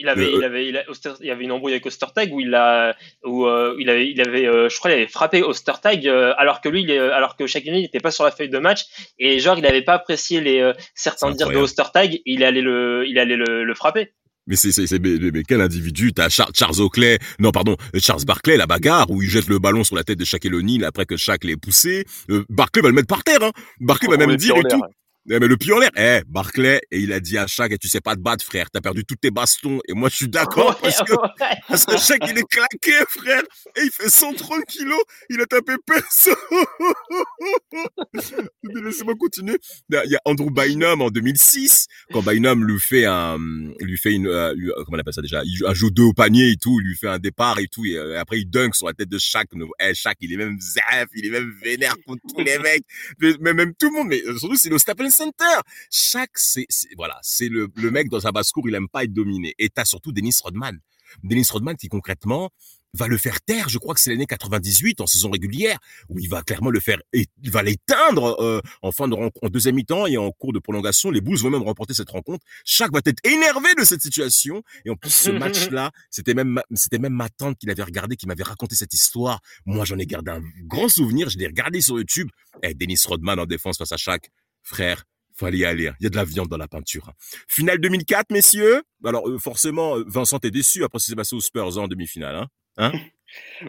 [0.01, 2.41] il avait, il avait, il, a- Oster- il y avait une embrouille avec Ostertag où
[2.41, 6.09] il a, où euh, il avait, il avait, euh, je crois, il avait frappé Ostertag
[6.09, 8.87] euh, alors que lui, il alors que n'était pas sur la feuille de match
[9.19, 11.57] et genre il n'avait pas apprécié les euh, certains dires de.
[11.59, 14.13] Ostertag, il allait le, il allait le, le frapper.
[14.47, 18.25] Mais c'est, c'est, c'est, mais, mais quel individu T'as Char- Charles Oakley, non pardon, Charles
[18.25, 21.05] Barkley, la bagarre où il jette le ballon sur la tête de Shaquille O'Neal après
[21.07, 22.05] que Shaq l'ait poussé.
[22.31, 23.53] Euh, Barkley va le mettre par terre, hein.
[23.81, 24.83] Barkley va même dire et tout.
[25.29, 27.79] Eh, mais le pied en l'air, eh, Barkley, et il a dit à Shaq, eh,
[27.79, 29.79] tu sais pas te battre, frère, t'as perdu tous tes bastons.
[29.87, 31.57] Et moi, je suis d'accord parce que, Ouais.
[31.69, 33.43] parce que Shaq, il est claqué, frère,
[33.77, 36.35] et il fait 130 kilos, il a tapé personne.
[38.85, 39.59] Laissez-moi continuer.
[39.91, 43.39] Il y a- Andrew Bynum en 2006, quand Bynum lui fait un,
[43.81, 46.03] lui fait une, euh, lui- comment on appelle ça déjà, il joue un jeu 2
[46.05, 48.49] au panier et tout, il lui fait un départ et tout, et euh, après il
[48.49, 49.49] dunk sur la tête de Shaq.
[49.81, 52.85] Eh, Shaq, il est même zaf, il est même vénère contre tous les mecs,
[53.21, 55.45] mais, mais même tout le monde, mais euh, surtout c'est le Staples Center.
[55.91, 59.13] Shaq, c'est, c'est- voilà, c'est le, le mec dans sa basse-cour, il aime pas être
[59.13, 59.55] dominé.
[59.59, 60.79] Et t'as surtout Dennis Rodman.
[61.25, 62.51] Dennis Rodman qui concrètement,
[62.95, 63.69] va le faire taire.
[63.69, 65.79] Je crois que c'est l'année 98 en saison régulière
[66.09, 69.47] où il va clairement le faire et il va l'éteindre euh, en fin de rencontre,
[69.47, 71.11] en deuxième mi-temps et en cours de prolongation.
[71.13, 72.45] Les Bulls vont même remporter cette rencontre.
[72.65, 75.31] Chaque va être énervé de cette situation et en plus ce
[75.71, 78.93] match-là, c'était même ma- c'était même ma tante qui l'avait regardé, qui m'avait raconté cette
[78.93, 79.41] histoire.
[79.67, 81.29] Moi, j'en ai gardé un grand souvenir.
[81.31, 82.29] Je l'ai regardé sur YouTube.
[82.65, 84.31] Et Dennis Rodman en défense face à chaque
[84.63, 85.05] frère.
[85.37, 85.89] Fallait y aller.
[85.89, 85.95] hein.
[86.01, 87.09] Il y a de la viande dans la peinture.
[87.09, 87.13] hein.
[87.49, 88.83] Finale 2004, messieurs.
[89.05, 91.89] Alors euh, forcément, euh, Vincent est déçu après ce qui s'est passé aux Spurs en
[91.89, 92.37] demi-finale.
[92.37, 92.47] Hein
[92.77, 92.93] Hein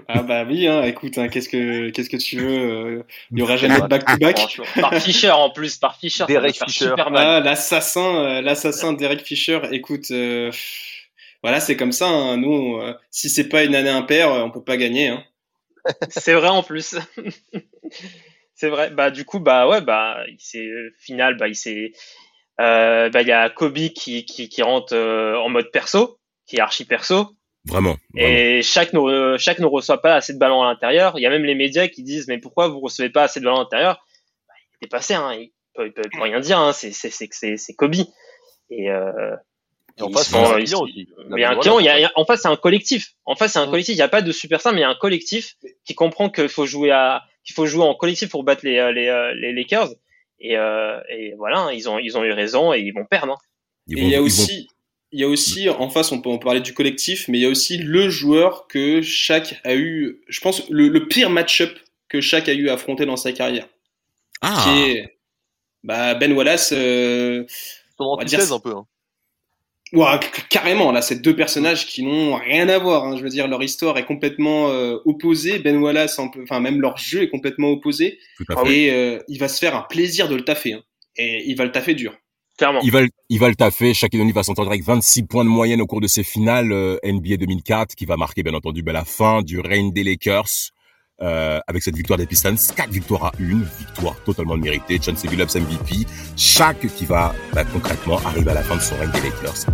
[0.07, 3.41] Ah bah oui, hein, écoute, hein, qu'est-ce que qu'est-ce que tu veux euh, Il y
[3.41, 4.59] aura jamais de back-to-back.
[4.79, 7.09] Par Fischer en plus, par Fischer, Derek mal.
[7.15, 9.59] Ah, l'assassin, l'assassin Derek Fisher.
[9.71, 10.51] Écoute, euh,
[11.43, 12.07] voilà, c'est comme ça.
[12.07, 15.07] hein, Nous, euh, si c'est pas une année impaire, on peut pas gagner.
[15.09, 15.23] Hein.
[16.09, 16.95] C'est vrai en plus.
[18.61, 18.91] c'est vrai.
[18.91, 20.69] Bah du coup bah ouais bah il s'est
[20.99, 21.93] final bah il s'est
[22.59, 26.57] euh, bah il y a Kobe qui qui, qui rentre euh, en mode perso, qui
[26.57, 27.35] est archi perso
[27.65, 27.97] Vraiment.
[28.13, 28.27] vraiment.
[28.29, 31.17] et chaque ne chaque ne reçoit pas assez de ballons à l'intérieur.
[31.17, 33.45] Il y a même les médias qui disent mais pourquoi vous recevez pas assez de
[33.45, 34.05] ballons à l'intérieur?
[34.47, 36.91] Bah, Il est dépassé hein, il peut, il peut, il peut rien dire hein, c'est
[36.91, 37.95] c'est c'est c'est c'est Kobe
[38.69, 39.35] et euh,
[39.97, 41.09] Et en face, c'est un client aussi.
[41.29, 41.79] mais client,
[42.15, 43.13] en face, c'est un collectif.
[43.25, 43.95] En face, c'est un collectif.
[43.95, 46.47] Il n'y a pas de superstar, mais il y a un collectif qui comprend qu'il
[46.47, 49.53] faut jouer à, qu'il faut jouer en collectif pour battre les, euh, les, euh, les
[49.53, 49.89] Lakers.
[50.39, 53.33] Et, euh, et voilà, hein, ils ont, ils ont eu raison et ils vont perdre.
[53.33, 53.37] hein.
[53.87, 54.67] Ils Et il y a aussi,
[55.11, 57.45] il y a aussi en face, on peut en parler du collectif, mais il y
[57.45, 61.77] a aussi le joueur que chaque a eu, je pense, le, le pire match-up
[62.09, 63.67] que chaque a eu à affronter dans sa carrière,
[64.41, 65.17] Ah, qui est
[65.83, 66.73] bah, Ben Wallace.
[66.75, 67.45] Euh,
[67.97, 68.71] Son on va dire- antithèse un peu.
[68.75, 68.85] Hein.
[69.93, 70.05] Ouais,
[70.49, 73.03] carrément, là, c'est deux personnages qui n'ont rien à voir.
[73.05, 73.17] hein.
[73.17, 75.59] Je veux dire, leur histoire est complètement euh, opposée.
[75.59, 78.17] Ben Wallace, enfin même leur jeu est complètement opposé.
[78.37, 78.73] tout à fait.
[78.73, 80.73] Et euh, il va se faire un plaisir de le taffer.
[80.73, 80.81] hein.
[81.17, 82.13] Et il va le taffer dur.
[82.57, 82.79] Clairement.
[82.83, 83.93] Il va, le- il va le taffer.
[83.93, 86.97] Shaquille O'Neal va s'entendre avec 26 points de moyenne au cours de ses finales euh,
[87.03, 90.47] NBA 2004, qui va marquer bien entendu ben, la fin du règne des Lakers.
[91.21, 94.99] Euh, avec cette victoire des Pistons, quatre victoires à une, victoire totalement méritée.
[94.99, 99.11] John Billups MVP, chaque qui va ben, concrètement arriver à la fin de son règne
[99.11, 99.67] des Lakers.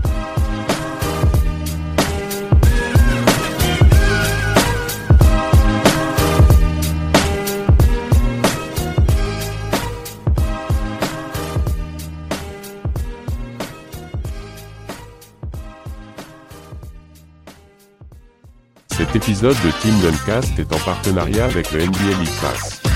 [19.18, 22.87] Épisode de Team Duncast est en partenariat avec le NBA League Pass.